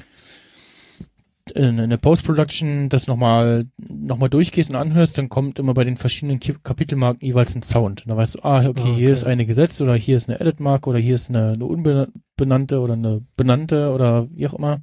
[1.52, 5.84] in, in der Post-Production das nochmal noch mal durchgehst und anhörst, dann kommt immer bei
[5.84, 8.02] den verschiedenen Kapitelmarken jeweils ein Sound.
[8.02, 8.96] Und dann weißt du, ah, okay, okay.
[8.96, 12.80] hier ist eine gesetzt oder hier ist eine Edit-Marke oder hier ist eine, eine unbenannte
[12.80, 14.80] oder eine benannte oder wie auch immer.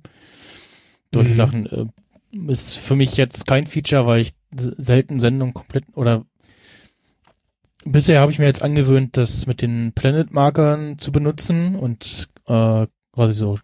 [1.13, 1.35] Solche mhm.
[1.35, 1.87] Sachen äh,
[2.51, 6.25] ist für mich jetzt kein Feature, weil ich selten Sendungen komplett oder
[7.85, 13.33] bisher habe ich mir jetzt angewöhnt, das mit den Planet-Markern zu benutzen und äh, quasi
[13.33, 13.59] so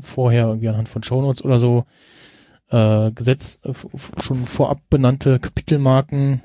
[0.00, 1.84] vorher irgendwie anhand von Shownotes oder so
[2.70, 3.72] äh, gesetzt, äh,
[4.20, 6.42] schon vorab benannte Kapitelmarken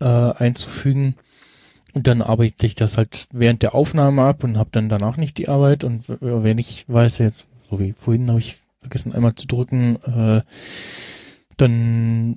[0.00, 1.16] äh, einzufügen.
[1.92, 5.38] Und dann arbeite ich das halt während der Aufnahme ab und habe dann danach nicht
[5.38, 5.84] die Arbeit.
[5.84, 10.42] Und wenn ich weiß jetzt, so wie vorhin habe ich vergessen einmal zu drücken, äh,
[11.56, 12.36] dann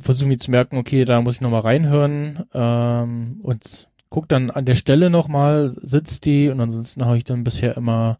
[0.00, 4.64] versuche ich zu merken, okay, da muss ich nochmal reinhören ähm, und guck dann an
[4.64, 8.18] der Stelle nochmal, sitzt die und ansonsten habe ich dann bisher immer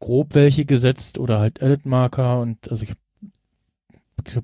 [0.00, 3.00] grob welche gesetzt oder halt Edit-Marker und also ich habe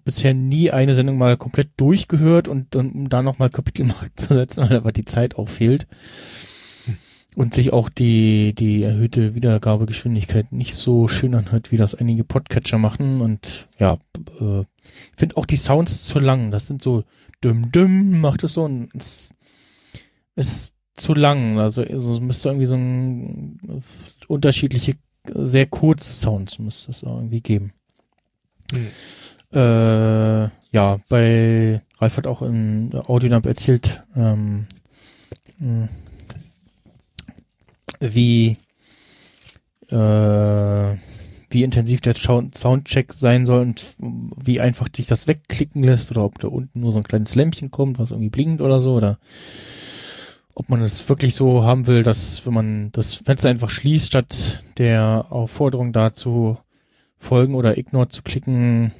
[0.05, 4.65] bisher nie eine Sendung mal komplett durchgehört und dann um da nochmal Kapitelmarken zu setzen,
[4.69, 5.87] weil aber die Zeit auch fehlt
[7.37, 12.79] und sich auch die, die erhöhte Wiedergabegeschwindigkeit nicht so schön anhört, wie das einige Podcatcher
[12.79, 13.21] machen.
[13.21, 13.99] Und ja,
[14.41, 14.65] äh,
[15.17, 16.51] finde auch die Sounds zu lang.
[16.51, 17.05] Das sind so
[17.43, 19.35] dümm dümm macht es so und es
[20.35, 21.59] ist zu lang.
[21.59, 23.83] Also, also müsste irgendwie so ein
[24.27, 24.97] unterschiedliche,
[25.33, 27.73] sehr kurze Sounds müsste es irgendwie geben.
[28.73, 28.89] Hm.
[29.53, 34.67] Äh, ja, bei Ralf hat auch im Audionamp erzählt, ähm,
[35.59, 35.89] hm,
[38.01, 38.57] wie
[39.91, 40.97] äh,
[41.53, 46.39] wie intensiv der Soundcheck sein soll und wie einfach sich das wegklicken lässt oder ob
[46.39, 49.19] da unten nur so ein kleines Lämpchen kommt, was irgendwie blinkt oder so oder
[50.55, 54.63] ob man es wirklich so haben will, dass wenn man das Fenster einfach schließt, statt
[54.79, 56.57] der Aufforderung dazu
[57.19, 58.93] folgen oder ignore zu klicken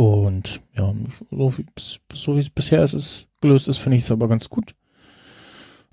[0.00, 0.94] und ja,
[1.30, 1.52] so,
[2.14, 4.74] so wie es bisher ist, ist gelöst ist, finde ich es aber ganz gut.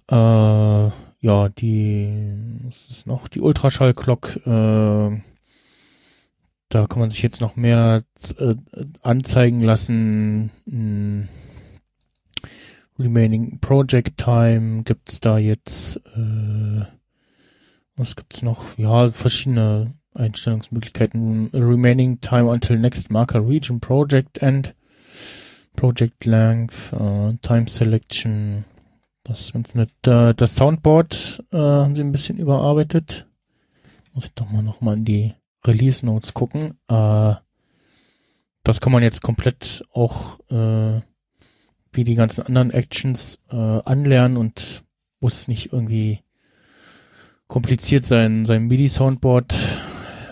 [0.10, 3.28] Äh, ja, die, was ist noch?
[3.28, 5.22] Die Ultraschallglock, äh,
[6.70, 8.02] da kann man sich jetzt noch mehr
[8.40, 8.56] äh,
[9.02, 10.52] anzeigen lassen.
[10.70, 11.28] Hm.
[12.98, 16.86] Remaining Project Time gibt's da jetzt, äh,
[17.98, 18.78] was gibt's noch?
[18.78, 21.49] Ja, verschiedene Einstellungsmöglichkeiten.
[21.53, 24.76] Remaining Time until next marker region Project End,
[25.76, 28.65] Project Length, uh, Time Selection,
[29.23, 29.91] das ist ganz nett.
[30.02, 33.27] das Soundboard äh, haben sie ein bisschen überarbeitet.
[34.14, 35.34] Muss ich doch mal nochmal in die
[35.65, 36.80] Release Notes gucken.
[36.88, 37.35] Äh,
[38.64, 41.02] das kann man jetzt komplett auch äh,
[41.91, 44.84] wie die ganzen anderen Actions äh, anlernen und
[45.19, 46.22] muss nicht irgendwie
[47.48, 49.56] kompliziert sein, sein MIDI-Soundboard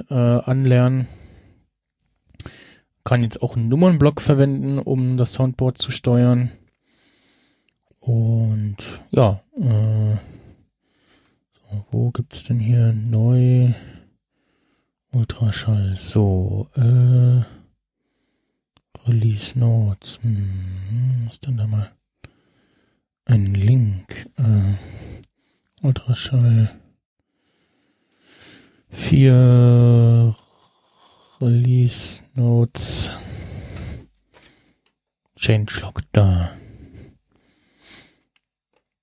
[0.09, 1.07] äh, anlernen.
[3.03, 6.51] Kann jetzt auch einen Nummernblock verwenden, um das Soundboard zu steuern.
[7.99, 8.77] Und
[9.11, 10.15] ja, äh,
[11.53, 13.73] so, wo gibt's denn hier neu
[15.11, 15.95] Ultraschall?
[15.95, 17.43] So, äh,
[19.07, 20.19] Release Notes.
[20.21, 21.91] Hm, was denn da mal?
[23.25, 24.29] Ein Link.
[24.37, 24.73] Äh,
[25.81, 26.79] Ultraschall.
[28.95, 30.35] Vier
[31.39, 33.11] Release Notes.
[35.35, 36.51] Changelog da.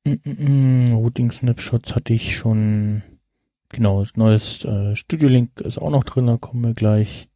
[0.04, 3.02] Mm, mm, mm, Routing Snapshots hatte ich schon.
[3.68, 7.28] Genau, neues äh, Studio Link ist auch noch drin, da kommen wir gleich.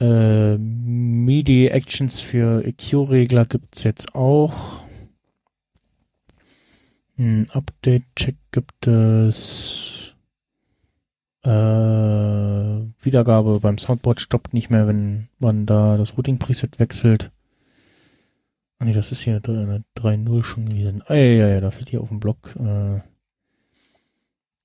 [0.00, 4.82] Äh, MIDI Actions für EQ-Regler gibt's jetzt auch.
[7.18, 9.99] Ein Update-Check gibt es.
[11.42, 11.50] Äh,
[13.02, 17.30] Wiedergabe beim Soundboard stoppt nicht mehr, wenn man da das Routing-Preset wechselt.
[18.78, 21.02] Ah nee, das ist hier eine 3.0 schon gewesen.
[21.06, 22.56] Ah, ja, ja, ja, da fällt hier auf dem Blog.
[22.56, 23.00] Äh,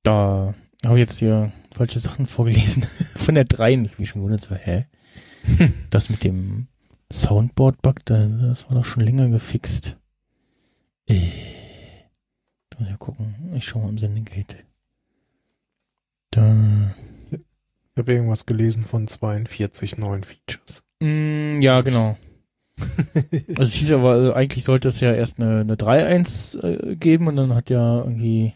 [0.03, 0.53] da
[0.85, 2.83] habe ich jetzt hier falsche Sachen vorgelesen.
[2.83, 3.73] Von der 3.
[3.83, 4.85] Ich bin schon gewundert, so, hä?
[5.89, 6.67] das mit dem
[7.11, 9.97] Soundboard-Bug, das war doch schon länger gefixt.
[11.07, 11.29] Äh,
[12.79, 13.35] muss ich gucken.
[13.53, 14.57] Ich schau mal im Sendegate.
[16.35, 16.55] Da.
[17.31, 20.83] Ich habe irgendwas gelesen von 42 neuen Features.
[20.99, 22.17] Mm, ja, genau.
[23.49, 27.27] also es hieß aber, also eigentlich sollte es ja erst eine, eine 3.1 äh, geben
[27.27, 28.53] und dann hat ja irgendwie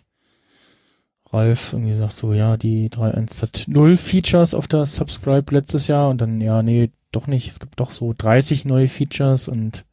[1.31, 6.09] Ralf irgendwie gesagt so, ja, die 3.1 hat null Features auf der Subscribe letztes Jahr
[6.09, 7.47] und dann, ja, nee, doch nicht.
[7.47, 9.85] Es gibt doch so 30 neue Features und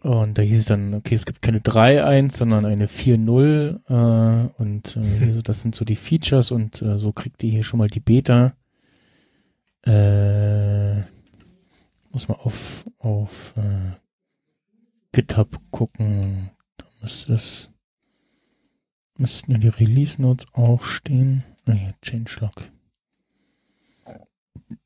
[0.00, 4.96] und da hieß es dann, okay, es gibt keine 3.1, sondern eine 4.0 äh, und
[4.96, 7.88] äh, so, das sind so die Features und äh, so kriegt ihr hier schon mal
[7.88, 8.54] die Beta.
[9.86, 10.96] Äh,
[12.10, 13.92] muss man auf, auf äh,
[15.12, 16.50] GitHub gucken.
[16.76, 17.70] Da müsste es
[19.18, 21.44] müssten ja die Release Notes auch stehen.
[21.66, 22.70] Nee, Changelog.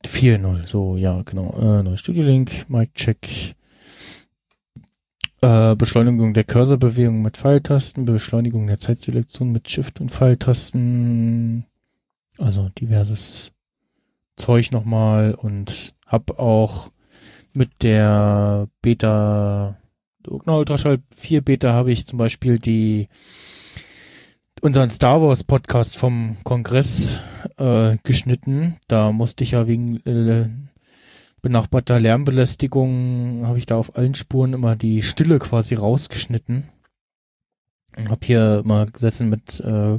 [0.05, 1.55] 4.0, so, ja, genau.
[1.59, 3.55] Äh, neues Studio-Link, Mic-Check.
[5.41, 11.65] Äh, Beschleunigung der Cursorbewegung mit Pfeiltasten, Beschleunigung der Zeitselektion mit Shift und Pfeiltasten.
[12.39, 13.53] Also diverses
[14.37, 16.91] Zeug nochmal und hab auch
[17.53, 19.77] mit der Beta,
[20.27, 23.09] Ultraschall 4 Beta habe ich zum Beispiel die
[24.63, 27.19] unseren Star Wars Podcast vom Kongress
[27.57, 28.77] äh, geschnitten.
[28.89, 30.49] Da musste ich ja wegen äh,
[31.43, 36.69] benachbarter Lärmbelästigung, habe ich da auf allen Spuren immer die Stille quasi rausgeschnitten.
[37.97, 39.99] Und habe hier mal gesessen mit äh,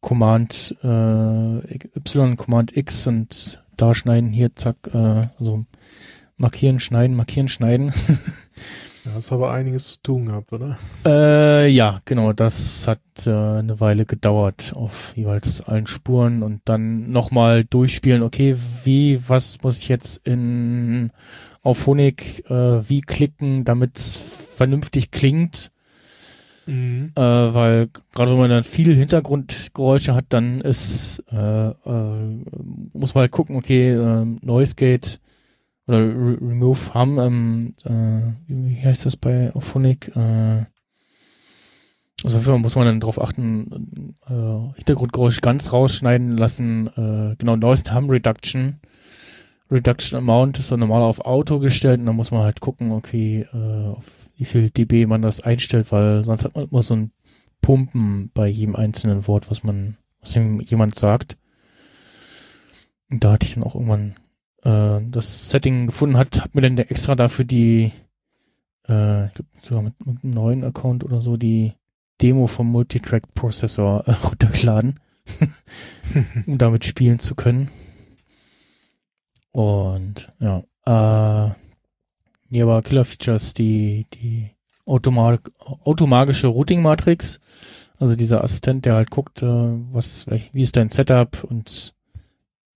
[0.00, 5.64] Command äh, Y, Command X und da schneiden, hier zack, äh, also
[6.36, 7.92] markieren, schneiden, markieren, schneiden.
[9.08, 10.78] Ja, hast aber einiges zu tun gehabt, oder?
[11.06, 17.10] Äh, ja, genau, das hat äh, eine Weile gedauert auf jeweils allen Spuren und dann
[17.10, 21.10] nochmal durchspielen, okay, wie, was muss ich jetzt in
[21.62, 25.70] auf Phonik äh, wie klicken, damit es vernünftig klingt.
[26.66, 27.12] Mhm.
[27.14, 32.44] Äh, weil gerade wenn man dann viel Hintergrundgeräusche hat, dann ist äh, äh,
[32.92, 35.20] muss man halt gucken, okay, äh, Noise Gate
[35.88, 40.14] oder Re Remove haben, ähm, äh, wie heißt das bei Auphonic?
[40.14, 40.66] Äh,
[42.24, 46.88] also auf muss man dann darauf achten, äh, Hintergrundgeräusche ganz rausschneiden lassen.
[46.88, 48.80] Äh, genau, Noise Harm Reduction.
[49.70, 53.46] Reduction Amount ist dann normal auf Auto gestellt und dann muss man halt gucken, okay,
[53.52, 54.04] äh, auf
[54.36, 57.10] wie viel dB man das einstellt, weil sonst hat man immer so ein
[57.60, 61.36] Pumpen bei jedem einzelnen Wort, was man, was jemand sagt.
[63.10, 64.14] Und da hatte ich dann auch irgendwann
[64.62, 67.92] äh, das Setting gefunden hat, hat mir dann der extra dafür die,
[68.88, 71.74] äh, ich glaube sogar mit, mit einem neuen Account oder so, die
[72.20, 75.00] Demo vom Multitrack-Prozessor äh, runtergeladen,
[76.46, 77.70] um damit spielen zu können.
[79.52, 81.54] Und ja, äh,
[82.50, 84.50] hier war Killer Features die, die
[84.86, 87.40] automa automagische Routing-Matrix.
[87.98, 91.94] Also dieser Assistent, der halt guckt, äh, was, wie ist dein Setup und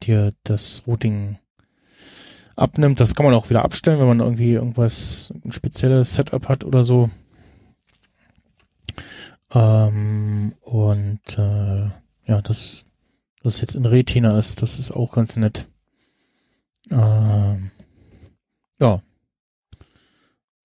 [0.03, 1.39] dir das Routing
[2.57, 3.01] abnimmt.
[3.01, 6.85] Das kann man auch wieder abstellen, wenn man irgendwie irgendwas, ein spezielles Setup hat oder
[6.85, 7.11] so.
[9.55, 11.91] Ähm, und äh,
[12.27, 12.85] ja, das,
[13.43, 15.69] das jetzt in Retina ist, das ist auch ganz nett.
[16.91, 17.71] Ähm,
[18.81, 19.03] ja.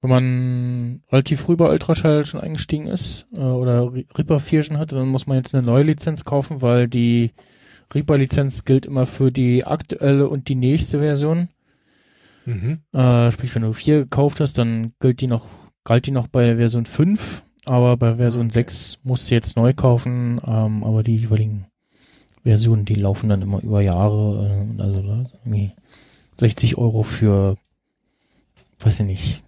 [0.02, 4.96] Wenn man relativ früh bei Ultraschall schon eingestiegen ist äh, oder Reaper 4 schon hatte,
[4.96, 7.34] dann muss man jetzt eine neue Lizenz kaufen, weil die
[7.94, 11.50] Reaper-Lizenz gilt immer für die aktuelle und die nächste Version.
[12.48, 12.80] Mhm.
[12.98, 15.48] Äh, sprich, wenn du 4 gekauft hast, dann gilt die noch,
[15.84, 18.54] galt die noch bei der Version 5, aber bei Version Okay.
[18.54, 21.66] 6 musst du jetzt neu kaufen, ähm, aber die jeweiligen
[22.44, 25.72] Versionen, die laufen dann immer über Jahre, äh, also irgendwie
[26.40, 27.58] 60 Euro für,
[28.80, 29.44] weiß ich nicht,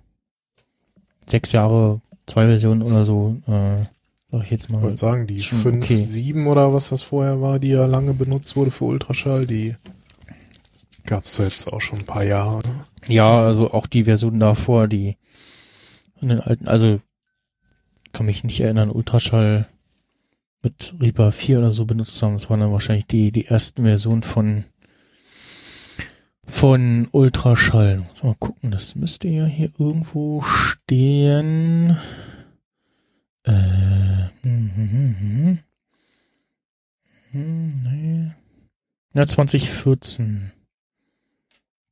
[1.25, 3.85] sechs Jahre, zwei Versionen oder so, äh,
[4.29, 4.81] sag ich jetzt Ich mal.
[4.81, 5.97] wollte sagen, die Schon 5, okay.
[5.97, 9.75] 7 oder was das vorher war, die ja lange benutzt wurde für Ultraschall, die
[11.05, 12.57] gab's jetzt auch schon ein paar Jahre.
[12.67, 12.85] Ne?
[13.09, 15.17] Ja, also auch die Version davor, die
[16.21, 17.01] in den alten, also
[18.13, 19.67] kann mich nicht erinnern, Ultraschall
[20.61, 22.33] mit Reaper 4 oder so benutzt haben.
[22.33, 24.65] Das waren dann wahrscheinlich die, die ersten Versionen von
[26.45, 27.99] von Ultraschall.
[27.99, 31.97] Muss mal gucken, das müsste ja hier irgendwo stehen.
[33.43, 33.51] Äh,
[34.41, 35.59] hm, hm, hm, hm.
[37.31, 38.31] Hm, nee.
[39.13, 40.51] Ja, 2014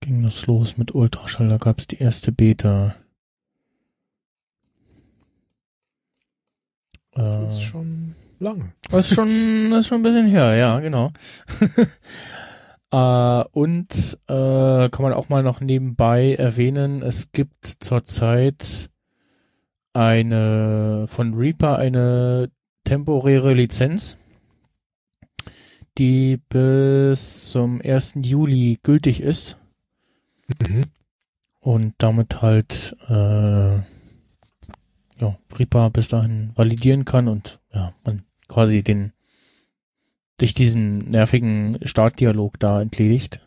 [0.01, 1.49] ging das los mit Ultraschall.
[1.49, 2.95] Da gab es die erste Beta.
[7.11, 8.73] Das Äh, ist schon lange.
[8.89, 11.11] das ist schon, das ist schon ein bisschen her, ja, genau.
[12.91, 18.89] äh, und äh, kann man auch mal noch nebenbei erwähnen, es gibt zurzeit
[19.93, 22.51] eine von Reaper eine
[22.83, 24.17] temporäre Lizenz,
[25.97, 28.17] die bis zum 1.
[28.21, 29.57] Juli gültig ist
[30.47, 30.83] Mhm.
[31.59, 33.77] und damit halt äh,
[35.19, 39.11] ja, Reaper bis dahin validieren kann und ja, man quasi den
[40.39, 43.41] sich diesen nervigen Startdialog da entledigt.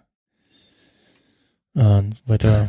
[1.74, 2.68] Äh, weiter,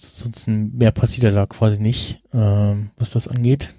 [0.00, 3.74] sonst mehr passiert da quasi nicht, ähm, was das angeht.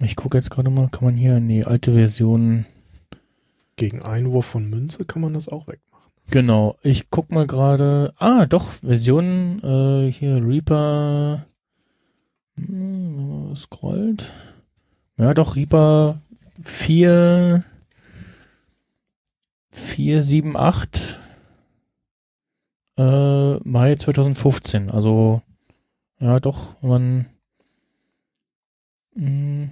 [0.00, 2.66] Ich gucke jetzt gerade mal, kann man hier in die alte Version
[3.76, 5.87] Gegen Einwurf von Münze kann man das auch wegmachen.
[6.30, 8.12] Genau, ich guck mal gerade.
[8.18, 11.46] Ah, doch, Version äh, hier Reaper.
[12.56, 14.30] Hm, scrollt.
[15.16, 16.20] Ja, doch, Reaper
[16.62, 17.64] 4.
[19.70, 21.18] 478
[22.98, 24.90] äh, Mai 2015.
[24.90, 25.40] Also
[26.20, 27.26] ja, doch, wenn man
[29.14, 29.68] mh,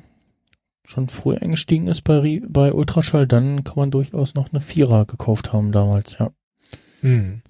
[0.84, 5.52] schon früh eingestiegen ist bei, bei Ultraschall, dann kann man durchaus noch eine Vierer gekauft
[5.52, 6.30] haben damals, ja.
[7.06, 7.40] Hm.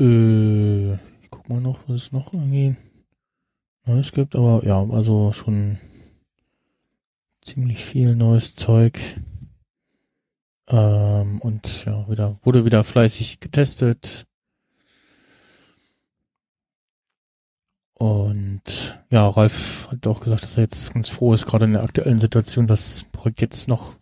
[0.00, 2.76] Äh, ich guck mal noch, was es noch irgendwie
[3.86, 5.78] Neues gibt, aber ja, also schon
[7.42, 8.98] ziemlich viel neues Zeug.
[10.66, 14.26] Ähm, und ja, wieder, wurde wieder fleißig getestet.
[18.04, 21.82] Und ja, Ralf hat auch gesagt, dass er jetzt ganz froh ist, gerade in der
[21.82, 23.96] aktuellen Situation, das Projekt jetzt noch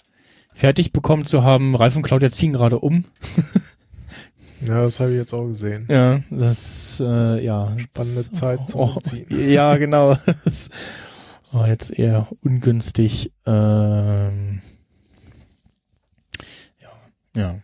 [0.53, 1.77] fertig bekommen zu haben.
[1.77, 3.05] Ralf und Claudia ziehen gerade um.
[4.65, 5.87] Ja, das habe ich jetzt auch gesehen.
[5.89, 7.77] Ja, das, äh, ja.
[7.77, 9.27] Spannende das- Zeit zum oh, Umziehen.
[9.51, 10.17] Ja, genau.
[10.45, 10.71] Das
[11.51, 13.33] war jetzt eher ungünstig.
[13.45, 14.63] Ähm,
[16.81, 16.91] ja,
[17.35, 17.59] ja.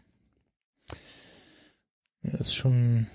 [2.25, 3.07] Ja, ist schon,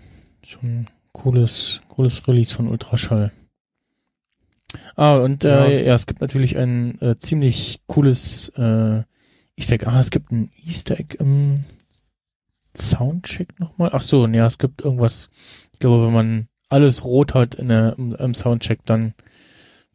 [0.43, 3.31] schon cooles, cooles Release von Ultraschall.
[4.95, 5.49] Ah, und äh,
[5.79, 5.85] Ja.
[5.87, 5.95] ja.
[5.95, 9.03] es gibt natürlich ein äh, ziemlich cooles äh,
[9.55, 9.85] Easter Egg.
[9.87, 11.55] Ah, es gibt ein Easter Egg im
[12.75, 13.91] Soundcheck nochmal.
[13.93, 15.29] Ach so, ja, es gibt irgendwas.
[15.71, 19.13] Ich glaube, wenn man alles rot hat in der, im, im Soundcheck, dann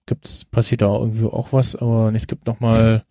[0.06, 3.04] gibt's, passiert da irgendwie auch was, aber es gibt nochmal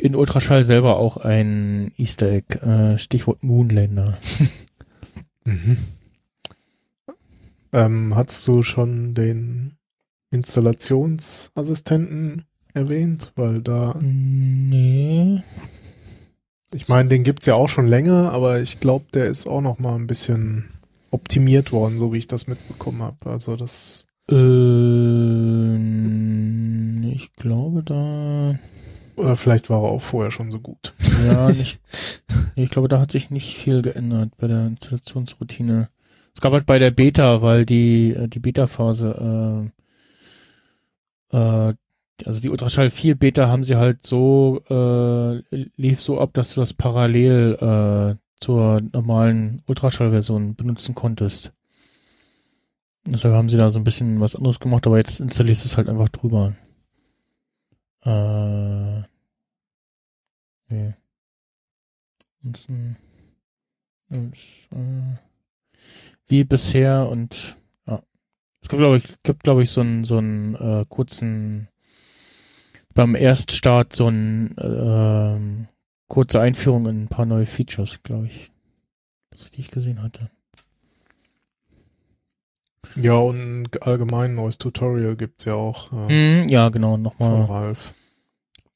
[0.00, 4.18] in Ultraschall selber auch ein Easter Egg, äh, Stichwort Moonlander.
[5.44, 5.76] Mhm.
[7.72, 9.76] Ähm, hattest du schon den
[10.30, 12.44] Installationsassistenten
[12.74, 13.32] erwähnt?
[13.36, 15.42] Weil da, Nee.
[16.72, 19.78] ich meine, den gibt's ja auch schon länger, aber ich glaube, der ist auch noch
[19.78, 20.68] mal ein bisschen
[21.10, 23.30] optimiert worden, so wie ich das mitbekommen habe.
[23.30, 24.34] Also das, Äh,
[27.12, 28.58] ich glaube da,
[29.16, 30.94] oder vielleicht war er auch vorher schon so gut.
[31.26, 31.80] ja, nicht,
[32.54, 35.88] ich glaube, da hat sich nicht viel geändert bei der Installationsroutine.
[36.40, 39.70] Es gab halt bei der Beta, weil die, äh, die Beta-Phase,
[41.30, 41.74] äh, äh,
[42.24, 45.42] also die Ultraschall 4 Beta haben sie halt so, äh,
[45.76, 51.52] lief so ab, dass du das parallel äh, zur normalen Ultraschall-Version benutzen konntest.
[53.04, 55.76] Deshalb haben sie da so ein bisschen was anderes gemacht, aber jetzt installierst du es
[55.76, 56.56] halt einfach drüber.
[58.02, 59.00] Äh,
[60.70, 60.94] nee.
[62.42, 62.96] Ansonsten,
[64.08, 65.18] ist, äh,
[66.30, 68.02] wie bisher und ja.
[68.62, 71.68] Es gibt, glaube ich, gibt, glaube ich, so einen, so einen äh, kurzen
[72.94, 75.68] beim Erststart so ein ähm,
[76.08, 78.50] kurze Einführung in ein paar neue Features, glaube ich.
[79.30, 80.28] Was ich gesehen hatte.
[82.96, 87.94] Ja, und allgemein neues Tutorial gibt's ja auch äh, Mhm, ja, genau, von nochmal Ralf.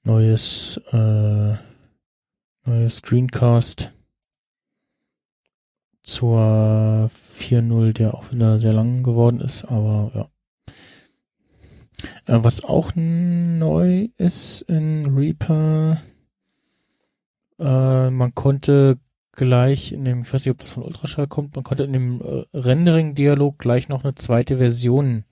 [0.04, 1.54] neues, äh,
[2.64, 3.90] neues Screencast
[6.04, 10.28] zur 4.0, der auch wieder sehr lang geworden ist, aber ja.
[12.26, 16.02] Äh, was auch neu ist in Reaper,
[17.58, 18.98] äh, man konnte
[19.32, 22.20] gleich in dem, ich weiß nicht, ob das von Ultraschall kommt, man konnte in dem
[22.20, 25.24] äh, Rendering-Dialog gleich noch eine zweite Version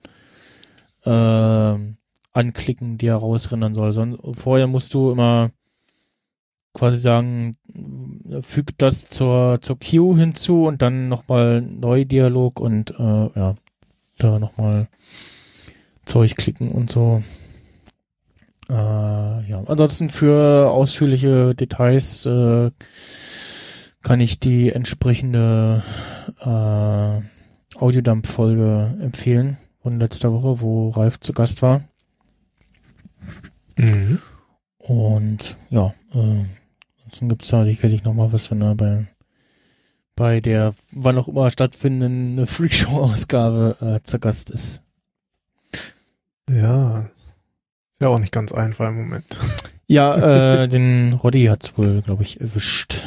[1.03, 1.75] äh,
[2.33, 4.17] anklicken, die er rausrendern soll.
[4.33, 5.51] Vorher musst du immer
[6.73, 7.57] quasi sagen,
[8.29, 13.55] äh, füg das zur, zur Queue hinzu und dann nochmal Neu-Dialog und äh, ja,
[14.17, 14.87] da nochmal
[16.05, 17.23] Zeug klicken und so.
[18.69, 22.71] Äh, ja, ansonsten für ausführliche Details äh,
[24.01, 25.83] kann ich die entsprechende
[26.39, 31.83] äh, Audiodump-Folge empfehlen von letzter Woche, wo Ralf zu Gast war.
[33.77, 34.19] Mhm.
[34.77, 36.43] Und ja, äh,
[37.13, 39.05] ansonsten gibt's da sicherlich noch mal was, wenn er bei,
[40.15, 44.81] bei der wann auch immer stattfindenden Freakshow-Ausgabe äh, zu Gast ist.
[46.49, 47.01] Ja,
[47.91, 49.39] ist ja auch nicht ganz einfach im Moment.
[49.87, 53.03] Ja, äh, den Roddy hat's wohl, glaube ich, erwischt.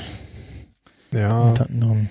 [1.12, 2.08] Ja, Unter anderem.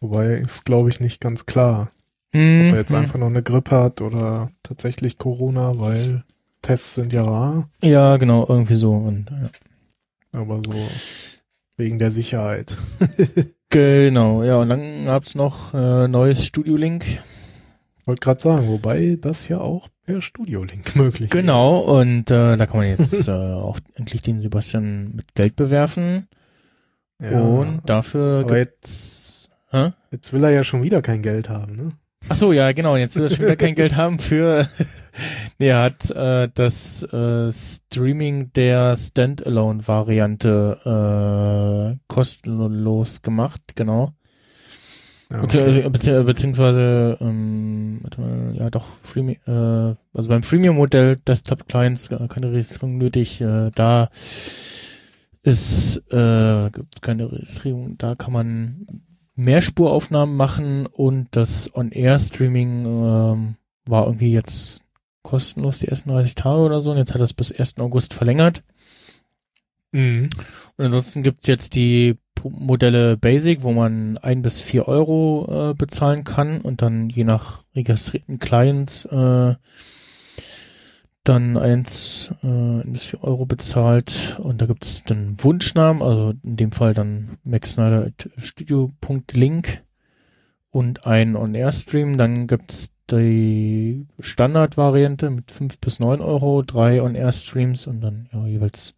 [0.00, 1.90] wobei ist, glaube ich, nicht ganz klar,
[2.32, 2.98] Hm, ob er jetzt hm.
[2.98, 6.24] einfach nur eine Grippe hat oder tatsächlich Corona, weil
[6.62, 8.92] Tests sind ja rar, Ja, genau, irgendwie so.
[8.92, 9.50] Und, ja.
[10.32, 10.74] Aber so
[11.76, 12.76] wegen der Sicherheit.
[13.72, 17.04] Genau, ja, und dann gab's noch äh, neues Studio Link.
[18.04, 22.78] Wollte gerade sagen, wobei das ja auch per Studio-Link möglich Genau, und äh, da kann
[22.78, 26.26] man jetzt äh, auch endlich den Sebastian mit Geld bewerfen.
[27.20, 27.30] ist.
[27.30, 29.50] Ja, Und dafür aber gibt's.
[29.70, 29.92] Hä?
[30.10, 31.92] jetzt will er ja schon wieder kein Geld haben, ne?
[32.28, 32.96] Ach so, ja, genau.
[32.96, 34.68] Jetzt will er schon wieder kein Geld haben für
[35.58, 44.12] nee, er hat äh, das äh, Streaming der Standalone-Variante äh, kostenlos gemacht, genau.
[45.32, 45.88] Okay.
[45.88, 48.00] bezieh beziehungsweise, ähm,
[48.54, 53.40] ja doch, Freemium, äh, also beim Freemium-Modell Desktop Clients äh, keine Registrierung nötig.
[53.40, 54.10] Äh, da
[55.42, 57.96] ist äh, gibt's keine Registrierung.
[57.96, 58.86] Da kann man
[59.36, 63.54] Mehrspuraufnahmen machen und das On-Air-Streaming ähm,
[63.86, 64.82] war irgendwie jetzt
[65.22, 67.78] kostenlos die ersten 30 Tage oder so und jetzt hat das bis 1.
[67.78, 68.62] August verlängert.
[69.92, 70.30] Mhm.
[70.76, 76.24] Und ansonsten gibt's jetzt die Modelle Basic, wo man ein bis vier Euro äh, bezahlen
[76.24, 79.54] kann und dann je nach registrierten Clients äh,
[81.24, 86.56] dann eins äh, ein bis vier Euro bezahlt und da gibt's dann Wunschnamen, also in
[86.56, 89.82] dem Fall dann maxsnyder.studio.link
[90.70, 92.16] und ein On-Air-Stream.
[92.16, 98.94] Dann gibt's die Standardvariante mit fünf bis neun Euro, drei On-Air-Streams und dann ja, jeweils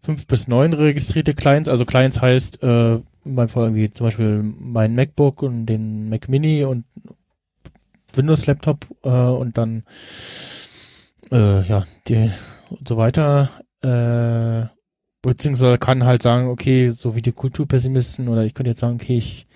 [0.00, 1.68] fünf bis neun registrierte Clients.
[1.68, 6.28] Also Clients heißt äh, in meinem Fall irgendwie zum Beispiel mein MacBook und den Mac
[6.28, 6.84] Mini und
[8.14, 9.82] Windows Laptop äh, und dann
[11.30, 12.30] äh, ja die
[12.70, 13.50] und so weiter.
[13.82, 14.66] Äh,
[15.22, 19.16] beziehungsweise kann halt sagen, okay, so wie die Kulturpessimisten oder ich könnte jetzt sagen, okay,
[19.16, 19.46] ich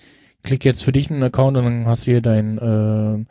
[0.42, 3.24] klicke jetzt für dich einen Account und dann hast du hier dein äh,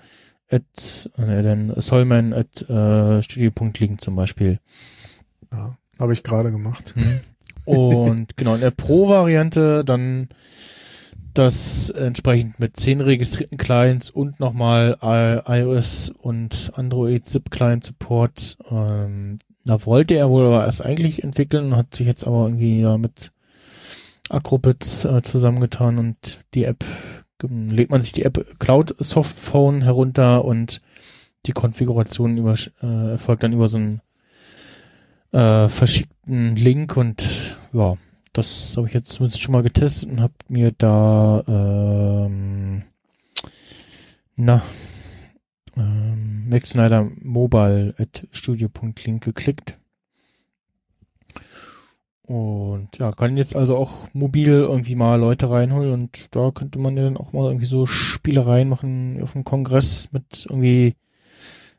[0.50, 4.60] at, äh, dein Solman at äh, studio.link zum Beispiel.
[5.52, 6.94] Ja, habe ich gerade gemacht.
[7.66, 10.30] Und genau, in der Pro-Variante dann
[11.34, 18.58] das entsprechend mit 10 registrierten Clients und nochmal I- iOS und Android Zip Client Support.
[18.72, 22.98] Ähm, da wollte er wohl aber erst eigentlich entwickeln, hat sich jetzt aber irgendwie ja
[22.98, 23.32] mit
[24.30, 26.84] Acrobits äh, zusammengetan und die App,
[27.44, 30.82] legt man sich die App Cloud Softphone herunter und
[31.46, 34.02] die Konfiguration über, äh, erfolgt dann über so einen
[35.32, 37.98] äh, verschickten Link und ja,
[38.34, 42.84] das habe ich jetzt zumindest schon mal getestet und habe mir da ähm,
[44.36, 44.62] na
[45.76, 49.78] ähm, Max Snyder Mobile at studio.link geklickt.
[52.28, 56.98] Und ja, kann jetzt also auch mobil irgendwie mal Leute reinholen und da könnte man
[56.98, 60.96] ja dann auch mal irgendwie so Spielereien machen auf dem Kongress mit irgendwie,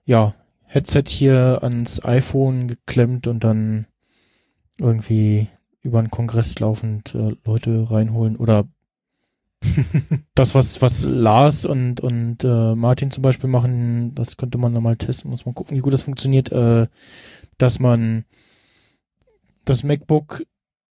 [0.07, 0.35] ja,
[0.65, 3.87] Headset hier ans iPhone geklemmt und dann
[4.79, 5.49] irgendwie
[5.83, 8.67] über den Kongress laufend äh, Leute reinholen oder
[10.35, 14.83] das, was, was Lars und, und äh, Martin zum Beispiel machen, das könnte man dann
[14.83, 16.87] mal testen, muss man gucken, wie gut das funktioniert, äh,
[17.59, 18.25] dass man
[19.69, 20.45] das MacBook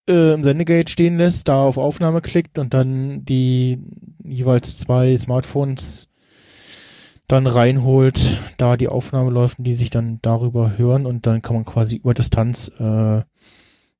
[0.09, 3.78] äh, im Sendegate stehen lässt, da auf Aufnahme klickt und dann die
[4.24, 6.09] jeweils zwei Smartphones
[7.28, 11.57] dann reinholt, da die Aufnahme läuft und die sich dann darüber hören und dann kann
[11.57, 13.23] man quasi über Distanz äh,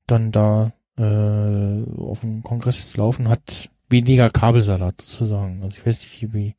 [0.05, 5.63] dann da äh, auf dem Kongress laufen, hat weniger Kabelsalat sozusagen.
[5.63, 6.55] Also ich weiß nicht, wie,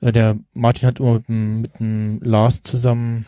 [0.00, 3.26] äh, der Martin hat immer mit mit dem Lars zusammen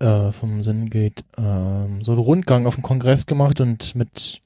[0.00, 4.40] äh, vom Sendegate ähm, so einen Rundgang auf dem Kongress gemacht und mit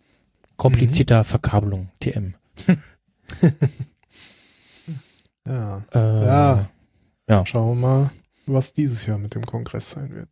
[0.57, 2.35] komplizierter Verkabelung, TM.
[5.47, 5.83] Ja.
[5.93, 6.69] Äh, Ja.
[7.29, 7.47] Ja.
[7.47, 8.11] Schauen wir mal,
[8.47, 10.29] was dieses Jahr mit dem Kongress sein wird.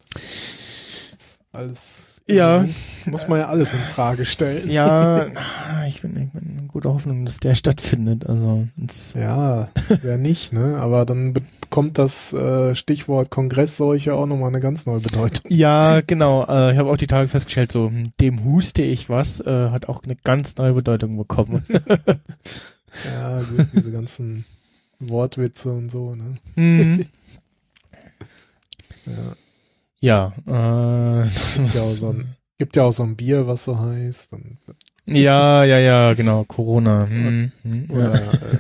[1.53, 2.21] Alles.
[2.29, 2.65] Ja.
[3.07, 4.71] Muss man ja alles in Frage stellen.
[4.71, 5.27] Ja,
[5.89, 8.27] ich bin, ich bin in guter Hoffnung, dass der stattfindet.
[8.27, 8.69] Also
[9.15, 9.69] Ja,
[10.03, 10.77] wer nicht, ne?
[10.77, 15.51] Aber dann bekommt das äh, Stichwort Kongressseuche auch nochmal eine ganz neue Bedeutung.
[15.51, 16.47] Ja, genau.
[16.47, 19.89] Äh, ich habe auch die Tage festgestellt, so hm, dem huste ich was, äh, hat
[19.89, 21.65] auch eine ganz neue Bedeutung bekommen.
[23.05, 24.45] Ja, gut, diese ganzen
[24.99, 26.39] Wortwitze und so, ne?
[26.57, 27.07] mhm.
[29.07, 29.37] Ja.
[30.01, 33.79] Ja, äh, Gibt ja, auch so ein, gibt ja auch so ein Bier, was so
[33.79, 34.33] heißt.
[34.33, 34.59] Und,
[35.07, 37.07] ja, ja, ja, genau, Corona.
[37.09, 38.59] Hm, hm, oder, äh,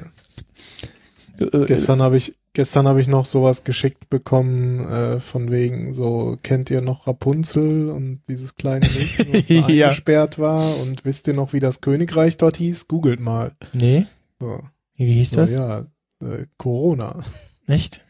[1.44, 1.46] ja.
[1.62, 6.36] Äh, Gestern habe ich gestern habe ich noch sowas geschickt bekommen äh, von wegen so
[6.42, 9.86] kennt ihr noch Rapunzel und dieses kleine Mädchen, was da Ja.
[9.86, 12.88] eingesperrt war und wisst ihr noch wie das Königreich dort hieß?
[12.88, 13.52] Googelt mal.
[13.72, 14.06] Nee,
[14.40, 14.60] So,
[14.96, 15.52] wie hieß so das?
[15.52, 15.86] ja,
[16.22, 17.24] äh, Corona.
[17.66, 18.04] Echt?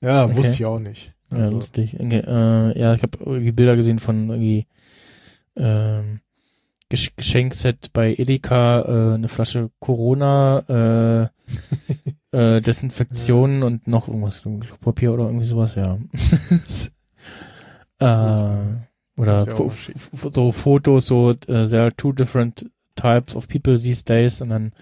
[0.00, 0.36] Ja, Okay.
[0.36, 1.12] wusste ich auch nicht.
[1.36, 1.96] Ja, Also, lustig.
[1.98, 4.66] Okay, äh, ja, ich habe irgendwie Bilder gesehen von irgendwie
[5.56, 6.20] ähm,
[6.88, 11.30] Gesch Geschenkset bei Edeka, äh, eine Flasche Corona,
[12.32, 15.98] äh, äh, Desinfektion und noch irgendwas, Klopapier oder irgendwie sowas, ja.
[17.98, 18.76] äh,
[19.16, 19.70] oder ja
[20.32, 21.36] so Fotos, so äh,
[21.66, 22.66] there are two different
[22.96, 24.72] types of people these days und dann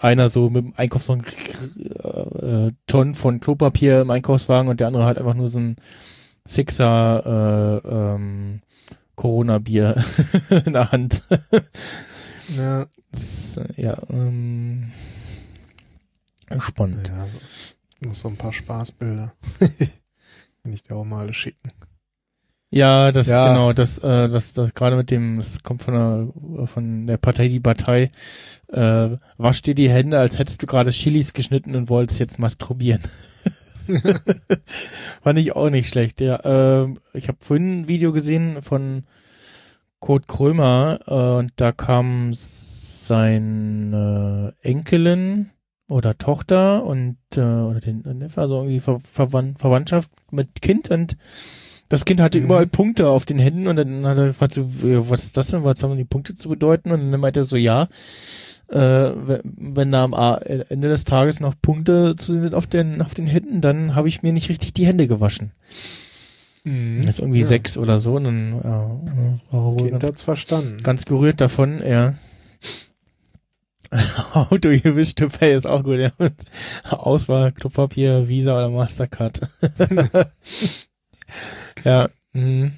[0.00, 5.18] einer so mit dem Einkaufswagen äh, Tonnen von Klopapier im Einkaufswagen und der andere halt
[5.18, 5.76] einfach nur so ein
[6.46, 8.60] Sixer äh, ähm,
[9.16, 10.04] Corona-Bier
[10.66, 11.22] in der Hand.
[12.56, 14.92] Ja, Das, ja, ähm,
[16.58, 17.08] spannend.
[17.08, 19.32] ja so, noch so ein paar Spaßbilder.
[20.62, 21.70] Kann ich dir auch mal alle schicken.
[22.70, 23.48] Ja, das Ja.
[23.48, 27.48] genau, das, äh, das, das gerade mit dem, das kommt von der von der Partei
[27.48, 28.10] die Partei.
[28.68, 33.02] Äh, wasch dir die Hände, als hättest du gerade Chilis geschnitten und wolltest jetzt masturbieren.
[35.22, 36.20] Fand ich auch nicht schlecht.
[36.20, 39.04] Ja, ähm, ich habe vorhin ein Video gesehen von
[40.00, 42.32] Kurt Krömer äh, und da kam
[43.06, 45.50] seine Enkelin
[45.88, 51.16] oder Tochter und äh, oder den Neffe, also irgendwie Ver Verwand Verwandtschaft mit Kind und
[51.88, 52.44] das Kind hatte Mhm.
[52.46, 55.48] überall Punkte auf den Händen und dann hat er gefragt, so, äh, was ist das
[55.48, 56.90] denn, was haben die Punkte zu bedeuten?
[56.90, 57.88] Und dann meinte er so, ja,
[58.68, 63.00] äh, wenn- da am A- Ende des Tages noch Punkte zu sehen sind auf den,
[63.02, 65.52] auf den Händen, dann habe ich mir nicht richtig die Hände gewaschen.
[66.64, 67.46] Das ist irgendwie Ja.
[67.46, 68.90] sechs oder so und dann ja,
[69.52, 70.82] war er wohl Kind ganz, hat's verstanden.
[70.82, 72.14] ganz gerührt davon, ja.
[74.34, 76.10] How do you wish to pay ist auch gut, ja.
[76.90, 79.42] Auswahl, Klopapier, Visa oder Mastercard.
[81.84, 82.08] ja.
[82.32, 82.72] Mhm.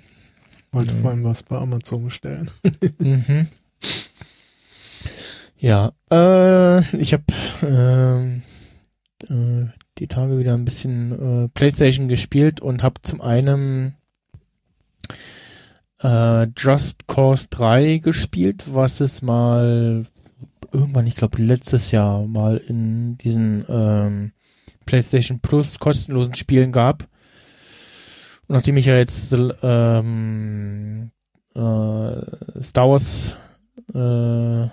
[0.72, 1.00] Wollte Mhm.
[1.00, 2.50] vor allem was bei Amazon bestellen.
[2.98, 3.48] Mhm.
[5.60, 7.24] Ja, äh, ich habe
[7.62, 8.42] ähm,
[9.28, 9.68] äh,
[9.98, 13.94] die Tage wieder ein bisschen äh, PlayStation gespielt und habe zum einen
[16.00, 20.04] äh, Just Cause 3 gespielt, was es mal
[20.72, 24.32] irgendwann, ich glaube letztes Jahr mal in diesen ähm,
[24.86, 27.08] PlayStation Plus kostenlosen Spielen gab.
[28.48, 31.10] Und nachdem ich ja jetzt ähm,
[31.54, 33.36] äh, Star Wars
[33.94, 34.68] äh,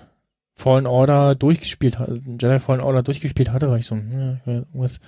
[0.57, 4.47] Fallen Order durchgespielt hatte, Jedi Fallen Order durchgespielt hatte, war ich so, hm, ja, ich
[4.47, 5.01] irgendwas,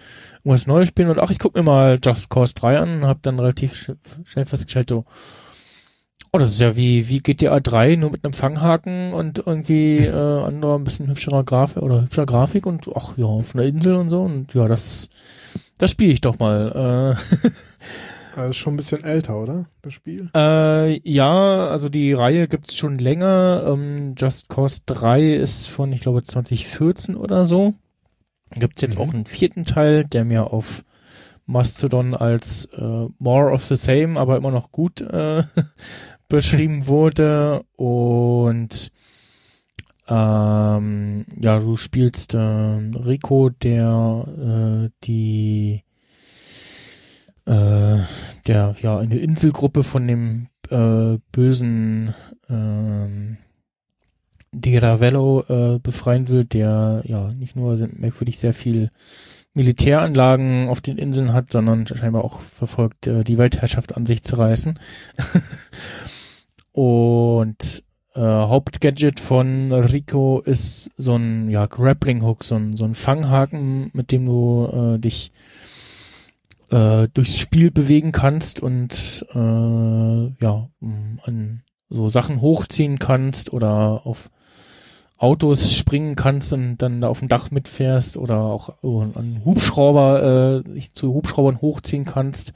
[0.44, 1.10] irgendwas Neues spielen.
[1.10, 2.95] Und ach, ich guck mir mal Just Cause 3 an.
[2.95, 3.91] Und hab dann relativ sch
[4.26, 5.06] schnell festgestellt, so,
[6.34, 10.11] oh, das ist ja wie, wie GTA 3, nur mit einem Fanghaken und irgendwie äh,
[10.11, 14.10] anderer, ein bisschen hübscherer Grafik oder hübscher Grafik und ach ja, auf einer Insel und
[14.10, 14.23] so.
[14.23, 15.10] Und ja, das,
[15.77, 17.15] das spiele ich doch mal.
[17.15, 17.48] Äh,
[18.38, 19.65] Das ist schon ein bisschen älter, oder?
[19.81, 20.30] Das Spiel?
[20.35, 23.64] Äh, ja, also die Reihe gibt's schon länger.
[23.68, 27.73] Ähm, Just Cause 3 ist von, ich glaube, 2014 oder so.
[28.51, 29.01] Gibt's jetzt Mhm.
[29.01, 30.85] auch einen vierten Teil, der mir auf
[31.47, 35.41] Mastodon als äh, More of the Same, aber immer noch gut äh,
[36.30, 37.64] beschrieben wurde.
[37.76, 38.91] Und
[40.07, 45.84] ähm, ja, du spielst äh, Rico, der äh, die
[48.48, 52.14] der ja eine Inselgruppe von dem äh, bösen
[52.49, 53.38] ähm,
[54.52, 58.90] Di äh, befreien will, der ja nicht nur merkwürdig sehr viel
[59.53, 64.36] Militäranlagen auf den Inseln hat, sondern scheinbar auch verfolgt, äh, die Weltherrschaft an sich zu
[64.38, 64.80] reißen.
[66.72, 67.84] Und
[68.14, 73.90] äh, Hauptgadget von Rico ist so ein ja, Grappling Hook, so ein, so ein Fanghaken,
[73.94, 75.32] mit dem du äh, dich
[76.69, 80.69] äh, durchs Spiel bewegen kannst und äh, ja,
[81.23, 84.30] an so Sachen hochziehen kannst oder auf
[85.18, 90.81] Autos springen kannst und dann da auf dem Dach mitfährst oder auch an Hubschrauber, äh,
[90.94, 92.53] zu Hubschraubern hochziehen kannst.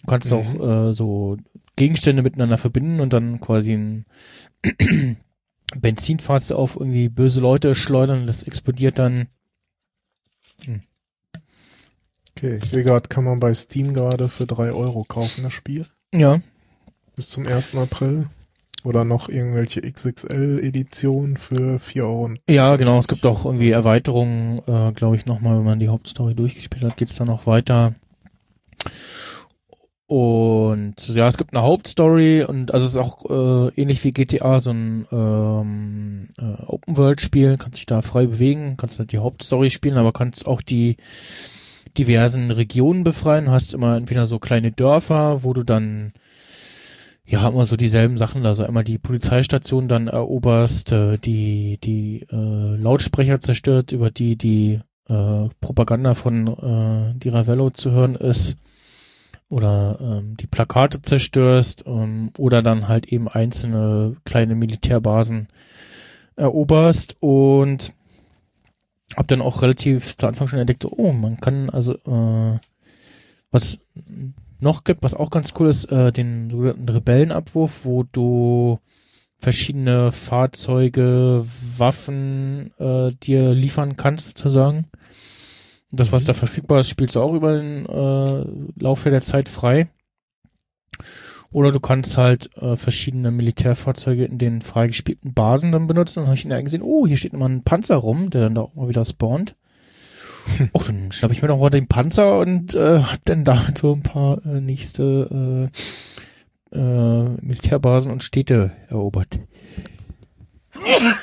[0.00, 0.36] Du kannst Mhm.
[0.36, 1.36] auch äh, so
[1.76, 4.06] Gegenstände miteinander verbinden und dann quasi ein
[5.76, 9.26] Benzinfass auf irgendwie böse Leute schleudern und das explodiert dann.
[12.36, 15.86] Okay, ich sehe gerade, kann man bei Steam gerade für drei Euro kaufen, das Spiel.
[16.14, 16.40] Ja,
[17.14, 17.76] Bis zum 1.
[17.76, 18.26] April.
[18.84, 22.30] Oder noch irgendwelche XXL-Editionen für 4 Euro.
[22.48, 22.98] Ja, genau.
[22.98, 26.96] Es gibt auch irgendwie Erweiterungen, äh, glaube ich, nochmal, wenn man die Hauptstory durchgespielt hat,
[26.96, 27.94] geht's dann noch weiter.
[30.06, 34.60] Und ja, es gibt eine Hauptstory und also es ist auch äh, ähnlich wie GTA,
[34.60, 39.96] so ein ähm, äh, Open-World-Spiel, kannst dich da frei bewegen, kannst halt die Hauptstory spielen,
[39.96, 40.96] aber kannst auch die
[41.98, 46.12] diversen Regionen befreien, hast immer entweder so kleine Dörfer, wo du dann
[47.24, 52.76] ja, immer so dieselben Sachen, also einmal die Polizeistation dann eroberst, äh, die, die äh,
[52.76, 58.56] Lautsprecher zerstört, über die die äh, Propaganda von äh, die Ravello zu hören ist,
[59.48, 65.48] oder ähm, die Plakate zerstörst, ähm, oder dann halt eben einzelne kleine Militärbasen
[66.36, 67.16] eroberst.
[67.20, 67.92] Und
[69.16, 72.58] hab dann auch relativ zu Anfang schon entdeckt, oh, man kann also äh,
[73.50, 73.80] was
[74.60, 78.78] noch gibt, was auch ganz cool ist, äh, den sogenannten Rebellenabwurf, wo du
[79.38, 81.44] verschiedene Fahrzeuge,
[81.76, 84.86] Waffen äh, dir liefern kannst, sozusagen.
[85.90, 89.88] Das, was da verfügbar ist, spielst du auch über den äh, Laufe der Zeit frei.
[91.52, 96.20] Oder du kannst halt äh, verschiedene Militärfahrzeuge in den freigespielten Basen dann benutzen.
[96.20, 98.62] Und habe ich in gesehen, oh, hier steht immer ein Panzer rum, der dann da
[98.62, 99.54] auch mal wieder spawnt.
[100.72, 103.92] oh, dann schnapp ich mir doch mal den Panzer und äh, hab dann damit so
[103.94, 105.70] ein paar äh, nächste
[106.72, 109.38] äh, äh, Militärbasen und Städte erobert.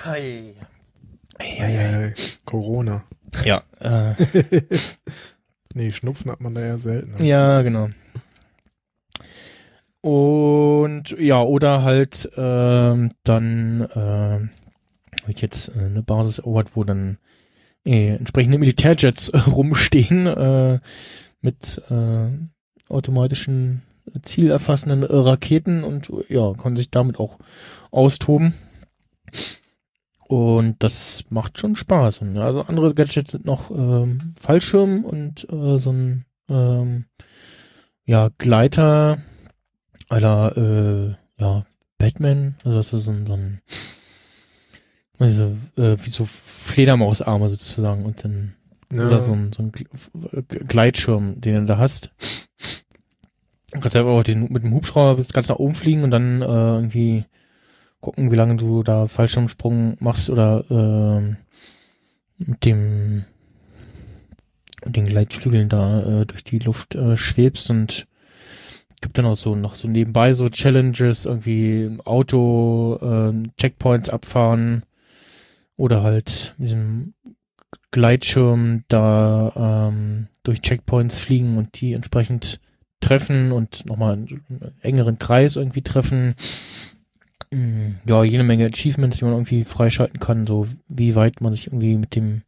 [0.04, 0.56] Hey.
[1.40, 2.14] Äh,
[2.46, 3.04] Corona.
[3.46, 4.14] Ja, äh,
[5.76, 7.24] Nee, Schnupfen hat man da eher selten.
[7.24, 7.90] Ja, genau.
[10.02, 16.84] Und ja, oder halt ähm, dann äh, hab ich jetzt äh, eine Basis erobert, wo
[16.84, 17.18] dann
[17.86, 20.80] äh, entsprechende Militärjets äh, rumstehen äh,
[21.42, 22.30] mit äh,
[22.88, 23.82] automatischen
[24.22, 27.38] zielerfassenden äh, Raketen und ja, kann sich damit auch
[27.92, 28.54] austoben.
[30.28, 32.22] Und das macht schon Spaß.
[32.22, 37.06] Und, also andere Gadgets sind noch ähm, Fallschirm und äh, so ein ähm,
[38.06, 39.20] ja, Gleiter
[40.10, 41.66] aller äh, ja,
[41.98, 43.62] Batman, also das ist so ein, so ein
[45.20, 48.54] also, äh, wie so Fledermausarme sozusagen und dann
[48.94, 49.04] Ja.
[49.04, 52.12] ist da so ein, so ein Gl- Gleitschirm, den du da hast.
[53.72, 56.42] Du kannst einfach auch den, mit dem Hubschrauber bis ganz nach oben fliegen und dann
[56.42, 57.26] äh, irgendwie
[58.00, 61.36] gucken, wie lange du da Fallschirmsprung machst oder ähm,
[62.40, 63.26] mit dem
[64.86, 68.08] mit den Gleitflügeln da äh, durch die Luft äh, schwebst und
[69.02, 74.84] gibt dann auch so noch so nebenbei so Challenges, irgendwie Auto, ähm, Checkpoints abfahren
[75.78, 77.14] oder halt mit diesem
[77.92, 82.60] Gleitschirm da ähm, durch Checkpoints fliegen und die entsprechend
[83.02, 86.36] treffen und nochmal einen engeren Kreis irgendwie treffen.
[87.52, 91.68] Mm, Ja, jede Menge Achievements, die man irgendwie freischalten kann, so wie weit man sich
[91.68, 92.42] irgendwie mit dem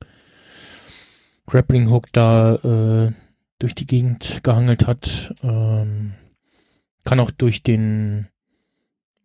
[1.47, 3.11] Grappling Hook da äh,
[3.59, 5.33] durch die Gegend gehangelt hat.
[5.43, 6.13] Ähm,
[7.03, 8.27] kann auch durch den,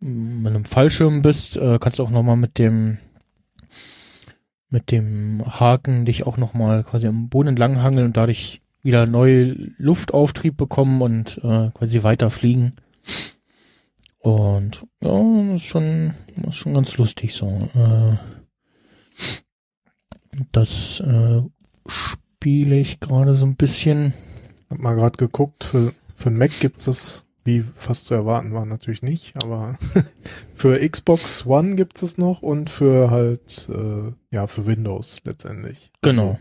[0.01, 2.98] wenn du Fallschirm bist, äh, kannst du auch nochmal mit dem
[4.69, 9.53] mit dem Haken dich auch nochmal quasi am Boden entlang hangeln und dadurch wieder neue
[9.78, 12.73] Luftauftrieb bekommen und äh, quasi weiterfliegen.
[14.19, 15.23] Und ja,
[15.53, 17.59] das ist schon, das ist schon ganz lustig so.
[17.74, 18.16] Äh,
[20.53, 21.43] das äh,
[21.86, 24.15] spiele ich gerade so ein bisschen.
[24.69, 29.02] Hab mal gerade geguckt, für, für Mac gibt's das, wie fast zu erwarten war, natürlich
[29.02, 29.78] nicht, aber
[30.55, 35.90] für Xbox One gibt's es noch und für halt, äh, ja, für Windows letztendlich.
[36.02, 36.39] Genau.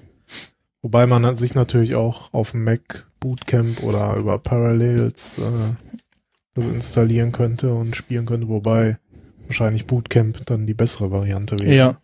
[0.81, 5.75] Wobei man hat sich natürlich auch auf Mac Bootcamp oder über Parallels äh,
[6.53, 8.97] das installieren könnte und spielen könnte, wobei
[9.45, 11.75] wahrscheinlich Bootcamp dann die bessere Variante wäre.
[11.75, 11.97] Ja.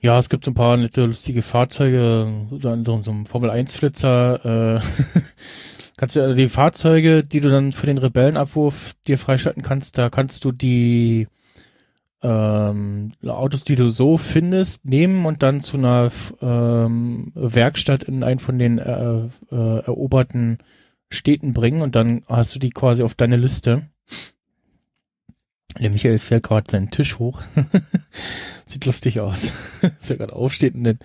[0.00, 4.80] Ja, es gibt so ein paar nette, lustige Fahrzeuge, so an so, einem Formel-1-Flitzer, äh,
[5.96, 10.44] kannst du die Fahrzeuge, die du dann für den Rebellenabwurf dir freischalten kannst, da kannst
[10.44, 11.28] du die
[12.22, 16.10] ähm, Autos, die du so findest, nehmen und dann zu einer
[16.40, 20.58] ähm, Werkstatt in einen von den äh, äh, eroberten
[21.10, 23.88] Städten bringen und dann hast du die quasi auf deine Liste.
[25.80, 27.42] Der Michael fährt gerade seinen Tisch hoch.
[28.66, 29.52] Sieht lustig aus.
[29.80, 30.98] Dass er gerade aufsteht und dann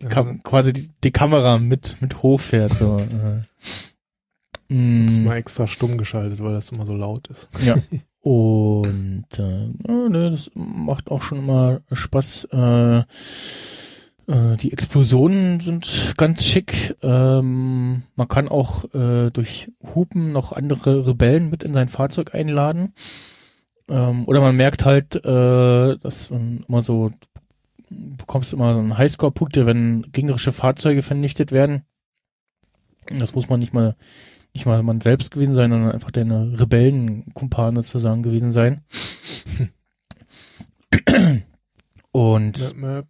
[0.00, 2.74] die Kam quasi die, die Kamera mit, mit hochfährt.
[2.74, 3.00] So.
[4.74, 7.48] Mm, Ist mal extra stumm geschaltet, weil das immer so laut ist.
[7.64, 7.76] ja.
[8.20, 12.48] Und äh, ne, das macht auch schon immer Spaß.
[12.52, 13.04] Äh, äh,
[14.58, 16.96] die Explosionen sind ganz schick.
[17.02, 22.94] Ähm, man kann auch äh, durch Hupen noch andere Rebellen mit in sein Fahrzeug einladen.
[23.88, 27.10] Ähm, oder man merkt halt, äh, dass man immer so,
[27.90, 31.82] bekommst immer so einen Highscore-Punkte, wenn gegnerische Fahrzeuge vernichtet werden.
[33.18, 33.96] Das muss man nicht mal,
[34.54, 38.82] nicht mal man selbst gewesen sein, sondern einfach deine Rebellenkumpane sozusagen gewesen sein.
[42.12, 43.06] Und Möp, möp.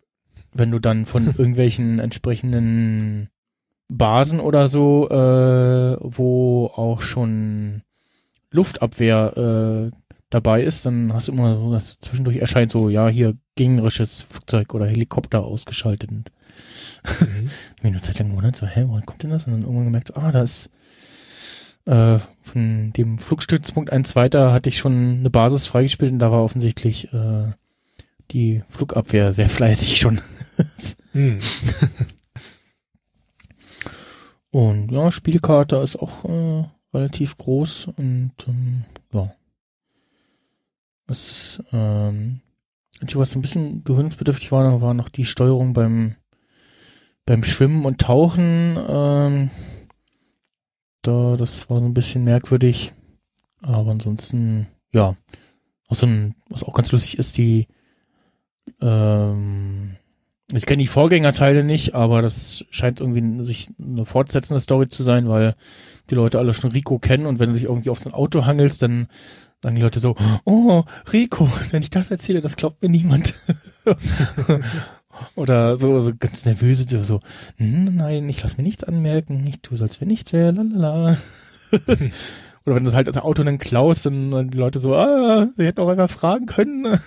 [0.52, 3.28] wenn du dann von irgendwelchen entsprechenden
[3.88, 7.82] Basen oder so, äh, wo auch schon
[8.50, 9.96] Luftabwehr äh,
[10.30, 14.72] dabei ist, dann hast du immer so, dass zwischendurch erscheint so, ja, hier gegnerisches Flugzeug
[14.74, 16.10] oder Helikopter ausgeschaltet.
[16.10, 16.30] Und
[17.04, 17.50] Mhm.
[17.76, 19.46] ich mir eine Zeit lang gewundert, so, hä, woher kommt denn das?
[19.46, 20.70] Und dann irgendwann gemerkt, so, ah, da ist
[21.86, 26.43] äh, von dem Flugstützpunkt ein zweiter hatte ich schon eine Basis freigespielt und da war
[26.43, 27.52] offensichtlich äh,
[28.31, 30.20] die Flugabwehr sehr fleißig schon.
[31.12, 31.39] Hm.
[34.55, 39.32] Und ja, Spielkarte ist auch äh, relativ groß und ähm, ja.
[41.09, 42.40] Das, ähm,
[43.01, 46.15] was so ein bisschen gewöhnungsbedürftig war, war noch die Steuerung beim
[47.27, 48.78] beim Schwimmen und Tauchen.
[48.89, 49.51] Ähm,
[51.06, 52.93] da, das war so ein bisschen merkwürdig.
[53.62, 55.16] Aber ansonsten, ja.
[56.02, 57.68] Ein, was auch ganz lustig ist, die,
[58.81, 59.94] ähm,
[60.52, 65.28] ich kenne die Vorgängerteile nicht, aber das scheint irgendwie sich eine fortsetzende Story zu sein,
[65.28, 65.55] weil
[66.10, 68.44] die Leute alle schon Rico kennen und wenn du dich irgendwie auf so ein Auto
[68.44, 69.06] hangelst, dann
[69.62, 70.82] sagen die Leute so, oh,
[71.12, 73.35] Rico, wenn ich das erzähle, das glaubt mir niemand.
[75.35, 77.20] Oder so, so ganz nervöse, so,
[77.57, 81.19] "Hm, nein, ich lass mir nichts anmerken, ich tu, so, als wenn nichts wäre, lalala.
[82.66, 85.66] Oder wenn du halt das Auto dann klaust, dann, dann die Leute so, ah, sie
[85.66, 86.85] hätten auch einfach fragen können.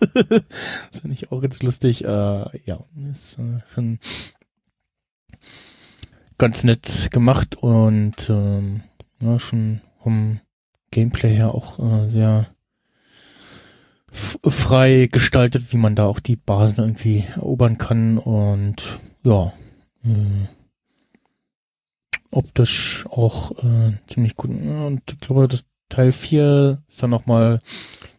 [0.00, 2.04] das finde ich auch ganz lustig.
[2.04, 3.98] Äh, ja, ist äh, schon
[6.36, 8.82] ganz nett gemacht und ähm,
[9.20, 10.40] ja, schon vom
[10.90, 12.48] Gameplay her auch äh, sehr
[14.14, 19.52] frei gestaltet, wie man da auch die Basen irgendwie erobern kann und ja,
[20.04, 20.48] äh,
[22.30, 24.50] optisch auch äh, ziemlich gut.
[24.50, 27.60] Und ich glaube, das Teil 4 ist dann nochmal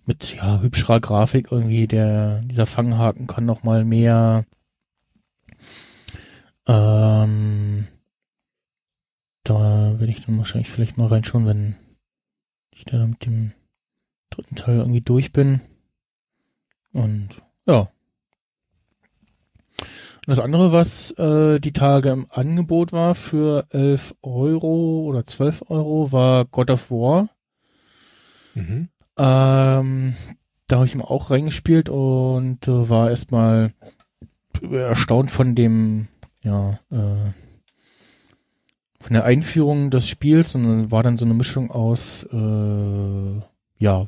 [0.05, 4.45] mit ja, hübscherer Grafik irgendwie, der, dieser Fanghaken kann nochmal mehr
[6.67, 7.87] ähm,
[9.43, 11.75] da werde ich dann wahrscheinlich vielleicht mal reinschauen, wenn
[12.71, 13.51] ich da mit dem
[14.31, 15.61] dritten Teil irgendwie durch bin.
[16.95, 17.89] Und ja.
[19.79, 25.65] Und das andere, was äh, die Tage im Angebot war für 11 Euro oder 12
[25.69, 27.29] Euro, war God of War.
[28.55, 28.89] Mhm.
[29.17, 30.15] Ähm,
[30.67, 33.73] da habe ich mal auch reingespielt und äh, war erstmal
[34.71, 36.07] erstaunt von dem,
[36.41, 37.31] ja, äh,
[38.99, 43.41] von der Einführung des Spiels und war dann so eine Mischung aus, äh,
[43.77, 44.07] ja,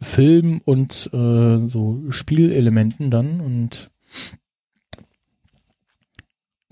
[0.00, 3.90] Film und äh, so Spielelementen dann und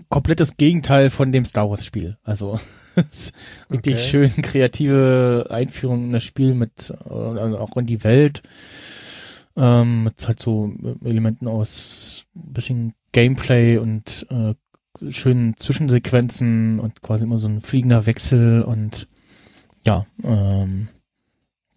[0.09, 2.19] komplettes Gegenteil von dem Star Wars Spiel.
[2.23, 2.61] Also
[2.97, 3.97] richtig Okay.
[3.97, 8.43] schön kreative Einführung in das Spiel mit äh, auch in die Welt
[9.57, 10.73] ähm, mit halt so
[11.05, 14.55] Elementen aus ein bisschen Gameplay und äh,
[15.11, 19.09] schönen Zwischensequenzen und quasi immer so ein fliegender Wechsel und
[19.85, 20.89] ja, ähm,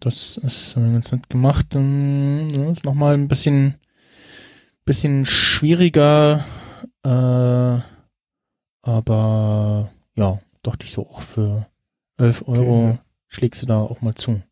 [0.00, 1.74] das ist äh, ganz nett gemacht.
[1.74, 3.74] Ähm, ja, ist nochmal ein bisschen,
[4.84, 6.44] bisschen schwieriger,
[7.02, 7.80] äh,
[8.82, 11.66] aber ja, dachte ich so auch für
[12.16, 12.98] 11 Euro Okay.
[13.28, 14.42] schlägst du da auch mal zu.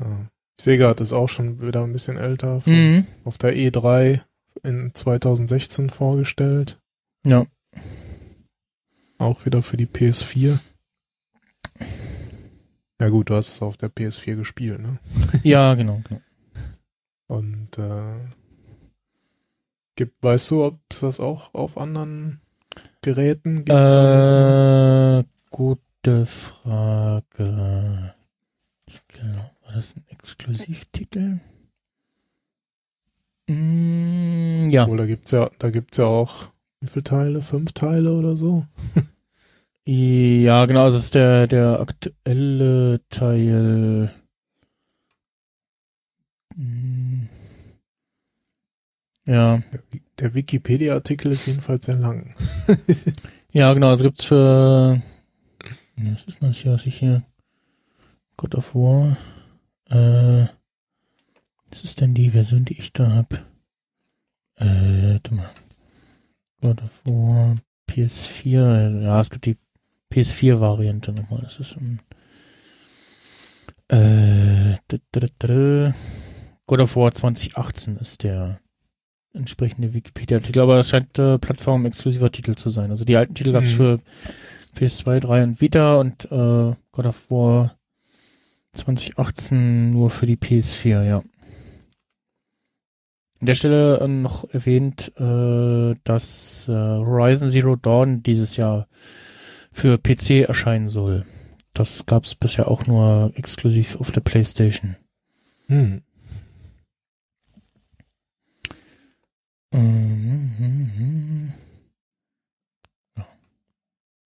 [0.00, 0.28] Ja.
[0.58, 2.62] Ich sehe gerade, ist auch schon wieder ein bisschen älter.
[2.66, 3.06] Mhm.
[3.24, 4.20] Auf der E3
[4.64, 6.80] in 2016 vorgestellt.
[7.24, 7.46] Ja.
[9.18, 10.58] Auch wieder für die PS4.
[13.00, 14.98] Ja gut, du hast es auf der PS4 gespielt, ne?
[15.44, 16.20] Ja, genau, genau.
[17.28, 18.18] Und äh,
[19.94, 22.40] gibt, weißt du, ob es das auch auf anderen
[23.02, 23.70] Geräten gibt?
[23.70, 28.14] Äh, gute Frage.
[29.08, 31.38] Glaube, war das ein Exklusivtitel?
[33.48, 36.48] Mm, ja, Obwohl, da gibt's ja, da gibt's ja auch,
[36.80, 37.42] wie viele Teile?
[37.42, 38.66] Fünf Teile oder so?
[39.90, 44.12] ja, genau, das ist der, der aktuelle Teil.
[46.56, 47.28] Mm,
[49.24, 49.62] Ja,
[50.18, 52.34] Der, Wikipedia-Artikel ist jedenfalls sehr lang.
[53.52, 55.02] ja, genau, also gibt's für,
[55.96, 57.22] was ist das hier, was ich hier,
[58.36, 59.16] God of War,
[59.90, 60.48] äh,
[61.70, 63.32] was ist denn die Version, die ich da hab?
[64.56, 65.50] Äh, warte mal.
[66.62, 67.56] God of War,
[67.88, 69.56] PS4, ja, es gibt die
[70.12, 72.00] PS4-Variante nochmal, das ist ein,
[73.88, 74.76] äh,
[76.66, 78.60] God of War 2018 ist der
[79.32, 82.90] entsprechende Wikipedia-Artikel, aber es scheint äh, plattformexklusiver Titel zu sein.
[82.90, 83.76] Also die alten Titel gab es Mhm.
[83.76, 84.00] für
[84.76, 87.78] PS2, 3 und Vita und äh, God of War
[88.74, 91.22] 2018 nur für die PS4, ja.
[93.40, 98.88] An der Stelle äh, noch erwähnt, äh, dass äh, Horizon Zero Dawn dieses Jahr
[99.72, 101.26] für PC erscheinen soll.
[101.74, 104.96] Das gab es bisher auch nur exklusiv auf der PlayStation.
[105.68, 106.02] Hm.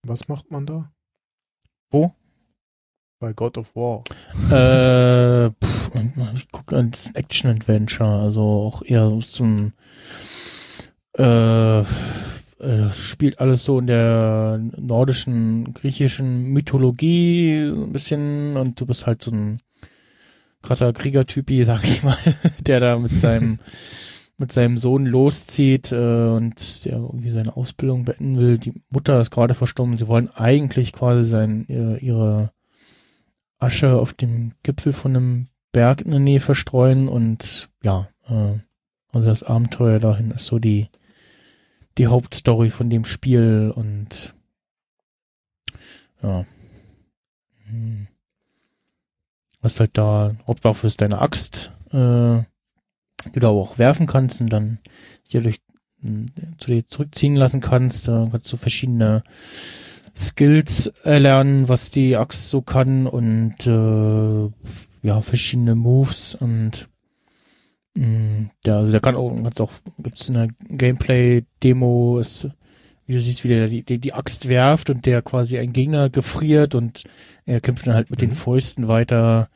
[0.05, 0.91] Was macht man da?
[1.91, 2.13] Wo?
[3.19, 4.03] Bei God of War.
[4.51, 5.91] Äh, pff,
[6.35, 9.73] ich gucke, das ist ein Action-Adventure, also auch eher zum
[11.15, 11.85] äh,
[12.63, 19.23] äh, spielt alles so in der nordischen, griechischen Mythologie ein bisschen und du bist halt
[19.23, 19.61] so ein
[20.63, 22.17] krasser Kriegertypi, sag ich mal,
[22.61, 23.59] der da mit seinem
[24.39, 28.59] mit seinem Sohn loszieht äh, und der irgendwie seine Ausbildung beenden will.
[28.59, 29.99] Die Mutter ist gerade verstorben.
[29.99, 32.53] Sie wollen eigentlich quasi sein, ihre, ihre
[33.59, 38.59] Asche auf dem Gipfel von einem Berg in der Nähe verstreuen und ja, äh,
[39.13, 40.89] also das Abenteuer dahin ist so die,
[41.99, 44.35] die Hauptstory von dem Spiel und
[46.23, 46.47] ja.
[47.67, 48.09] Hm.
[49.61, 52.43] Was halt da, Hauptwaffe ist deine Axt, äh,
[53.35, 54.79] die du aber auch werfen kannst und dann
[55.29, 55.61] hier durch
[56.59, 58.09] zu dir zurückziehen lassen kannst.
[58.09, 59.23] Da kannst du verschiedene
[60.17, 64.51] Skills erlernen, was die Axt so kann und äh,
[65.07, 66.89] ja, verschiedene Moves und
[67.95, 72.49] ja, also der kann auch, kannst auch, gibt's eine Gameplay-Demo, ist,
[73.07, 76.09] wie du siehst, wie der die, die, die Axt werft und der quasi ein Gegner
[76.09, 77.05] gefriert und
[77.45, 78.29] er kämpft dann halt mit mhm.
[78.29, 79.49] den Fäusten weiter.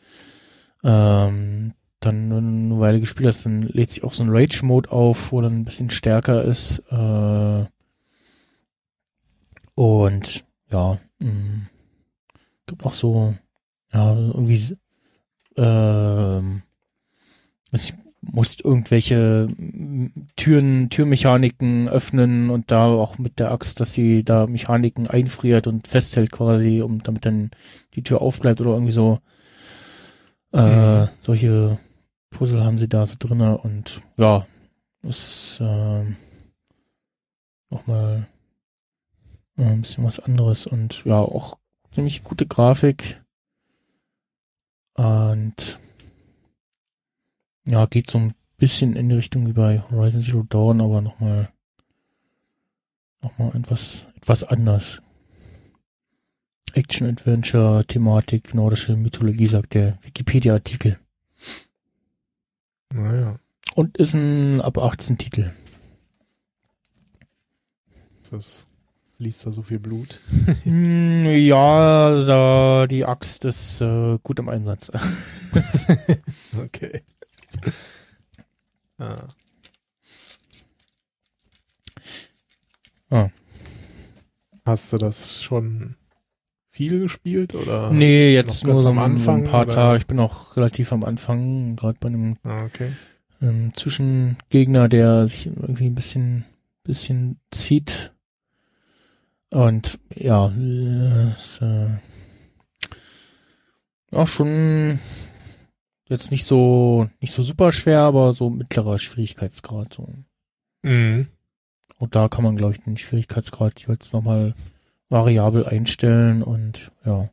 [0.85, 5.41] Ähm, dann eine Weile gespielt hast, dann lädt sich auch so ein Rage-Mode auf, wo
[5.41, 6.81] dann ein bisschen stärker ist.
[6.91, 7.65] Äh,
[9.75, 11.69] und ja, mh, mm,
[12.67, 13.35] gibt auch so,
[13.93, 14.77] ja, irgendwie,
[15.57, 16.61] äh,
[17.73, 17.93] es
[18.33, 19.49] musst irgendwelche
[20.37, 25.87] Türen, Türmechaniken öffnen und da auch mit der Axt, dass sie da Mechaniken einfriert und
[25.87, 27.51] festhält quasi, um damit dann
[27.95, 29.21] die Tür aufbleibt oder irgendwie so
[30.53, 31.09] äh, mhm.
[31.21, 31.79] solche
[32.31, 34.47] Puzzle haben sie da so drinne und ja,
[35.03, 36.05] ist äh,
[37.71, 38.27] nochmal
[39.57, 41.59] äh, ein bisschen was anderes und ja, auch
[41.95, 43.23] ziemlich gute Grafik
[44.95, 45.79] und
[47.67, 51.51] ja, geht so ein bisschen in die Richtung wie bei Horizon Zero Dawn, aber nochmal
[53.23, 55.03] nochmal etwas, etwas anders.
[56.75, 60.99] Action-Adventure-Thematik, nordische Mythologie, sagt der Wikipedia-Artikel.
[62.93, 63.39] Naja.
[63.75, 65.53] Und ist ein ab 18 Titel.
[68.31, 68.67] Das
[69.17, 70.21] fließt da so viel Blut.
[70.65, 74.93] Hm, ja, da, die Axt ist äh, gut im Einsatz.
[76.59, 77.03] okay.
[78.99, 79.29] Ah.
[83.11, 83.29] ah.
[84.65, 85.97] Hast du das schon
[86.71, 87.91] viel gespielt oder?
[87.91, 89.99] Nee, jetzt nur so am Anfang, ein paar Tage.
[89.99, 92.93] Ich bin auch relativ am Anfang, gerade bei einem ah, okay.
[93.43, 96.45] ähm, Zwischengegner, der sich irgendwie ein bisschen,
[96.83, 98.13] bisschen zieht.
[99.51, 100.53] Und ja,
[101.35, 101.89] ist äh,
[104.11, 104.99] auch schon
[106.09, 109.95] jetzt nicht so nicht so super schwer, aber so mittlerer Schwierigkeitsgrad.
[109.95, 110.09] So.
[110.83, 111.29] Mhm.
[111.99, 114.55] Und da kann man, glaube ich, den Schwierigkeitsgrad jetzt nochmal
[115.09, 117.31] variabel einstellen und ja.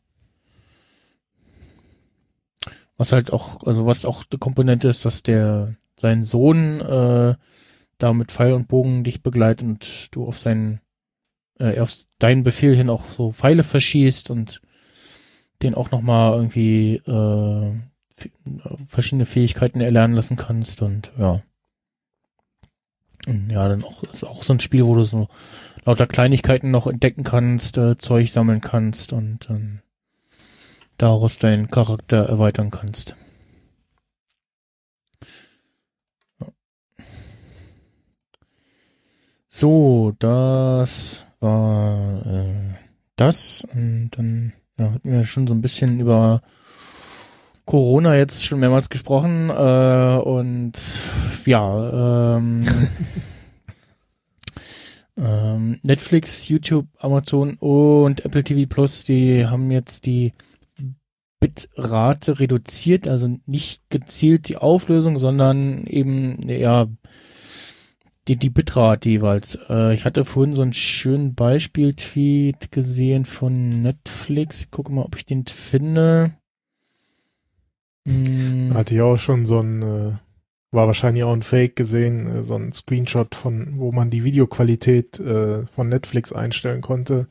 [2.95, 7.36] Was halt auch, also was auch die Komponente ist, dass der sein Sohn äh,
[7.98, 10.80] da mit Pfeil und Bogen dich begleitet und du auf seinen
[11.60, 14.62] äh, auf deinen Befehl hin auch so Pfeile verschießt und
[15.62, 17.74] den auch nochmal irgendwie äh,
[18.88, 21.41] verschiedene Fähigkeiten erlernen lassen kannst und ja.
[23.26, 25.30] Und ja, dann auch ist auch so ein Spiel, wo du so
[25.86, 29.80] lauter Kleinigkeiten noch entdecken kannst, äh, Zeug sammeln kannst und ähm,
[30.98, 33.16] daraus deinen Charakter erweitern kannst.
[39.50, 42.74] So, das war äh,
[43.16, 46.41] das und dann ja, hatten wir schon so ein bisschen über
[47.65, 50.73] Corona jetzt schon mehrmals gesprochen äh, und
[51.45, 52.65] ja, ähm,
[55.18, 60.34] ähm, Netflix, YouTube, Amazon und Apple TV Plus, die haben jetzt die
[61.40, 66.88] Bitrate reduziert, also nicht gezielt die Auflösung, sondern eben ja
[68.27, 69.57] die, die Bitrate jeweils.
[69.69, 74.61] Äh, ich hatte vorhin so einen schönen Beispiel-Tweet gesehen von Netflix.
[74.61, 76.34] Ich gucke mal, ob ich den finde.
[78.07, 78.73] Hm.
[78.73, 80.13] Hatte ich auch schon so ein äh,
[80.73, 85.19] war wahrscheinlich auch ein Fake gesehen, äh, so ein Screenshot von, wo man die Videoqualität
[85.19, 87.27] äh, von Netflix einstellen konnte.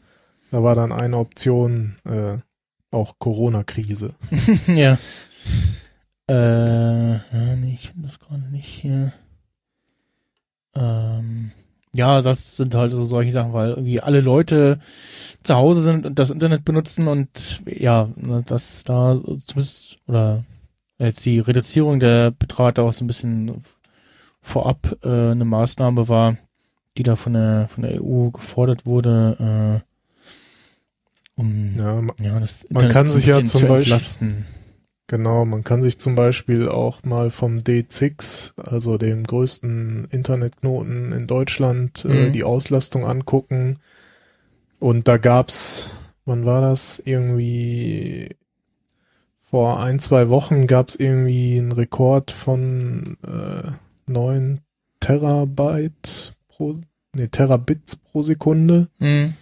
[0.50, 2.38] Da war dann eine Option äh,
[2.90, 4.14] auch Corona-Krise.
[4.68, 4.96] ja.
[6.28, 9.12] Äh, ja, nee, ich finde das gerade nicht hier.
[10.74, 11.50] Ähm,
[11.94, 14.78] ja, das sind halt so solche Sachen, weil irgendwie alle Leute
[15.42, 20.44] zu Hause sind und das Internet benutzen und ja, ne, das da zumindest, oder
[21.06, 23.64] jetzt die Reduzierung der Betrate auch so ein bisschen
[24.40, 26.36] vorab äh, eine Maßnahme war,
[26.96, 29.92] die da von der von der EU gefordert wurde, äh,
[31.34, 34.44] um ja, man, ja, das man kann sich ja zum Beispiel.
[35.08, 41.26] Genau, man kann sich zum Beispiel auch mal vom D6, also dem größten Internetknoten in
[41.26, 42.14] Deutschland, äh, mhm.
[42.14, 43.78] äh, die Auslastung angucken.
[44.78, 45.90] Und da gab's,
[46.24, 46.98] wann war das?
[46.98, 48.36] Irgendwie
[49.52, 53.70] vor ein, zwei Wochen gab es irgendwie einen Rekord von äh,
[54.10, 54.60] 9
[54.98, 56.76] Terabyte pro,
[57.14, 58.88] nee, Terabits pro Sekunde.
[58.98, 59.34] Mhm.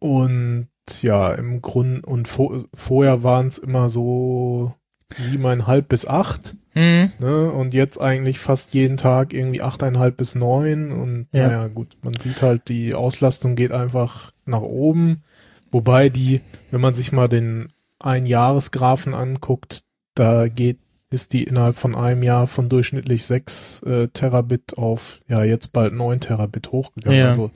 [0.00, 0.66] Und
[1.02, 4.74] ja, im Grund und vo vorher waren es immer so
[5.16, 6.56] siebeneinhalb bis acht.
[6.74, 7.12] Mhm.
[7.20, 7.52] Ne?
[7.52, 10.90] Und jetzt eigentlich fast jeden Tag irgendwie achteinhalb bis neun.
[10.90, 11.46] Und Ja.
[11.46, 15.22] naja, gut, man sieht halt, die Auslastung geht einfach nach oben.
[15.70, 16.40] Wobei die,
[16.72, 19.82] wenn man sich mal den Einjahresgraphen anguckt,
[20.14, 20.78] da geht,
[21.10, 25.94] ist die innerhalb von einem Jahr von durchschnittlich sechs äh, Terabit auf, ja, jetzt bald
[25.94, 27.18] neun Terabit hochgegangen.
[27.18, 27.26] Ja.
[27.28, 27.50] Also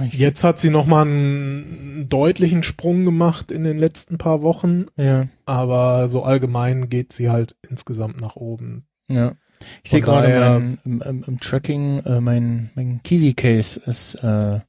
[0.00, 5.28] Ich jetzt hat sie nochmal einen deutlichen Sprung gemacht in den letzten paar Wochen, Ja,
[5.46, 8.86] aber so allgemein geht sie halt insgesamt nach oben.
[9.08, 9.32] ja.
[9.82, 14.60] Ich sehe gerade mein, im, im, im Tracking, äh, mein, mein Kiwi-Case ist äh,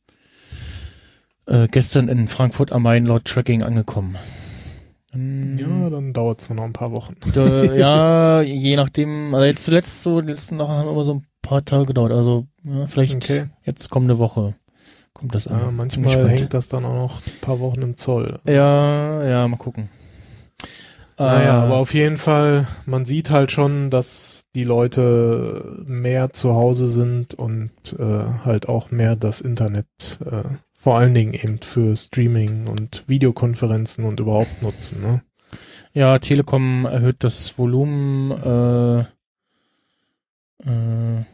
[1.50, 4.16] äh, gestern in Frankfurt am Main laut Tracking angekommen.
[5.14, 7.16] Ähm, Ja, dann dauert es noch ein paar Wochen.
[7.34, 11.26] Da, ja, je nachdem, also jetzt zuletzt so, die letzten Wochen haben immer so ein
[11.42, 12.12] paar Tage gedauert.
[12.12, 13.48] Also ja, vielleicht Okay.
[13.64, 14.56] jetzt kommende Woche
[15.14, 15.60] kommt das an.
[15.60, 18.40] Ja, manchmal hängt das dann auch noch ein paar Wochen im Zoll.
[18.48, 19.90] Ja, ja, mal gucken.
[21.18, 26.54] Naja, Äh, aber auf jeden Fall, man sieht halt schon, dass die Leute mehr zu
[26.54, 29.88] Hause sind und äh, halt auch mehr das Internet,
[30.26, 30.44] äh,
[30.90, 35.04] vor allen Dingen eben für Streaming und Videokonferenzen und überhaupt nutzen.
[35.04, 35.22] Ne?
[35.94, 38.32] Ja, Telekom erhöht das Volumen.
[38.32, 39.02] Äh,
[40.68, 41.26] äh,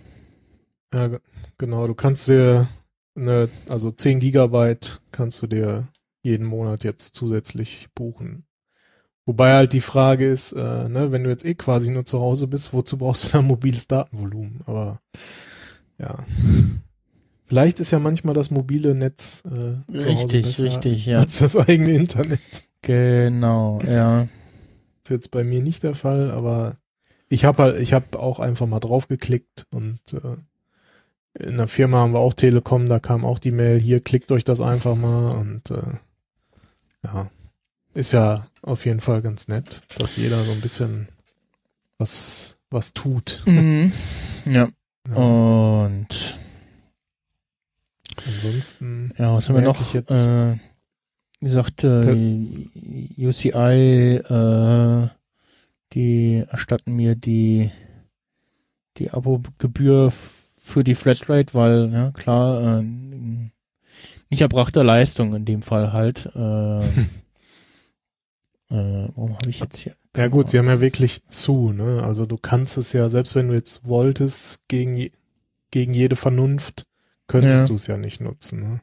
[0.94, 1.20] Ja, ge-
[1.58, 1.88] genau.
[1.88, 2.68] Du kannst dir
[3.16, 5.88] eine, also 10 Gigabyte kannst du dir
[6.22, 8.44] jeden Monat jetzt zusätzlich buchen.
[9.26, 12.48] Wobei halt die Frage ist, äh, ne, wenn du jetzt eh quasi nur zu Hause
[12.48, 14.60] bist, wozu brauchst du dann mobiles Datenvolumen?
[14.66, 15.00] Aber
[15.98, 16.26] ja.
[17.56, 21.20] Vielleicht ist ja manchmal das mobile Netz äh, richtig, richtig, ja.
[21.20, 22.42] als das eigene Internet.
[22.82, 24.24] Genau, ja.
[25.04, 26.76] Ist jetzt bei mir nicht der Fall, aber
[27.30, 32.12] ich habe halt, ich habe auch einfach mal draufgeklickt und äh, in der Firma haben
[32.12, 35.72] wir auch Telekom, da kam auch die Mail, hier klickt euch das einfach mal und
[35.72, 35.94] äh,
[37.06, 37.32] ja,
[37.94, 41.08] ist ja auf jeden Fall ganz nett, dass jeder so ein bisschen
[42.00, 43.44] was was tut.
[43.46, 43.94] Mhm.
[44.44, 44.68] Ja.
[45.08, 46.40] Ja, Und
[48.28, 49.94] ansonsten ja, was haben wir noch?
[49.94, 50.56] jetzt- äh,
[51.40, 52.68] wie gesagt, äh,
[53.18, 55.08] UCI, äh,
[55.94, 57.72] die erstatten mir die
[58.98, 62.82] die Abo-Gebühr für die Flatrate, weil, ja, klar, äh,
[64.30, 66.28] nicht erbrachter Leistung in dem Fall halt.
[66.34, 66.80] Äh,
[68.70, 69.96] äh, warum habe ich jetzt hier?
[70.16, 72.02] Ja gut, sie haben ja wirklich zu, ne?
[72.04, 75.10] Also du kannst es ja, selbst wenn du jetzt wolltest, gegen,
[75.72, 76.88] gegen jede Vernunft,
[77.28, 77.68] könntest Ja.
[77.70, 78.82] du es ja nicht nutzen, ne?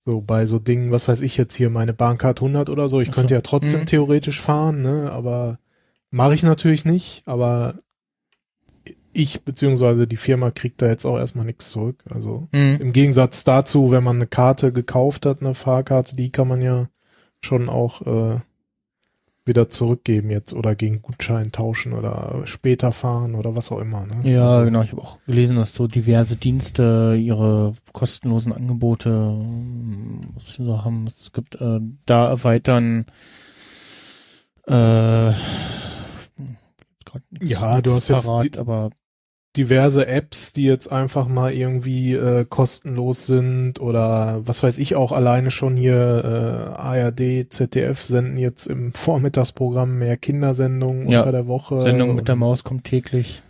[0.00, 3.10] So bei so Dingen, was weiß ich jetzt hier, meine Bahncard 100 oder so, ich
[3.10, 3.20] Ach so.
[3.20, 3.86] könnte ja trotzdem Mhm.
[3.86, 5.10] theoretisch fahren, ne?
[5.12, 5.58] Aber
[6.10, 7.74] mache ich natürlich nicht, aber
[9.12, 12.04] ich beziehungsweise die Firma kriegt da jetzt auch erstmal nichts zurück.
[12.10, 12.78] Also Mhm.
[12.80, 16.88] im Gegensatz dazu, wenn man eine Karte gekauft hat, eine Fahrkarte, die kann man ja
[17.42, 18.40] schon auch äh,
[19.48, 24.06] wieder zurückgeben jetzt oder gegen Gutschein tauschen oder später fahren oder was auch immer.
[24.06, 24.30] Ne?
[24.30, 24.82] Ja, also, genau.
[24.82, 30.84] Ich habe auch gelesen, dass so diverse Dienste ihre kostenlosen Angebote, ähm, was sie so
[30.84, 33.06] haben, es gibt äh, da erweitern.
[34.68, 35.32] Äh,
[37.40, 38.90] Ja, du hast jetzt parat, die- aber
[39.58, 45.10] Diverse Apps, die jetzt einfach mal irgendwie äh, kostenlos sind oder was weiß ich auch
[45.12, 51.46] alleine schon hier äh, ARD, ZDF senden jetzt im Vormittagsprogramm mehr Kindersendungen Ja, unter der
[51.48, 51.80] Woche.
[51.82, 53.42] Sendung mit der Maus kommt täglich.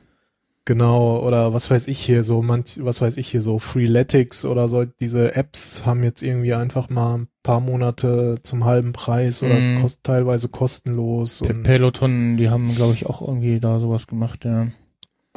[0.64, 4.68] Genau, oder was weiß ich hier, so manch, was weiß ich hier, so Freeletics oder
[4.68, 9.59] so, diese Apps haben jetzt irgendwie einfach mal ein paar Monate zum halben Preis oder
[9.60, 9.80] Mhm.
[9.80, 14.66] kost, teilweise kostenlos Pe Peloton, die haben, glaube ich, auch irgendwie da sowas gemacht, ja.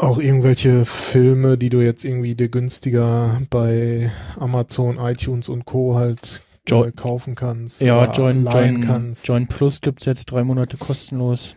[0.02, 5.96] Auch irgendwelche Filme, die du jetzt irgendwie dir günstiger bei Amazon, iTunes und Co.
[5.96, 7.82] halt Jo- äh, kaufen kannst.
[7.82, 9.28] Ja, Join, Join, kannst.
[9.28, 11.56] Join Plus gibt's jetzt drei Monate kostenlos.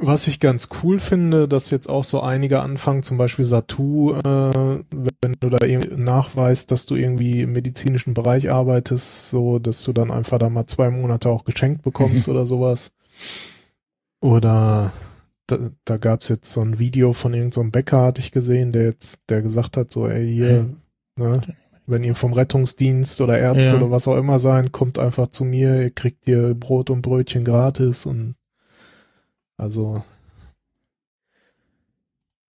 [0.00, 4.20] Was ich ganz cool finde, dass jetzt auch so einige anfangen, zum Beispiel Satu, äh,
[4.22, 9.92] wenn du da irgendwie nachweist, dass du irgendwie im medizinischen Bereich arbeitest, so dass du
[9.92, 12.92] dann einfach da mal zwei Monate auch geschenkt bekommst oder sowas.
[14.20, 14.92] Oder
[15.48, 18.70] da, da gab es jetzt so ein Video von irgendeinem so Bäcker, hatte ich gesehen,
[18.72, 20.68] der jetzt, der gesagt hat, so, ey, hier,
[21.16, 21.40] ne,
[21.86, 23.76] wenn ihr vom Rettungsdienst oder Ärzte Ja.
[23.82, 27.44] oder was auch immer sein, kommt einfach zu mir, ihr kriegt hier Brot und Brötchen
[27.44, 28.34] gratis und
[29.56, 30.04] also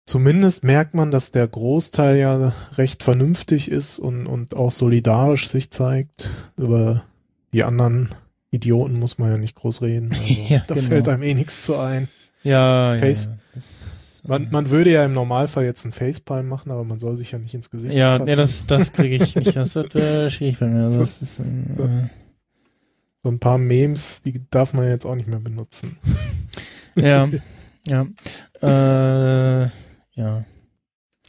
[0.05, 5.69] zumindest merkt man, dass der Großteil ja recht vernünftig ist und, und auch solidarisch sich
[5.71, 6.29] zeigt.
[6.57, 7.03] Über
[7.53, 8.09] die anderen
[8.51, 10.11] Idioten muss man ja nicht groß reden.
[10.19, 10.87] Also, Ja, da genau.
[10.87, 12.07] fällt einem eh nichts zu ein.
[12.43, 13.61] Ja, Face- ja.
[14.27, 17.39] Man, man würde ja im Normalfall jetzt einen Facepalm machen, aber man soll sich ja
[17.39, 18.25] nicht ins Gesicht ja, fassen.
[18.25, 19.55] nee, das, das kriege ich nicht.
[19.55, 20.85] Das wird äh, schwierig bei mir.
[20.85, 21.43] Also, das ist, äh,
[23.23, 25.97] so ein paar Memes, die darf man jetzt auch nicht mehr benutzen.
[26.95, 27.29] ja,
[27.87, 28.05] ja,
[28.61, 29.69] äh,
[30.13, 30.45] ja.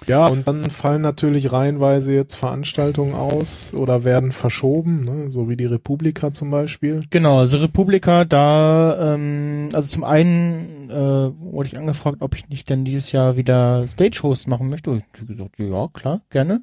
[0.06, 5.30] Ja, und dann fallen natürlich reihenweise jetzt Veranstaltungen aus oder werden verschoben, ne?
[5.30, 7.02] so wie die Republika zum Beispiel.
[7.10, 12.68] Genau, also Republika, da, ähm, also zum einen äh, wurde ich angefragt, ob ich nicht
[12.70, 14.90] denn dieses Jahr wieder Stage-Host machen möchte.
[14.90, 16.62] Und ich hab gesagt, ja, klar, gerne.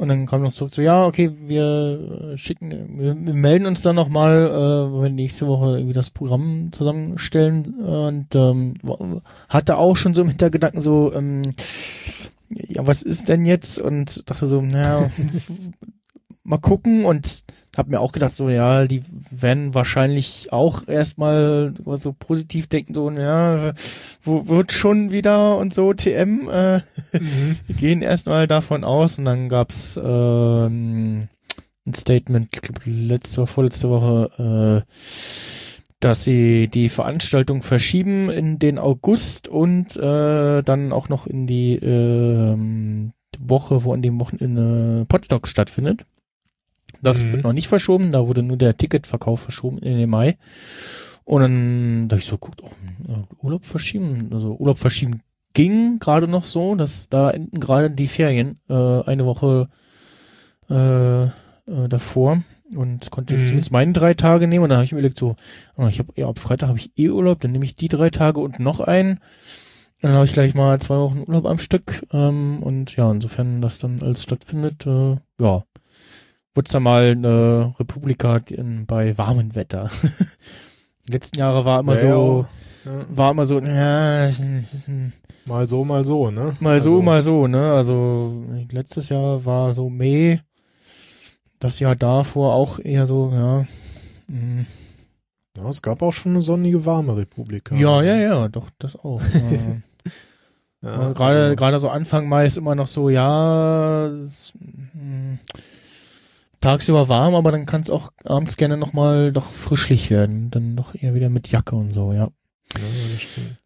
[0.00, 3.82] Und dann kam noch zurück so, ja, okay, wir äh, schicken, wir, wir melden uns
[3.82, 8.72] dann nochmal, äh, wenn wir nächste Woche irgendwie das Programm zusammenstellen und ähm,
[9.50, 11.42] hatte auch schon so im Hintergedanken so, ähm,
[12.48, 13.78] ja, was ist denn jetzt?
[13.78, 15.10] Und dachte so, naja,
[16.44, 17.44] mal gucken und
[17.76, 23.10] hab mir auch gedacht, so, ja, die werden wahrscheinlich auch erstmal so positiv denken, so,
[23.10, 23.74] ja,
[24.22, 26.80] wo wird schon wieder und so TM, äh,
[27.12, 31.28] wir gehen erstmal davon aus und dann gab's ähm,
[31.86, 32.48] ein Statement,
[32.84, 34.92] letzte vorletzte Woche, äh,
[36.00, 41.76] dass sie die Veranstaltung verschieben in den August und äh, dann auch noch in die
[41.76, 46.06] ähm, Woche, wo an dem Wochenende Podstock stattfindet.
[47.02, 47.32] Das Mhm.
[47.32, 50.36] wird noch nicht verschoben, da wurde nur der Ticketverkauf verschoben in den Mai.
[51.24, 52.70] Und dann da ich so geguckt, oh,
[53.10, 55.22] äh, Urlaub verschieben, also Urlaub verschieben
[55.54, 59.68] ging gerade noch so, dass da enden gerade die Ferien äh, eine Woche
[60.68, 61.30] äh, äh,
[61.88, 62.42] davor
[62.74, 63.40] und konnte Mhm.
[63.46, 65.36] zumindest meine drei Tage nehmen und dann habe ich mir überlegt so,
[65.76, 68.10] oh, ich habe ja ab Freitag habe ich eh Urlaub, dann nehme ich die drei
[68.10, 69.18] Tage und noch einen.
[70.02, 73.78] Dann habe ich gleich mal zwei Wochen Urlaub am Stück ähm, und ja, insofern das
[73.78, 75.64] dann alles stattfindet, äh, ja,
[76.54, 79.90] wird's dann mal eine Republika in, bei warmem Wetter.
[81.06, 82.46] Die letzten Jahre war immer Ja, so,
[82.84, 84.30] Ja, war immer so, ja,
[85.46, 86.56] mal so, mal so, ne?
[86.60, 87.72] Mal so, Also, mal so, ne?
[87.72, 90.42] Also letztes Jahr war so Mai,
[91.58, 93.66] das Jahr davor auch eher so, ja.
[94.28, 94.66] mm.
[95.56, 97.74] Ja, es gab auch schon eine sonnige, warme Republika.
[97.74, 99.20] Ja, ja, ja, doch, das auch.
[100.82, 105.34] Ja, Gerade also- gerade so Anfang Mai ist immer noch so, ja, es, mm,
[106.60, 110.50] tagsüber warm, aber dann kann es auch abends gerne nochmal doch frischlich werden.
[110.50, 112.28] Dann doch eher wieder mit Jacke und so, ja.
[112.74, 112.82] Ja,
[113.12, 113.60] das stimmt.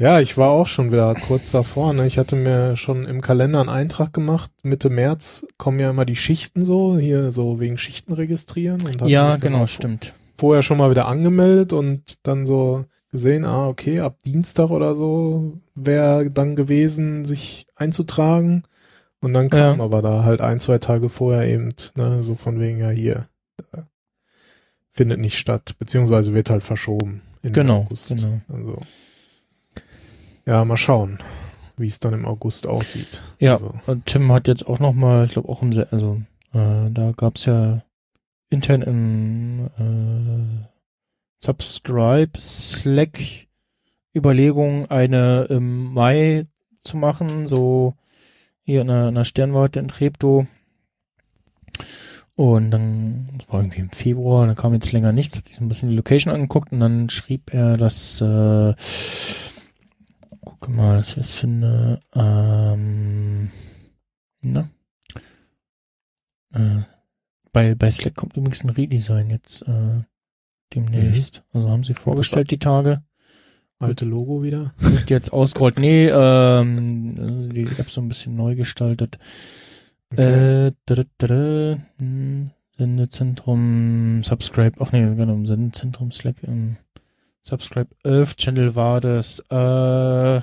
[0.00, 1.92] Ja, ich war auch schon wieder kurz davor.
[1.92, 2.06] Ne?
[2.06, 4.50] Ich hatte mir schon im Kalender einen Eintrag gemacht.
[4.62, 8.80] Mitte März kommen ja immer die Schichten so, hier so wegen Schichten registrieren.
[8.80, 10.14] Und Ja, genau, stimmt.
[10.38, 15.58] Vorher schon mal wieder angemeldet und dann so gesehen, ah, okay, ab Dienstag oder so
[15.74, 18.62] wäre dann gewesen, sich einzutragen.
[19.20, 19.84] Und dann kam Ja.
[19.84, 23.28] aber da halt ein, zwei Tage vorher eben, ne, so von wegen, ja, hier,
[23.72, 23.82] äh,
[24.92, 27.22] findet nicht statt, beziehungsweise wird halt verschoben.
[27.42, 28.16] Genau, August.
[28.16, 28.40] genau.
[28.48, 28.78] Also,
[30.46, 31.18] ja, mal schauen,
[31.76, 33.22] wie es dann im August aussieht.
[33.38, 36.20] Ja, Also, und Tim hat jetzt auch noch mal, ich glaube auch im, also
[36.52, 37.82] äh, da gab's ja
[38.50, 40.66] intern im äh,
[41.38, 43.18] Subscribe Slack
[44.14, 46.46] Überlegung, eine im Mai
[46.82, 47.94] zu machen, so
[48.62, 50.46] hier in einer, in einer Sternwarte in Treptow.
[52.34, 55.64] Und dann, das war irgendwie im Februar, da kam jetzt länger nichts, hat sich so
[55.64, 58.74] ein bisschen die Location angeguckt und dann schrieb er, dass äh,
[60.40, 63.50] guck mal, was ich jetzt finde, ähm,
[64.40, 64.70] na,
[66.54, 66.80] äh,
[67.52, 70.02] bei, bei Slack kommt übrigens ein Redesign jetzt äh,
[70.74, 71.42] demnächst.
[71.52, 73.02] Also haben sie vorgestellt die Tage.
[73.80, 74.72] Alte Logo wieder.
[74.78, 75.78] Wird jetzt ausgerollt.
[75.78, 79.18] Nee, ähm, die App so ein bisschen neu gestaltet.
[80.12, 80.66] Okay.
[80.66, 86.76] Äh, da, da, hm, Sendezentrum, Subscribe, ach nee, genau, Sendezentrum Slack, im
[87.42, 90.40] Subscribe 11 Channel war das, äh,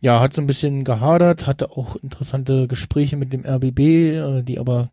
[0.00, 4.58] ja, hat so ein bisschen gehadert, hatte auch interessante Gespräche mit dem RBB, äh, die
[4.58, 4.92] aber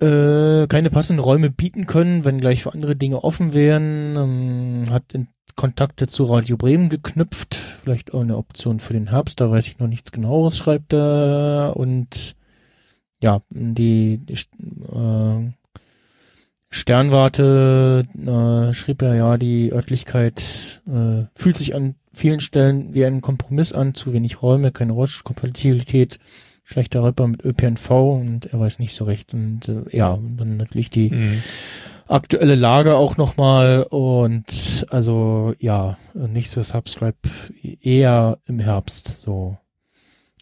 [0.00, 5.14] äh, keine passenden Räume bieten können, wenn gleich für andere Dinge offen wären, ähm, hat
[5.14, 9.66] in Kontakte zu Radio Bremen geknüpft, vielleicht auch eine Option für den Herbst, da weiß
[9.66, 12.36] ich noch nichts genaues, schreibt er, und
[13.22, 15.52] ja, die, die äh,
[16.70, 23.20] Sternwarte äh, schrieb er ja, die Örtlichkeit äh, fühlt sich an vielen Stellen wie ein
[23.20, 26.18] Kompromiss an, zu wenig Räume, keine Rollstuhlkompatibilität,
[26.64, 29.34] schlechter Räuber mit ÖPNV und er weiß nicht so recht.
[29.34, 31.42] Und äh, ja, dann natürlich die Mhm.
[32.06, 37.16] Aktuelle Lage auch nochmal und also ja, nicht so Subscribe
[37.62, 39.56] eher im Herbst so.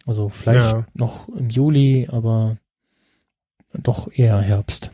[0.05, 0.85] Also vielleicht Ja.
[0.93, 2.57] noch im Juli, aber
[3.73, 4.91] doch eher Herbst.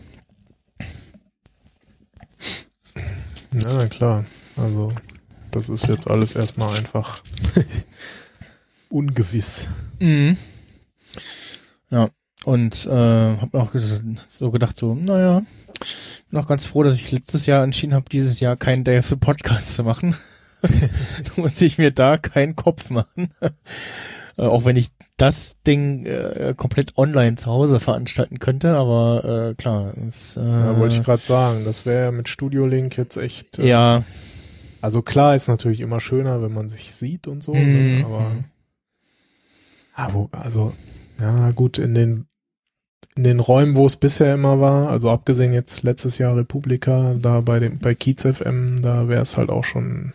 [3.53, 4.25] Ja, na klar.
[4.55, 4.93] Also,
[5.51, 7.23] das ist jetzt alles erstmal einfach
[8.89, 9.67] ungewiss.
[9.99, 10.37] Mhm.
[11.89, 12.09] Ja,
[12.45, 13.73] und äh, habe auch
[14.27, 15.41] so gedacht, so, naja,
[16.29, 19.07] bin auch ganz froh, dass ich letztes Jahr entschieden habe, dieses Jahr keinen Day of
[19.07, 20.15] the Podcast zu machen.
[20.61, 23.29] da muss ich mir da keinen Kopf machen.
[24.37, 29.55] äh, auch wenn ich das Ding äh, komplett online zu Hause veranstalten könnte, aber äh,
[29.55, 33.59] klar, es, äh, Ja, wollte ich gerade sagen, das wäre mit Studio Link jetzt echt.
[33.59, 34.03] äh, ja,
[34.81, 37.97] Also klar ist natürlich immer schöner, wenn man sich sieht und so, Mhm.
[37.99, 38.05] ne?
[38.05, 38.31] aber
[39.95, 40.73] ah, wo, also
[41.19, 42.25] ja gut in den
[43.15, 47.41] in den Räumen, wo es bisher immer war, also abgesehen jetzt letztes Jahr Republika, da
[47.41, 50.13] bei dem bei Kiez FM, da wäre es halt auch schon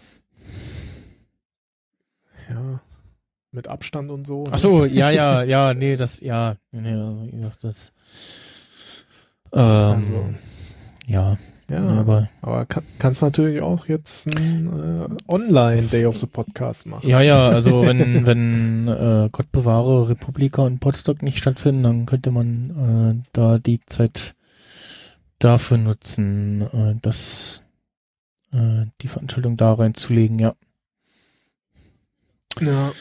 [2.48, 2.80] ja
[3.52, 4.44] mit Abstand und so.
[4.44, 4.50] ne?
[4.52, 6.96] Ach so, ja, ja, ja, nee, das, ja, nee,
[7.60, 7.92] das,
[9.52, 10.34] ähm, Also,
[11.06, 11.38] ja,
[11.68, 16.86] ja, aber, aber kann, kannst natürlich auch jetzt ein äh, Online Day of the Podcast
[16.86, 17.08] machen.
[17.08, 22.30] ja, ja, also wenn, wenn, äh, Gott bewahre, Republika und Potsdok nicht stattfinden, dann könnte
[22.30, 24.34] man, äh, da die Zeit
[25.38, 27.62] dafür nutzen, äh, das,
[28.52, 30.54] äh, die Veranstaltung da reinzulegen, ja.
[32.60, 32.92] Ja.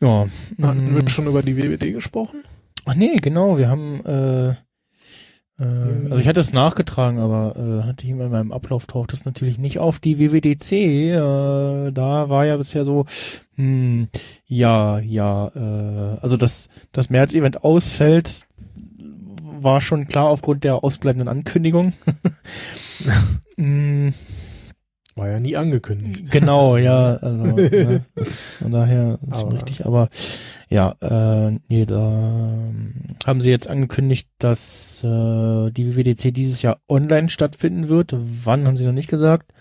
[0.00, 0.28] Ja.
[0.62, 0.94] Hatten mm.
[0.94, 2.44] wir schon über die WWD gesprochen?
[2.84, 4.54] Ach nee, genau, wir haben, äh,
[5.58, 9.24] äh, also ich hatte es nachgetragen, aber äh, hatte ich in meinem Ablauf taucht das
[9.24, 9.98] natürlich nicht auf.
[9.98, 13.06] Die WWDC, äh, da war ja bisher so,
[13.56, 14.08] hm,
[14.46, 18.46] ja, ja, äh, also das, das März-Event ausfällt,
[19.60, 21.92] war schon klar aufgrund der ausbleibenden Ankündigung.
[25.18, 26.30] War ja nie angekündigt.
[26.30, 30.08] Genau, ja, also ne, das, von daher ist Aber- richtig, aber
[30.70, 32.92] ja, äh, nee, da ähm,
[33.26, 38.14] haben sie jetzt angekündigt, dass äh, die WWDC dieses Jahr online stattfinden wird.
[38.44, 39.52] Wann haben sie noch nicht gesagt?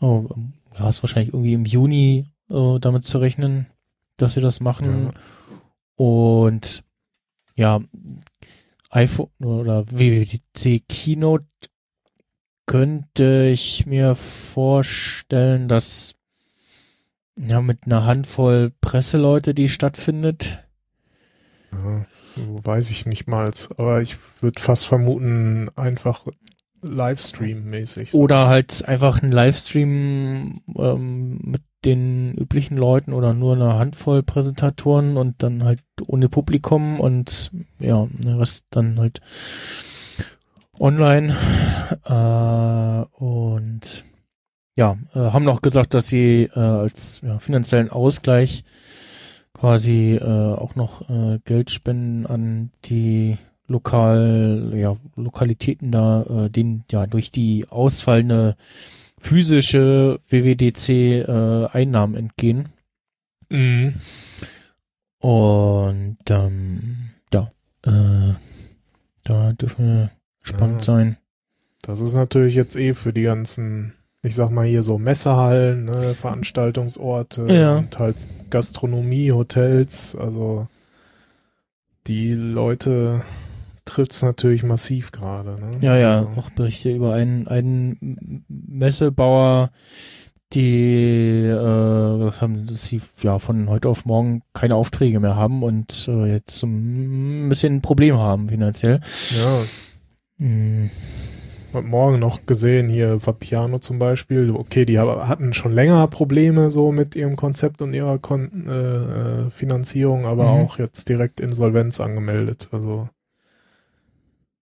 [0.00, 3.66] Oh, ähm, ja, ist wahrscheinlich irgendwie im Juni äh, damit zu rechnen,
[4.16, 5.10] dass sie das machen.
[5.96, 6.84] Und
[7.56, 7.80] ja,
[8.90, 11.44] iPhone oder WWDC Keynote
[12.68, 16.14] könnte ich mir vorstellen, dass
[17.36, 20.60] ja mit einer Handvoll Presseleute, die stattfindet.
[21.72, 26.26] Ja, weiß ich nicht mal, aber ich würde fast vermuten, einfach
[26.82, 28.12] Livestream-mäßig.
[28.12, 28.18] so.
[28.18, 35.16] Oder halt einfach ein Livestream ähm, mit den üblichen Leuten oder nur eine Handvoll Präsentatoren
[35.16, 39.20] und dann halt ohne Publikum und ja, der Rest dann halt
[40.80, 41.34] online.
[42.04, 44.04] Äh, und
[44.76, 48.64] ja, äh, haben noch gesagt, dass sie äh, als ja, finanziellen Ausgleich
[49.52, 56.84] quasi äh, auch noch äh, Geld spenden an die lokal, ja, Lokalitäten da, äh, denen
[56.90, 58.56] ja durch die ausfallende
[59.18, 62.68] physische WWDC äh, Einnahmen entgehen.
[63.48, 63.94] Mhm.
[65.18, 67.50] Und ähm, ja,
[67.84, 68.34] äh,
[69.24, 70.10] da dürfen wir
[70.50, 70.94] gespannt Ja.
[70.94, 71.16] sein.
[71.82, 76.14] Das ist natürlich jetzt eh für die ganzen, ich sag mal hier so Messehallen, ne,
[76.14, 77.78] Veranstaltungsorte Ja.
[77.78, 78.16] und halt
[78.50, 80.66] Gastronomie, Hotels, also
[82.06, 83.22] die Leute
[83.84, 85.56] trifft's natürlich massiv gerade.
[85.60, 85.78] Ne?
[85.80, 89.70] Ja, ja, Also, auch Berichte über einen, einen Messebauer,
[90.54, 96.08] die äh, das haben, sie ja von heute auf morgen keine Aufträge mehr haben und
[96.08, 99.00] äh, jetzt ein bisschen ein Problem haben finanziell.
[99.38, 99.58] ja,
[100.38, 100.86] Mm,
[101.74, 106.92] Und morgen noch gesehen, hier Vapiano zum Beispiel, okay, die hatten schon länger Probleme so
[106.92, 108.72] mit ihrem Konzept und ihrer Kon äh,
[109.46, 110.48] äh, Finanzierung, aber Mhm.
[110.48, 112.68] auch jetzt direkt Insolvenz angemeldet.
[112.72, 113.08] Also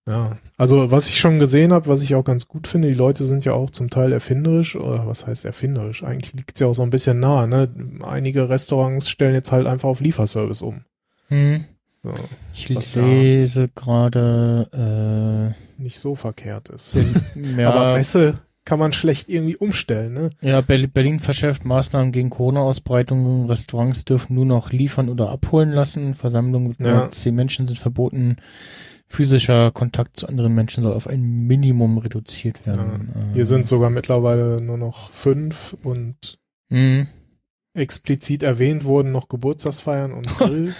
[0.09, 3.25] ja, also was ich schon gesehen habe, was ich auch ganz gut finde, die Leute
[3.25, 6.03] sind ja auch zum Teil erfinderisch, oder was heißt erfinderisch?
[6.05, 7.69] Eigentlich liegt es ja auch so ein bisschen nah, ne?
[8.05, 10.83] Einige Restaurants stellen jetzt halt einfach auf Lieferservice um.
[11.29, 11.65] hm.
[12.03, 12.15] So,
[12.55, 16.95] Ich ja- lese gerade nicht so verkehrt ist.
[17.59, 20.31] ja, Aber Messe kann man schlecht irgendwie umstellen, ne?
[20.41, 23.47] Ja, Berlin, verschärft Maßnahmen gegen Corona-Ausbreitung.
[23.47, 26.15] Restaurants dürfen nur noch liefern oder abholen lassen.
[26.15, 27.03] Versammlungen mit mehr Ja.
[27.05, 28.37] als zehn Menschen sind verboten.
[29.09, 33.15] Physischer Kontakt zu anderen Menschen soll auf ein Minimum reduziert werden.
[33.15, 36.39] Äh, Hier sind sogar mittlerweile nur noch fünf und
[36.71, 37.07] Mhm.
[37.75, 40.75] explizit erwähnt wurden noch Geburtstagsfeiern und Grillfeiern.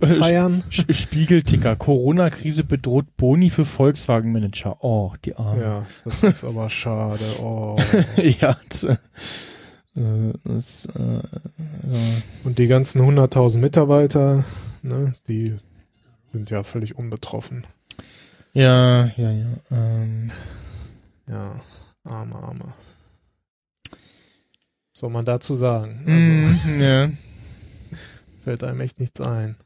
[0.00, 1.74] Sch- Spiegelticker.
[1.76, 4.76] Corona-Krise bedroht Boni für Volkswagen-Manager.
[4.84, 5.62] Oh, die Arme.
[5.62, 7.24] ja, das ist aber schade.
[7.40, 7.78] Oh.
[8.16, 8.96] ja, das, äh,
[10.44, 11.22] das, äh, ja.
[12.44, 14.44] Und die ganzen 100.000 Mitarbeiter,
[14.82, 15.56] ne, die
[16.32, 17.66] sind ja völlig unbetroffen.
[18.52, 19.46] ja, ja, ja.
[19.70, 20.30] Ähm,
[21.26, 21.62] Ja,
[22.04, 22.74] arme, arme.
[24.92, 26.02] soll man dazu sagen?
[26.04, 27.08] Mhm, Also, ja.
[28.44, 29.56] fällt einem echt nichts ein.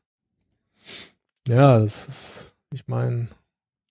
[1.48, 3.28] Ja, das ist, ich meine,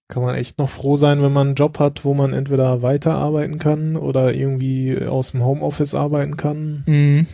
[0.08, 3.60] kann man echt noch froh sein, wenn man einen Job hat, wo man entweder weiterarbeiten
[3.60, 7.28] kann oder irgendwie aus dem Homeoffice arbeiten kann Mhm.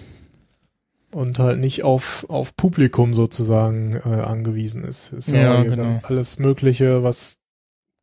[1.11, 5.14] und halt nicht auf, auf Publikum sozusagen äh, angewiesen ist.
[5.14, 5.99] Ist ja, Ja, genau.
[6.03, 7.40] alles Mögliche, was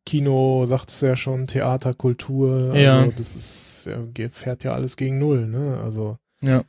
[0.05, 3.01] Kino, sagt es ja schon, Theater, Kultur, Ja.
[3.01, 5.79] also das ist, ja, fährt ja alles gegen Null, ne?
[5.83, 6.63] Also Ja.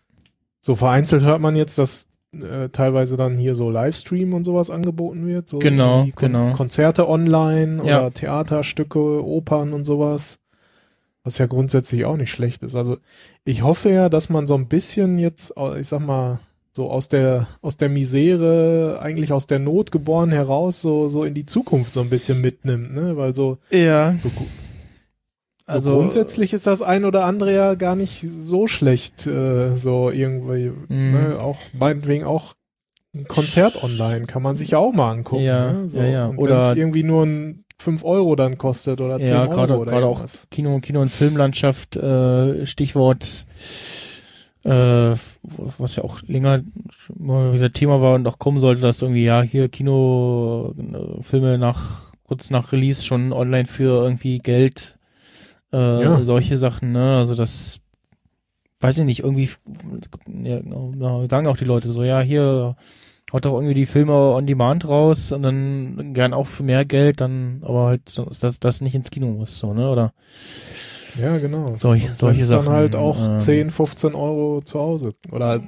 [0.60, 2.06] so vereinzelt hört man jetzt, dass
[2.42, 5.48] äh, teilweise dann hier so Livestream und sowas angeboten wird.
[5.48, 6.52] So Genau, Kon genau.
[6.52, 8.00] Konzerte online Ja.
[8.00, 10.38] oder Theaterstücke, Opern und sowas.
[11.22, 12.74] Was ja grundsätzlich auch nicht schlecht ist.
[12.76, 12.98] Also
[13.44, 16.40] ich hoffe ja, dass man so ein bisschen jetzt, ich sag mal,
[16.72, 21.32] so aus der, aus der Misere, eigentlich aus der Not geboren heraus, so, so in
[21.32, 23.16] die Zukunft so ein bisschen mitnimmt, ne?
[23.16, 24.14] Weil so, Ja.
[24.18, 24.28] so,
[25.66, 29.76] gu- so Also grundsätzlich ist das ein oder andere ja gar nicht so schlecht, äh,
[29.76, 31.10] so irgendwie, Mhm.
[31.10, 32.54] ne, auch meinetwegen auch
[33.14, 35.44] ein Konzert online kann man sich ja auch mal angucken.
[35.44, 35.88] Ja, ne?
[35.88, 36.00] so.
[36.00, 36.26] ja, ja.
[36.26, 39.90] Und Oder- irgendwie nur ein 5 Euro dann kostet oder 10 Ja, Euro gerade oder
[39.92, 40.22] gerade auch.
[40.50, 43.46] Kino, Kino und Filmlandschaft, äh, Stichwort,
[44.64, 45.14] äh,
[45.78, 46.62] was ja auch länger
[47.18, 51.58] mal wieder Thema war und auch kommen sollte, dass irgendwie, ja, hier Kino, äh, Filme
[51.58, 54.96] nach, kurz nach Release schon online für irgendwie Geld,
[55.74, 56.24] äh, Ja.
[56.24, 57.80] solche Sachen, ne, also das,
[58.80, 59.50] weiß ich nicht, irgendwie,
[60.42, 62.76] ja, ja, sagen auch die Leute so, ja, hier,
[63.32, 67.20] haut doch irgendwie die Filme on demand raus und dann gern auch für mehr Geld,
[67.20, 68.02] dann aber halt,
[68.40, 69.90] dass das nicht ins Kino muss, so, ne?
[69.90, 70.12] Oder
[71.20, 71.74] Ja, genau.
[71.76, 72.66] solche, Und solche Sachen.
[72.66, 75.14] dann halt auch ähm, 10, 15 Euro zu Hause.
[75.32, 75.60] Oder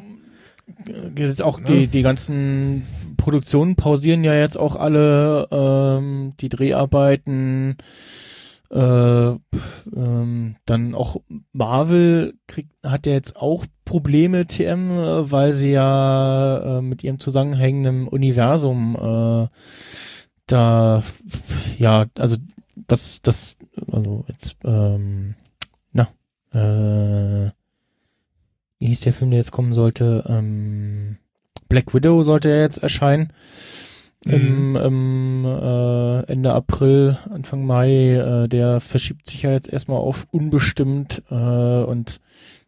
[1.16, 1.66] Jetzt auch Ne?
[1.66, 2.82] die, die ganzen
[3.16, 7.76] Produktionen pausieren ja jetzt auch alle, ähm, die Dreharbeiten,
[8.70, 9.30] äh,
[9.94, 11.16] ähm, dann auch
[11.52, 17.18] Marvel kriegt, hat ja jetzt auch Probleme, TM, äh, weil sie ja äh, mit ihrem
[17.18, 19.48] zusammenhängenden Universum äh,
[20.46, 21.02] da,
[21.78, 22.36] ja, also
[22.86, 23.58] das, das,
[23.90, 25.34] also jetzt, ähm,
[25.92, 26.08] na,
[26.52, 27.50] äh,
[28.78, 30.24] wie hieß der Film, der jetzt kommen sollte?
[30.28, 31.18] Ähm,
[31.68, 33.32] Black Widow sollte ja jetzt erscheinen.
[34.24, 40.26] Im, im äh, Ende April, Anfang Mai, äh, der verschiebt sich ja jetzt erstmal auf
[40.32, 42.20] unbestimmt äh, und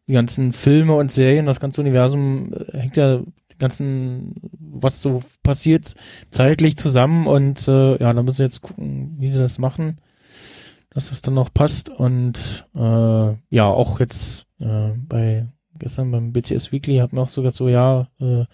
[0.06, 5.22] die ganzen Filme und Serien, das ganze Universum äh, hängt ja die ganzen, was so
[5.42, 5.94] passiert,
[6.30, 9.98] zeitlich zusammen und äh, ja, da müssen wir jetzt gucken, wie sie das machen,
[10.90, 15.48] dass das dann noch passt und äh, ja, auch jetzt äh, bei
[15.78, 18.44] gestern beim BCS Weekly hat man auch sogar so, ja, äh,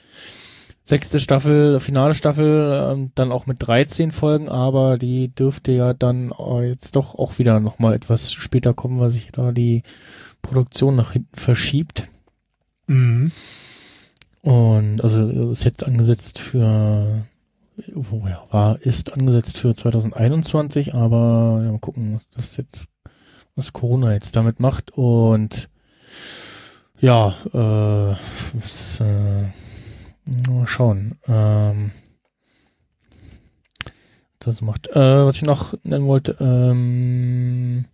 [0.85, 6.33] sechste Staffel, finale Staffel, ähm, dann auch mit 13 Folgen, aber die dürfte ja dann
[6.39, 9.83] äh, jetzt doch auch wieder nochmal etwas später kommen, weil sich da die
[10.43, 12.09] Produktion nach hinten verschiebt.
[12.87, 13.33] Mhm.
[14.43, 17.25] Und also ist jetzt angesetzt für,
[17.95, 22.89] oh ja, war, ist angesetzt für 2021, aber ja, mal gucken, was das jetzt,
[23.57, 24.91] was Corona jetzt damit macht.
[24.91, 25.71] Und
[27.01, 29.45] ja, äh, es, äh,
[30.25, 31.19] mal schauen.
[31.27, 31.93] Ähm,
[34.39, 34.89] was das macht.
[34.89, 37.87] Äh, was ich noch nennen wollte, ähm,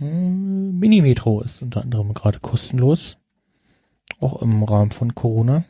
[0.00, 3.18] äh, Mini-Metro ist unter anderem gerade kostenlos.
[4.20, 5.64] Auch im Rahmen von Corona.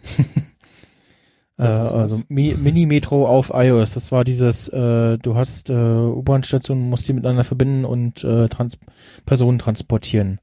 [1.58, 3.94] äh, also Mi Mini-Metro auf iOS.
[3.94, 8.78] Das war dieses, äh, du hast äh, U-Bahn-Stationen, musst die miteinander verbinden und äh, trans
[9.26, 10.40] Personen transportieren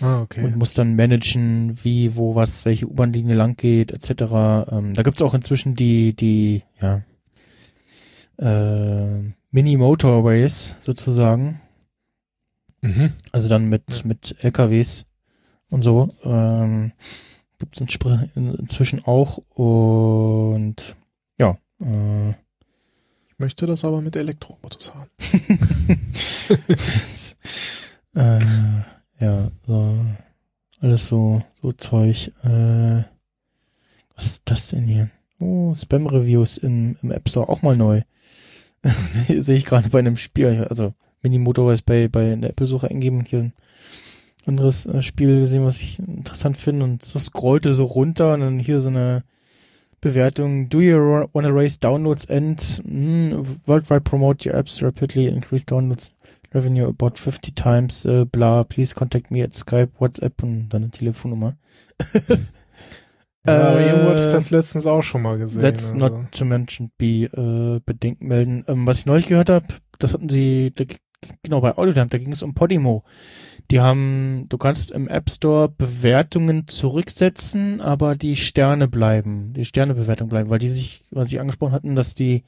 [0.00, 0.44] Ah, okay.
[0.44, 4.10] und muss dann managen, wie, wo, was, welche U-Bahn-Linie lang geht, etc.
[4.70, 7.02] Ähm, da gibt's auch inzwischen die, die, ja,
[8.38, 11.60] äh, Mini-Motorways sozusagen.
[12.82, 13.12] Mhm.
[13.32, 14.02] Also dann mit, Ja.
[14.04, 15.06] mit LKWs
[15.68, 16.14] und so.
[16.24, 16.92] Ähm,
[17.58, 20.96] gibt's in, inzwischen auch und
[21.38, 25.10] ja, äh, Ich möchte das aber mit Elektroautos haben.
[28.14, 28.40] äh,
[29.20, 29.98] ja, so,
[30.80, 32.32] alles so, so Zeug.
[32.42, 33.04] Äh,
[34.14, 35.10] was ist das denn hier?
[35.38, 38.02] Oh, Spam-Reviews im, im App Store auch mal neu.
[39.28, 43.28] Sehe ich gerade bei einem Spiel, also Mini-Motorways bei, bei in der Apple-Suche eingeben und
[43.28, 43.52] hier ein
[44.46, 48.58] anderes äh, Spiel gesehen, was ich interessant finde und so scrollte so runter und dann
[48.58, 49.22] hier so eine
[50.00, 50.70] Bewertung.
[50.70, 50.96] Do you
[51.32, 56.12] want to raise downloads and mm, worldwide promote your apps rapidly, increase downloads
[56.52, 60.90] revenue about 50 times, äh, bla, please contact me at Skype, WhatsApp und dann eine
[60.90, 61.56] Telefonnummer.
[63.46, 65.62] Ja, aber Äh, irgendwo hatte ich das letztens auch schon mal gesehen.
[65.62, 65.96] That's also.
[65.96, 68.64] not to mention be äh, bedingt melden.
[68.68, 69.66] Ähm, was ich neulich gehört habe,
[69.98, 70.84] das hatten sie, da,
[71.42, 73.04] genau, bei Audiodump, da ging es um Podimo.
[73.70, 80.28] Die haben, du kannst im App Store Bewertungen zurücksetzen, aber die Sterne bleiben, die Sternebewertung
[80.28, 82.42] bleiben, weil die sich, weil sie angesprochen hatten, dass die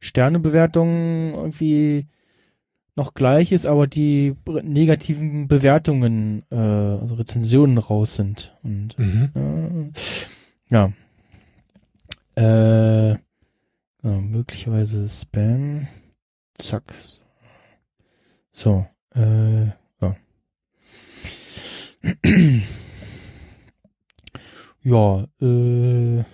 [0.00, 2.06] Sternebewertung irgendwie
[2.94, 8.56] noch gleich ist, aber die negativen Bewertungen, äh, also Rezensionen raus sind.
[8.62, 9.30] Und Mhm.
[9.34, 10.92] äh, ja.
[12.36, 13.18] Äh, ja,
[14.20, 15.86] möglicherweise Spam.
[16.54, 16.92] Zack.
[18.52, 18.86] So.
[19.14, 19.66] Äh,
[20.00, 20.16] ja.
[24.82, 26.24] ja, äh,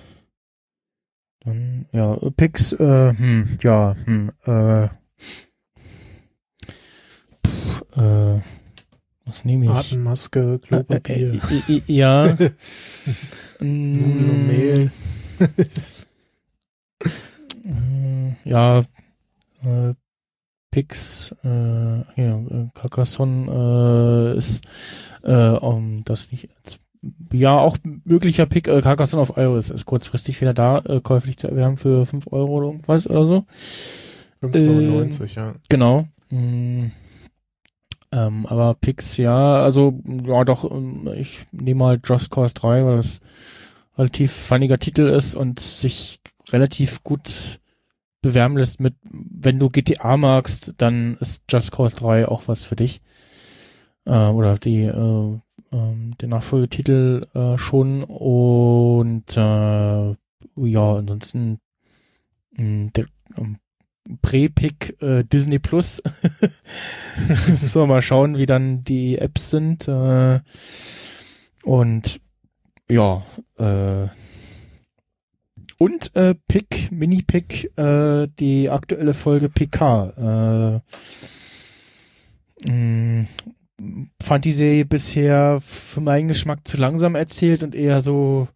[1.41, 4.89] dann, ja, Pix, äh, hm, ja, hm, äh,
[7.97, 8.41] äh,
[9.25, 9.71] was nehme ich?
[9.71, 12.27] Atemmaske, Klopapier, Äh, äh, äh, ja.
[13.61, 14.93] Nudeln und Mm, Mehl.
[17.65, 18.81] Mm, Ja,
[19.65, 19.95] äh,
[20.71, 24.65] Pix, äh, ja, äh, Carcassonne äh, ist
[25.23, 26.79] äh, um, das nicht als
[27.33, 31.49] ja auch möglicher Pick äh, Carcassonne auf iOS ist kurzfristig wieder da, äh, käuflich zu
[31.49, 33.45] erwerben für 5 Euro oder irgendwas oder so.
[34.43, 35.53] 5,99, ja.
[35.69, 36.07] Genau.
[36.31, 36.87] Mm.
[38.13, 42.97] Ähm, aber Pix, ja, also, ja doch, ähm, ich nehme mal Just Cause 3, weil
[42.97, 43.21] das
[43.97, 46.21] relativ funniger Titel ist und sich
[46.51, 47.61] relativ gut
[48.23, 52.77] bewerben lässt mit, wenn du GTA magst, dann ist Just Cause 3 auch was für
[52.77, 53.01] dich.
[54.07, 55.39] Äh, oder die, äh,
[55.73, 60.15] ähm, der Nachfolgetitel äh, schon und äh,
[60.57, 61.61] ja, ansonsten
[62.57, 63.07] mh, der
[64.23, 66.03] Prä-Pick äh, Disney Plus.
[67.63, 69.89] Müssen wir mal schauen, wie dann die Apps sind.
[69.89, 70.41] Äh,
[71.63, 72.21] und
[72.91, 73.25] ja,
[73.59, 74.09] äh,
[75.79, 80.83] und äh, Pick, Mini-Pick, äh, die aktuelle Folge PK.
[82.67, 83.29] Äh, mh,
[84.21, 88.49] fand die Serie bisher für meinen Geschmack zu langsam erzählt und eher so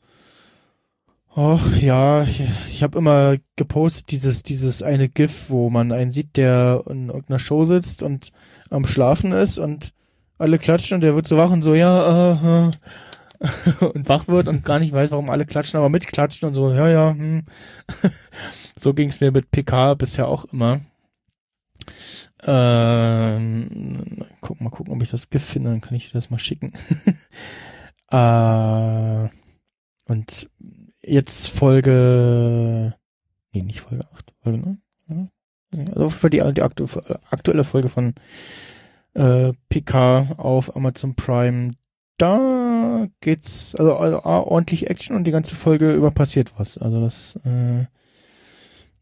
[1.35, 6.37] Ach ja, ich, ich habe immer gepostet dieses dieses eine GIF, wo man einen sieht,
[6.37, 8.33] der in irgendeiner Show sitzt und
[8.69, 9.95] am Schlafen ist und
[10.37, 12.69] alle klatschen und der wird so wach und so ja äh,
[13.41, 16.71] äh, und wach wird und gar nicht weiß, warum alle klatschen, aber mitklatschen und so
[16.71, 17.15] ja ja.
[17.15, 17.47] Hm.
[18.77, 20.83] so ging's mir mit PK bisher auch immer.
[22.45, 26.39] Ähm, guck mal gucken, ob ich das GIF finde, dann kann ich dir das mal
[26.39, 26.75] schicken.
[28.11, 29.29] äh,
[30.05, 30.51] und
[31.03, 32.95] jetzt Folge,
[33.53, 34.79] nee, nicht Folge 8, Folge 9.
[35.74, 36.87] Ja, also für die, die aktu
[37.31, 38.15] aktuelle Folge von
[39.15, 41.73] äh, PK auf Amazon Prime.
[42.19, 46.79] Da geht's, also, also ordentlich Action und die ganze Folge über passiert was.
[46.79, 47.87] Also das, äh,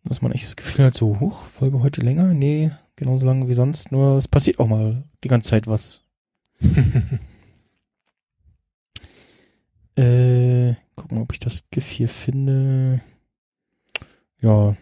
[0.05, 2.32] dass man echt das Gefühl hat, so, huch, Folge heute länger?
[2.35, 6.02] Nee, genauso lange wie sonst, nur es passiert auch mal die ganze Zeit was.
[10.01, 13.02] Äh, gucken, ob ich das GIF hier finde.
[14.40, 14.74] Ja,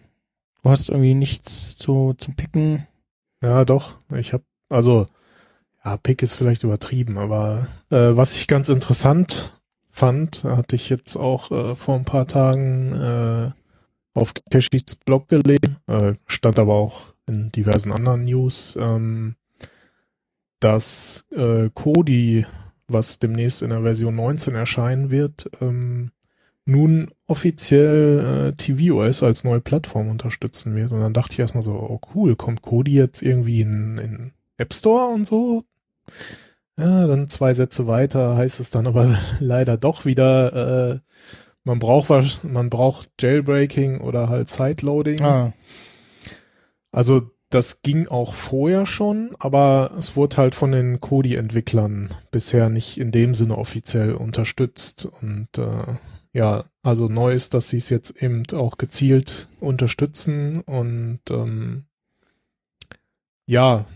[0.62, 2.86] du hast irgendwie nichts zu, zum Picken.
[3.42, 3.98] Ja, doch.
[4.14, 5.08] Ich habe, also,
[5.84, 11.16] ja, Pick ist vielleicht übertrieben, aber äh, was ich ganz interessant fand, hatte ich jetzt
[11.16, 13.50] auch äh, vor ein paar Tagen äh,
[14.14, 19.34] auf Keshis Blog gelesen, äh, stand aber auch in diversen anderen News, ähm,
[20.60, 22.46] dass äh, Kodi,
[22.88, 26.10] was demnächst in der Version 19 erscheinen wird, ähm,
[26.64, 30.92] nun offiziell äh, tvOS als neue Plattform unterstützen wird.
[30.92, 34.74] Und dann dachte ich erstmal so, oh cool, kommt Kodi jetzt irgendwie in, in App
[34.74, 35.64] Store und so?
[36.78, 40.98] Ja, dann zwei Sätze weiter heißt es dann aber leider doch wieder, äh,
[41.64, 45.22] man braucht was, man braucht Jailbreaking oder halt Sideloading.
[45.22, 45.52] Ah,
[46.92, 52.98] Also das ging auch vorher schon, aber es wurde halt von den Kodi-Entwicklern bisher nicht
[52.98, 55.08] in dem Sinne offiziell unterstützt.
[55.22, 55.96] Und äh,
[56.32, 61.84] ja, also neu ist, dass sie es jetzt eben auch gezielt unterstützen und ähm,
[63.46, 63.86] ja,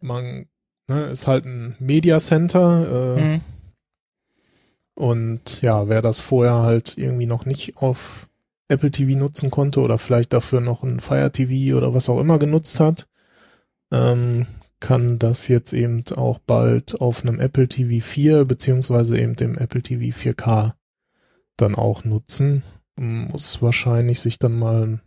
[0.00, 0.46] man
[0.88, 3.40] ne, ist halt ein Media Center äh, hm.
[4.94, 8.28] und ja, wer das vorher halt irgendwie noch nicht auf
[8.68, 12.38] Apple TV nutzen konnte oder vielleicht dafür noch ein Fire TV oder was auch immer
[12.38, 13.08] genutzt hat,
[13.92, 14.46] ähm,
[14.80, 19.82] kann das jetzt eben auch bald auf einem Apple TV 4 beziehungsweise eben dem Apple
[19.82, 20.72] TV 4K
[21.56, 22.62] dann auch nutzen.
[22.96, 25.00] Muss wahrscheinlich sich dann mal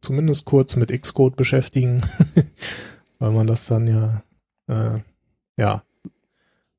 [0.00, 2.02] zumindest kurz mit Xcode beschäftigen,
[3.18, 4.22] weil man das dann ja,
[4.66, 5.00] äh,
[5.56, 5.82] ja,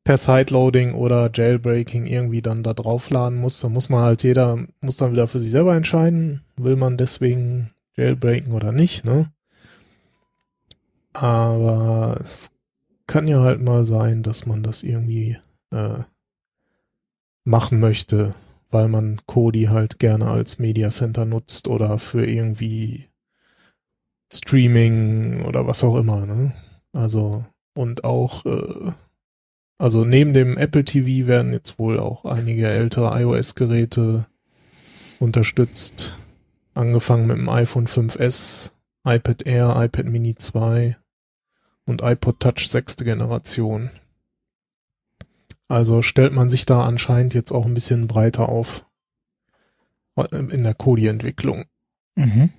[0.06, 3.60] per Sideloading oder Jailbreaking irgendwie dann da draufladen muss.
[3.60, 7.72] Da muss man halt jeder, muss dann wieder für sich selber entscheiden, will man deswegen
[7.98, 9.34] Jailbreaken oder nicht, ne?
[11.14, 12.52] Aber es
[13.07, 15.38] kann ja halt mal sein, dass man das irgendwie
[15.72, 15.99] äh,
[17.44, 18.36] machen möchte,
[18.69, 23.07] weil man Kodi halt gerne als Media Center nutzt oder für irgendwie
[24.32, 26.26] Streaming oder was auch immer.
[26.26, 26.53] Ne?
[26.94, 28.91] Also und auch, äh,
[29.77, 34.26] also neben dem Apple TV werden jetzt wohl auch einige ältere iOS-Geräte
[35.19, 36.15] unterstützt.
[36.73, 38.73] Angefangen mit dem iPhone 5S,
[39.06, 40.97] iPad Air, iPad Mini 2
[41.85, 43.89] und iPod Touch sechste Generation.
[45.68, 48.85] Also stellt man sich da anscheinend jetzt auch ein bisschen breiter auf
[50.31, 51.65] in der Kodi-Entwicklung.
[52.15, 52.52] Mhm.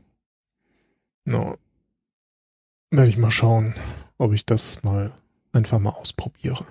[1.24, 1.56] No.
[2.90, 3.74] Werde ich mal schauen,
[4.18, 5.14] ob ich das mal
[5.56, 6.64] einfach mal ausprobiere.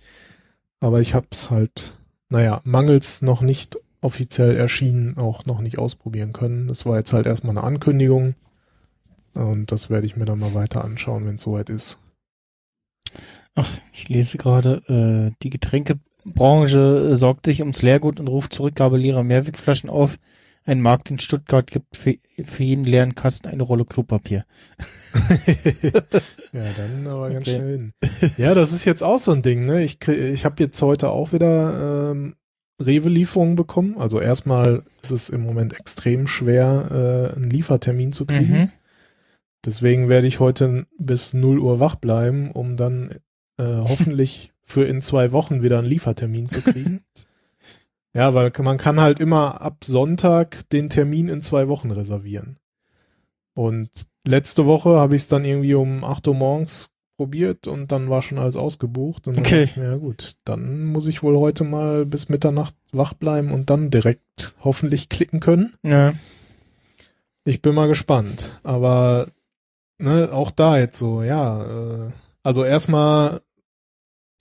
[0.80, 1.94] Aber ich hab's halt,
[2.28, 6.68] naja, mangels noch nicht offiziell erschienen, auch noch nicht ausprobieren können.
[6.68, 8.34] Das war jetzt halt erstmal eine Ankündigung.
[9.34, 11.98] Und das werde ich mir dann mal weiter anschauen, wenn es soweit ist.
[13.54, 18.98] Ach, ich lese gerade, äh, die Getränkebranche äh, sorgt sich ums Leergut und ruft Zurückgabe
[18.98, 20.18] leerer Mehrwegflaschen auf.
[20.68, 24.44] Ein Markt in Stuttgart gibt für, für jeden leeren Kasten eine Rolle Klopapier.
[26.52, 27.56] ja, dann aber ganz okay.
[27.56, 27.92] schnell hin.
[28.36, 29.82] Ja, das ist jetzt auch so ein Ding, ne?
[29.82, 32.34] Ich, ich habe jetzt heute auch wieder ähm,
[32.84, 33.96] Rewe-Lieferungen bekommen.
[33.96, 38.52] Also erstmal ist es im Moment extrem schwer, äh, einen Liefertermin zu kriegen.
[38.52, 38.72] Mhm.
[39.64, 43.12] Deswegen werde ich heute bis 0 Uhr wach bleiben, um dann
[43.56, 47.00] äh, hoffentlich für in zwei Wochen wieder einen Liefertermin zu kriegen.
[48.18, 52.58] ja, weil man kann halt immer ab Sonntag den Termin in zwei Wochen reservieren.
[53.54, 58.10] Und letzte Woche habe ich es dann irgendwie um 8 Uhr morgens probiert und dann
[58.10, 59.28] war schon alles ausgebucht.
[59.28, 59.62] Und okay.
[59.62, 63.88] ich ja gut, dann muss ich wohl heute mal bis Mitternacht wach bleiben und dann
[63.88, 65.74] direkt hoffentlich klicken können.
[65.84, 66.12] Ja.
[67.44, 68.50] Ich bin mal gespannt.
[68.64, 69.28] Aber
[69.98, 72.10] ne, auch da jetzt so, ja, äh,
[72.42, 73.42] also erstmal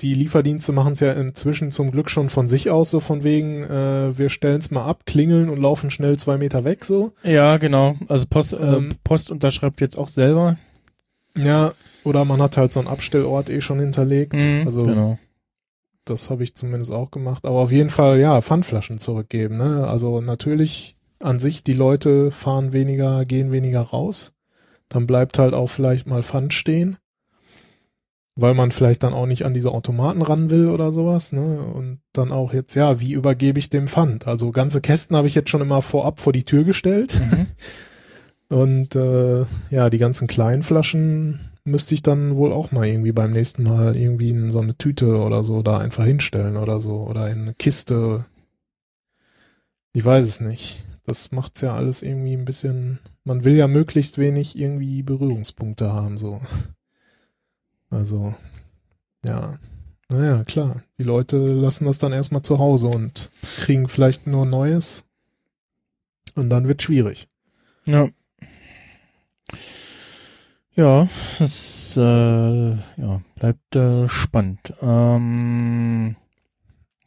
[0.02, 3.64] die Lieferdienste machen es ja inzwischen zum Glück schon von sich aus, so von wegen,
[3.64, 7.14] äh, wir stellen es mal ab, klingeln und laufen schnell zwei Meter weg, so.
[7.24, 7.96] Ja, genau.
[8.08, 10.58] Also Post, äh, ähm, Post unterschreibt jetzt auch selber.
[11.36, 14.34] Ja, oder man hat halt so einen Abstellort eh schon hinterlegt.
[14.34, 15.20] Mhm, also genau.
[16.06, 17.46] das habe ich zumindest auch gemacht.
[17.46, 19.58] Aber auf jeden Fall, ja, Pfandflaschen zurückgeben.
[19.58, 19.88] Ne?
[19.88, 24.36] Also natürlich an sich, die Leute fahren weniger, gehen weniger raus.
[24.90, 26.98] Dann bleibt halt auch vielleicht mal Pfand stehen.
[28.40, 31.60] Weil man vielleicht dann auch nicht an diese Automaten ran will oder sowas, ne?
[31.60, 34.28] Und dann auch jetzt, ja, wie übergebe ich dem Pfand?
[34.28, 37.20] Also ganze Kästen habe ich jetzt schon immer vorab vor die Tür gestellt.
[37.20, 37.48] Mhm.
[38.50, 43.34] Und äh, ja, die ganzen kleinen Flaschen müsste ich dann wohl auch mal irgendwie beim
[43.34, 47.02] nächsten Mal irgendwie in so eine Tüte oder so da einfach hinstellen oder so.
[47.02, 48.26] Oder in eine Kiste.
[49.94, 50.86] Ich weiß es nicht.
[51.06, 53.00] Das macht's ja alles irgendwie ein bisschen.
[53.24, 56.40] Man will ja möglichst wenig irgendwie Berührungspunkte haben, so.
[57.90, 58.36] Also,
[59.26, 59.60] ja.
[60.10, 60.84] Naja, klar.
[60.98, 65.06] Die Leute lassen das dann erstmal zu Hause und kriegen vielleicht nur Neues.
[66.36, 67.28] Und dann wird schwierig.
[67.86, 68.08] Ja.
[70.76, 71.10] Ja,
[71.40, 74.74] es äh, ja, bleibt äh, spannend.
[74.82, 76.16] Ähm,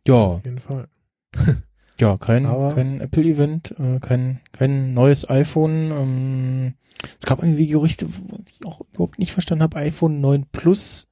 [0.07, 0.15] ja.
[0.15, 0.89] Auf jeden Fall.
[2.01, 5.91] ja, kein, Aber- kein Apple-Event, äh, kein, kein neues iPhone.
[5.91, 6.75] Ähm,
[7.19, 11.07] es gab irgendwie Gerüchte, wo ich auch überhaupt nicht verstanden habe, iPhone 9 Plus.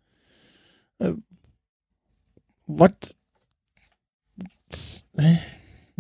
[0.99, 1.13] Äh,
[2.67, 3.15] what?
[5.17, 5.37] Äh,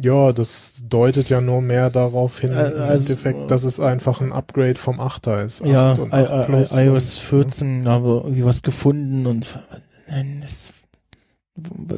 [0.01, 4.21] Ja, das deutet ja nur mehr darauf hin, Äh, im also, Endeffekt, dass es einfach
[4.21, 5.65] ein Upgrade vom 8er ist.
[5.65, 8.63] ja, 8 und I, 8 I, Plus I, iOS und, 14 da habe irgendwie was
[8.63, 9.59] gefunden und
[10.09, 10.73] nein, das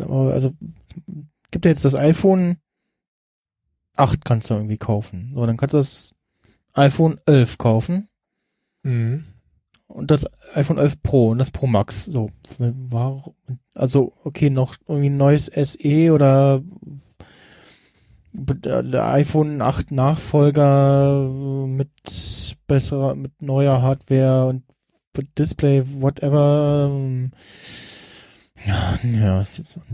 [0.09, 0.55] also
[1.51, 2.57] gibt ja jetzt das iPhone
[4.01, 5.33] 8 kannst du irgendwie kaufen.
[5.35, 6.15] So, dann kannst du das
[6.73, 8.09] iPhone 11 kaufen
[8.83, 9.25] Mhm.
[9.89, 12.07] und das iPhone 11 Pro und das Pro Max.
[12.07, 13.35] So, warum?
[13.75, 16.63] Also okay, noch irgendwie ein neues SE oder
[18.33, 21.29] der iPhone 8 Nachfolger
[21.67, 21.91] mit
[22.67, 24.63] besserer, mit neuer Hardware und
[25.37, 26.91] Display, whatever.
[28.65, 29.45] Ja, ja,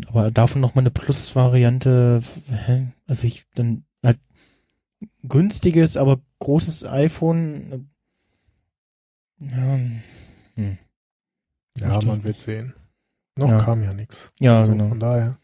[0.09, 2.21] aber davon noch mal eine Plus-Variante.
[3.07, 3.85] Also ich dann
[5.23, 7.89] günstiges, aber großes iPhone.
[9.39, 9.79] Ja,
[10.55, 10.79] hm.
[11.79, 12.73] Ja, man wird sehen.
[13.37, 13.59] Noch Ja.
[13.63, 14.31] kam ja nichts.
[14.41, 14.89] ja also genau.
[14.89, 15.39] Von daher.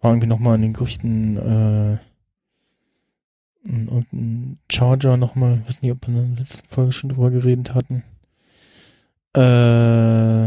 [0.00, 1.98] war irgendwie nochmal in den Gerüchten äh,
[3.66, 7.74] ein- irgendein Charger nochmal, weiß nicht, ob wir in der letzten Folge schon drüber geredet
[7.74, 8.04] hatten.
[9.34, 10.46] Äh,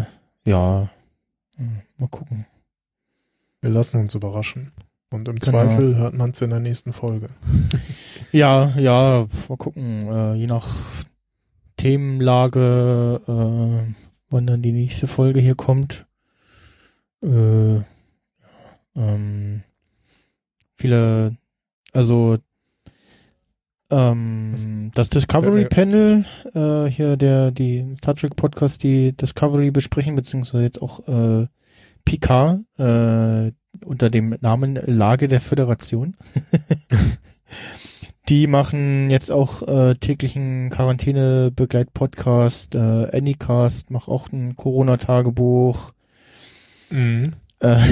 [0.50, 0.90] ja,
[1.58, 2.45] Hm, mal gucken.
[3.61, 4.72] Wir lassen uns überraschen.
[5.11, 5.51] Und im Genau.
[5.51, 7.30] Zweifel hört man es in der nächsten Folge.
[8.32, 10.85] Ja, ja, mal gucken, äh, je nach
[11.76, 13.93] Themenlage, äh,
[14.30, 16.06] wann dann die nächste Folge hier kommt.
[17.22, 17.82] Äh,
[18.95, 19.64] ähm,
[20.76, 21.35] viele,
[21.92, 22.38] also
[23.90, 25.68] ähm, das Discovery Ja.
[25.68, 31.48] Panel, äh, hier der, die Star Trek Podcast, die Discovery besprechen, beziehungsweise jetzt auch äh,
[32.06, 33.51] Picard, äh,
[33.85, 36.16] unter dem Namen Lage der Föderation.
[38.30, 45.91] Die machen jetzt auch äh, täglichen Quarantäne-Begleit-Podcast, äh, Anycast, macht auch ein Corona-Tagebuch.
[46.90, 47.24] Mhm.
[47.59, 47.83] Äh,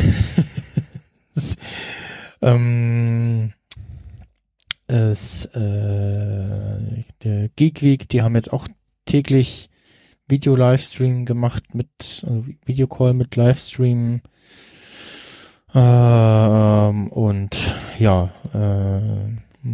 [1.36, 1.58] es,
[2.42, 3.54] ähm,
[4.88, 8.68] es, äh, der Geek Week, die haben jetzt auch
[9.06, 9.70] täglich
[10.28, 14.22] Video-Livestream gemacht mit, also Videocall mit Livestream.
[15.74, 19.70] Ähm, und ja, äh,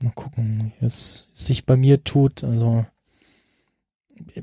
[0.00, 2.44] mal gucken, wie es sich bei mir tut.
[2.44, 2.86] Also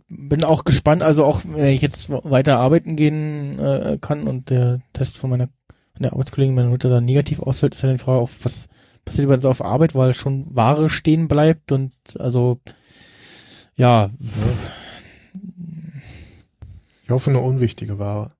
[0.07, 4.81] bin auch gespannt, also auch wenn ich jetzt weiter arbeiten gehen äh, kann und der
[4.93, 5.49] Test von meiner
[5.93, 8.69] von der Arbeitskollegin meiner Mutter dann negativ ausfällt, ist ja die Frage, auf was
[9.03, 12.59] passiert übrigens auf Arbeit, weil schon Ware stehen bleibt und also
[13.75, 14.11] ja,
[17.07, 18.31] Ich hoffe nur unwichtige Ware.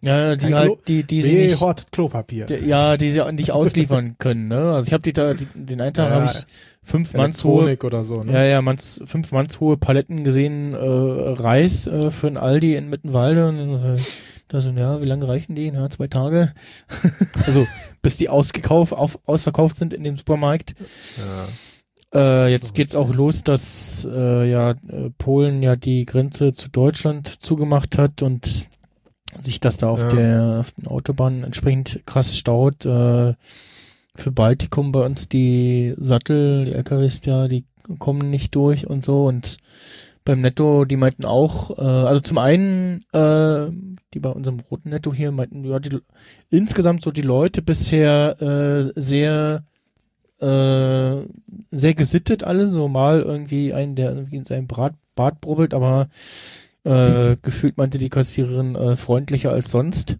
[0.00, 2.46] Ja die Kein halt, Klo- die, die sie nicht, hortet Klopapier.
[2.46, 4.72] die, ja, die sie nicht ausliefern können, ne?
[4.72, 6.44] Also ich habe die da, die, den einen Tag Ja, habe ich
[6.82, 8.32] fünf Elektronik oder so, ne?
[8.32, 12.88] Ja, ja, manns, fünf Manns hohe Paletten gesehen, äh, Reis äh, für ein Aldi in
[12.88, 13.48] Mittenwalde.
[13.48, 13.96] Und äh,
[14.48, 15.66] da so, ja, wie lange reichen die?
[15.68, 16.52] Ja, zwei Tage.
[17.46, 17.66] also,
[18.02, 20.74] bis die ausgekauft, auf, ausverkauft sind in dem Supermarkt.
[21.18, 21.46] Ja.
[22.14, 27.26] Äh, jetzt geht's auch los, dass äh, ja äh, Polen ja die Grenze zu Deutschland
[27.42, 28.66] zugemacht hat und
[29.40, 30.08] sich das da auf Ja.
[30.08, 32.84] der auf den Autobahnen entsprechend krass staut.
[32.86, 33.34] Äh,
[34.14, 37.64] für Baltikum bei uns die Sattel, die LKWs ja, die
[37.98, 39.56] kommen nicht durch und so und
[40.24, 43.66] beim Netto, die meinten auch, äh, also zum einen, äh,
[44.14, 45.98] die bei unserem roten Netto hier meinten, ja, die,
[46.50, 49.64] insgesamt so die Leute bisher äh, sehr
[50.40, 51.22] äh,
[51.70, 56.08] sehr gesittet alle, so mal irgendwie einen, der irgendwie in seinem Brat, Bart brubbelt, aber
[56.84, 60.18] äh, gefühlt meinte die Kassiererin äh, freundlicher als sonst.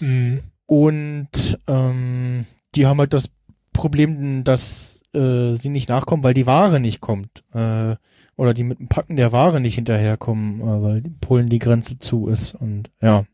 [0.00, 0.40] Mhm.
[0.66, 3.30] Und ähm, die haben halt das
[3.72, 7.44] Problem, dass äh, sie nicht nachkommen, weil die Ware nicht kommt.
[7.54, 7.96] Äh,
[8.36, 12.28] oder die mit dem Packen der Ware nicht hinterherkommen, äh, weil Polen die Grenze zu
[12.28, 12.54] ist.
[12.54, 13.24] Und ja,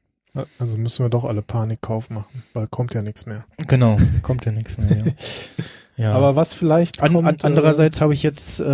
[0.59, 3.45] Also müssen wir doch alle Panikkauf machen, weil kommt ja nichts mehr.
[3.67, 4.97] genau, kommt ja nichts mehr.
[4.97, 5.05] Ja.
[5.97, 6.13] ja.
[6.13, 8.65] Aber was vielleicht An, kommt, an, andererseits habe ich jetzt äh,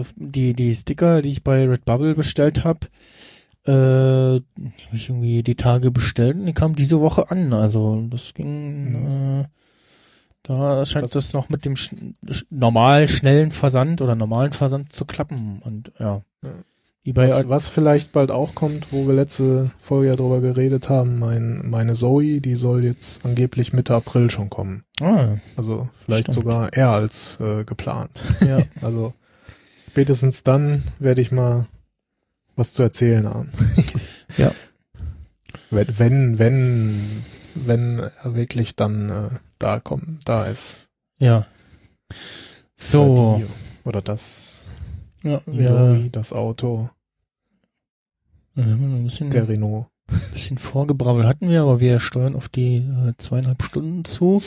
[0.00, 2.86] äh, die die Sticker, die ich bei Redbubble bestellt habe,
[3.64, 7.52] äh, hab ich irgendwie die Tage bestellt und die kamen diese Woche an.
[7.52, 9.44] Also das ging, äh,
[10.42, 11.94] da scheint Was- das noch mit dem sch
[12.50, 15.60] normal schnellen Versand oder normalen Versand zu klappen.
[15.64, 16.50] Und ja, Ja.
[17.06, 21.62] Was, was vielleicht bald auch kommt, wo wir letzte Folge ja drüber geredet haben, mein,
[21.68, 24.84] meine Zoe, die soll jetzt angeblich Mitte April schon kommen.
[25.00, 26.34] ah, Also vielleicht Stimmt.
[26.34, 28.22] sogar eher als äh, geplant.
[28.46, 29.14] ja, Also
[29.90, 31.66] spätestens dann werde ich mal
[32.56, 33.50] was zu erzählen haben.
[34.36, 34.52] Ja.
[35.70, 37.24] Wenn, wenn, wenn,
[37.56, 40.88] wenn er wirklich dann äh, da kommt, da ist.
[41.18, 41.46] ja.
[42.76, 44.64] So, Oder, die, oder das,
[45.22, 46.90] ja, Zoe, das Auto,
[48.56, 49.86] ein bisschen der Renault.
[50.32, 54.42] bisschen Vorgebrabbel hatten wir, aber wir steuern auf die äh, zweieinhalb Stunden zu.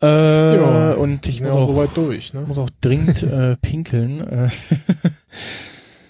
[0.00, 2.40] Äh, Ja, und ich muss ja auch, soweit durch, ne?
[2.42, 4.26] muss auch dringend äh, pinkeln.
[4.26, 4.48] Äh,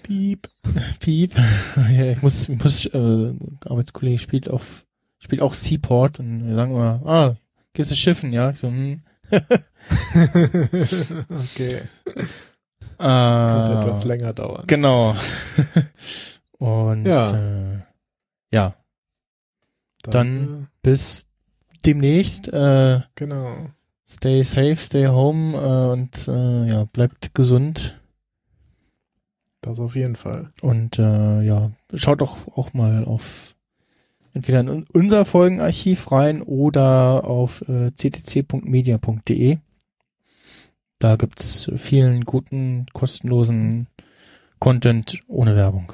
[0.02, 0.48] Piep.
[1.00, 1.34] Piep.
[1.76, 3.34] ja, ich muss, ich muss äh,
[3.64, 4.84] Arbeitskollege spielt auf
[5.18, 7.36] spielt auch Seaport und wir sagen immer, ah,
[7.74, 8.50] gehst du schiffen, ja?
[8.50, 9.02] Ich so, hm.
[11.30, 11.82] okay.
[13.02, 14.64] Könnte Äh, etwas länger dauern.
[14.66, 15.16] genau.
[16.58, 17.24] und Ja.
[17.74, 17.78] Äh,
[18.52, 18.74] ja,
[20.04, 21.26] dann- bis
[21.84, 22.48] demnächst.
[22.52, 23.56] Äh, äh, genau.
[24.08, 27.98] Stay safe, stay home äh, und äh, ja, bleibt gesund.
[29.62, 30.50] Das auf jeden Fall.
[30.60, 33.54] Und äh, ja, schaut doch auch mal auf
[34.34, 39.58] entweder in un- unser Folgenarchiv rein oder auf äh, ccc.media.de.
[41.02, 43.88] Da gibt's vielen guten, kostenlosen
[44.60, 45.92] Content ohne Werbung.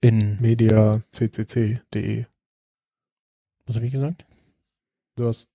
[0.00, 2.24] In, mediaccc.de.
[3.66, 4.24] was habe ich gesagt?
[5.16, 5.52] Du hast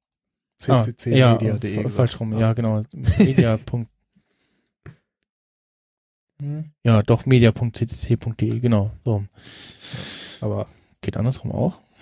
[0.67, 1.75] Ah, ja, ccc.media.de.
[1.77, 1.95] gesagt.
[1.95, 2.39] falsch rum, Ah.
[2.39, 2.79] ja, genau.
[3.17, 3.57] Media.
[6.39, 6.65] Hm?
[6.83, 8.91] ja, doch, media.ccc.de, genau.
[9.03, 9.25] So.
[10.41, 10.67] Aber
[11.01, 11.81] Geht andersrum auch?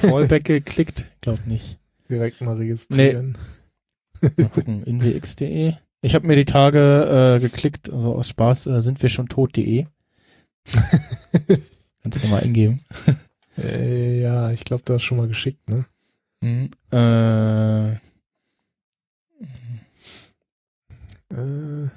[0.00, 1.04] Fallback geklickt?
[1.20, 1.78] Glaub nicht.
[2.08, 3.36] direkt mal registrieren.
[4.36, 5.74] Mal gucken, inwx.de.
[6.02, 9.86] Ich habe mir die Tage äh, geklickt, also aus Spaß äh, sind wir schon tot.de.
[12.02, 12.80] Kannst du mal eingeben.
[13.56, 15.86] Äh, ja, ich glaube, du hast schon mal geschickt, ne?
[16.42, 17.96] Hm, äh,
[21.34, 21.88] Äh,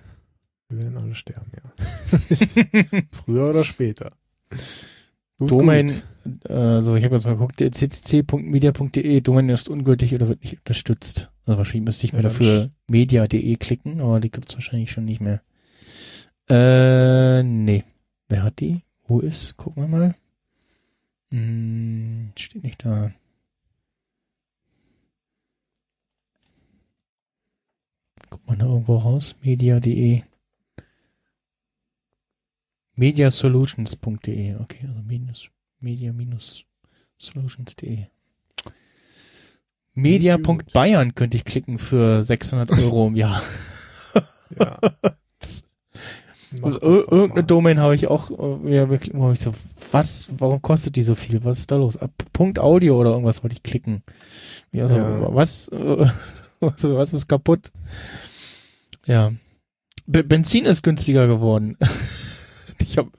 [0.70, 3.02] wir werden alle sterben, ja.
[3.12, 4.12] Früher oder später.
[5.40, 5.88] Gut, Domain,
[6.24, 6.50] gut.
[6.50, 11.32] äh, so, ich habe jetzt mal geguckt, ccc.media.de, Domain ist ungültig oder wird nicht unterstützt.
[11.46, 15.22] Also wahrscheinlich müsste ich mir Ja, dafür media.de klicken, aber die gibt's wahrscheinlich schon nicht
[15.22, 15.42] mehr.
[16.50, 17.84] Äh, nee.
[18.30, 18.82] Wer hat die?
[19.08, 19.58] Wo ist?
[19.58, 20.16] Gucken wir mal.
[21.32, 23.12] Hm, steht nicht da.
[28.30, 29.36] Guckt man da irgendwo raus?
[29.42, 30.24] Media.de.
[32.98, 34.56] Mediasolutions.de.
[34.60, 38.08] Okay, also minus, media-solutions.de.
[39.94, 43.42] Media.bayern könnte ich klicken für 600 Euro im Jahr.
[44.58, 44.80] Ja.
[46.62, 46.80] Also,
[47.12, 47.44] irgendeine.
[47.44, 49.54] Domain habe ich auch, äh, ja, wo ich so,
[49.92, 51.44] was, warum kostet die so viel?
[51.44, 52.00] Was ist da los?
[52.32, 54.04] Punkt Audio oder irgendwas wollte ich klicken.
[54.72, 55.28] Ja, also, Ja.
[55.36, 55.70] was,
[56.60, 57.74] was, ist kaputt?
[59.06, 59.34] Ja.
[60.06, 61.76] Be Benzin ist günstiger geworden.
[62.88, 63.12] ich habe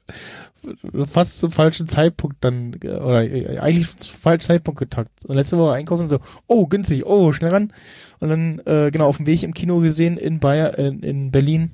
[1.06, 5.24] fast zum falschen Zeitpunkt dann, äh, oder äh, eigentlich zum falschen Zeitpunkt getakt.
[5.24, 7.72] Und letzte Woche einkaufen und so, oh, günstig, oh, schnell ran.
[8.20, 11.70] Und dann, äh, genau, auf dem Weg im Kino gesehen in Bayer, in, in Berlin.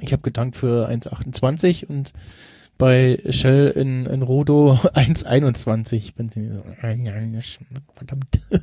[0.00, 2.12] Ich habe getankt für 1,28 und
[2.76, 6.54] bei Shell in, in Rodo 1,21 Benzin.
[6.54, 6.64] So,
[7.96, 8.38] Verdammt.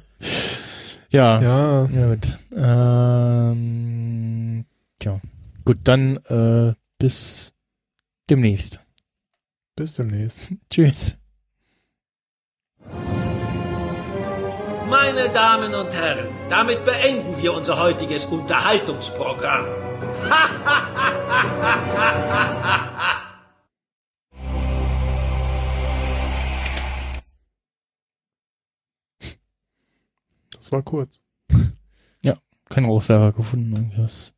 [1.10, 1.42] ja.
[1.42, 2.40] Ja, Ja, gut.
[2.56, 4.66] Ähm,
[5.00, 5.20] tja.
[5.66, 7.55] Gut, dann äh, bis
[8.30, 8.80] demnächst.
[9.76, 10.48] bis demnächst.
[10.70, 11.18] Tschüss.
[14.90, 19.66] Meine Damen und Herren, damit beenden wir unser heutiges Unterhaltungsprogramm.
[30.52, 31.20] Das war kurz.
[32.70, 34.34] Kein Rauchserver gefunden, was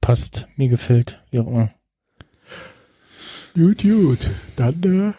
[0.00, 1.70] passt, mir gefällt, wie auch immer.
[3.54, 4.30] Gut, gut.
[4.56, 5.12] Dann äh,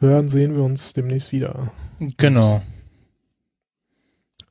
[0.00, 1.72] hören, sehen wir uns demnächst wieder.
[2.16, 2.62] Genau.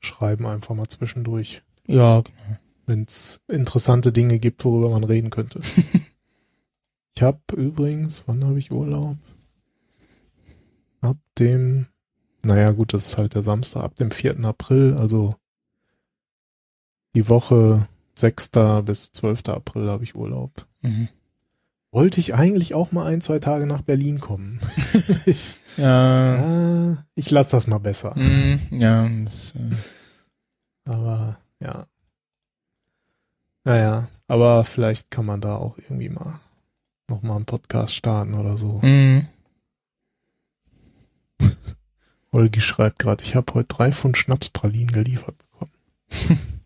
[0.02, 2.24] Schreiben einfach mal zwischendurch, Ja,
[2.86, 5.62] wenn es interessante Dinge gibt, worüber man reden könnte.
[7.16, 9.18] ich habe übrigens, wann habe ich Urlaub?
[11.02, 11.88] Ab dem,
[12.44, 14.44] naja gut, das ist halt der Samstag, ab dem 4.
[14.44, 15.36] April, also
[17.16, 18.52] die Woche 6.
[18.84, 19.48] bis 12.
[19.50, 20.68] April habe ich Urlaub.
[20.82, 21.08] mhm.
[21.92, 24.60] Wollte ich eigentlich auch mal ein, zwei Tage nach Berlin kommen.
[25.26, 28.14] ich, ja, ja, ich lasse das mal besser.
[28.18, 31.88] mhm, ja, das, äh, Aber ja.
[33.64, 36.40] Naja, aber vielleicht kann man da auch irgendwie mal
[37.10, 38.80] nochmal einen Podcast starten oder so.
[38.82, 39.28] mhm.
[42.32, 45.72] Olgi schreibt gerade, ich habe heute drei Pfund Schnapspralinen geliefert bekommen.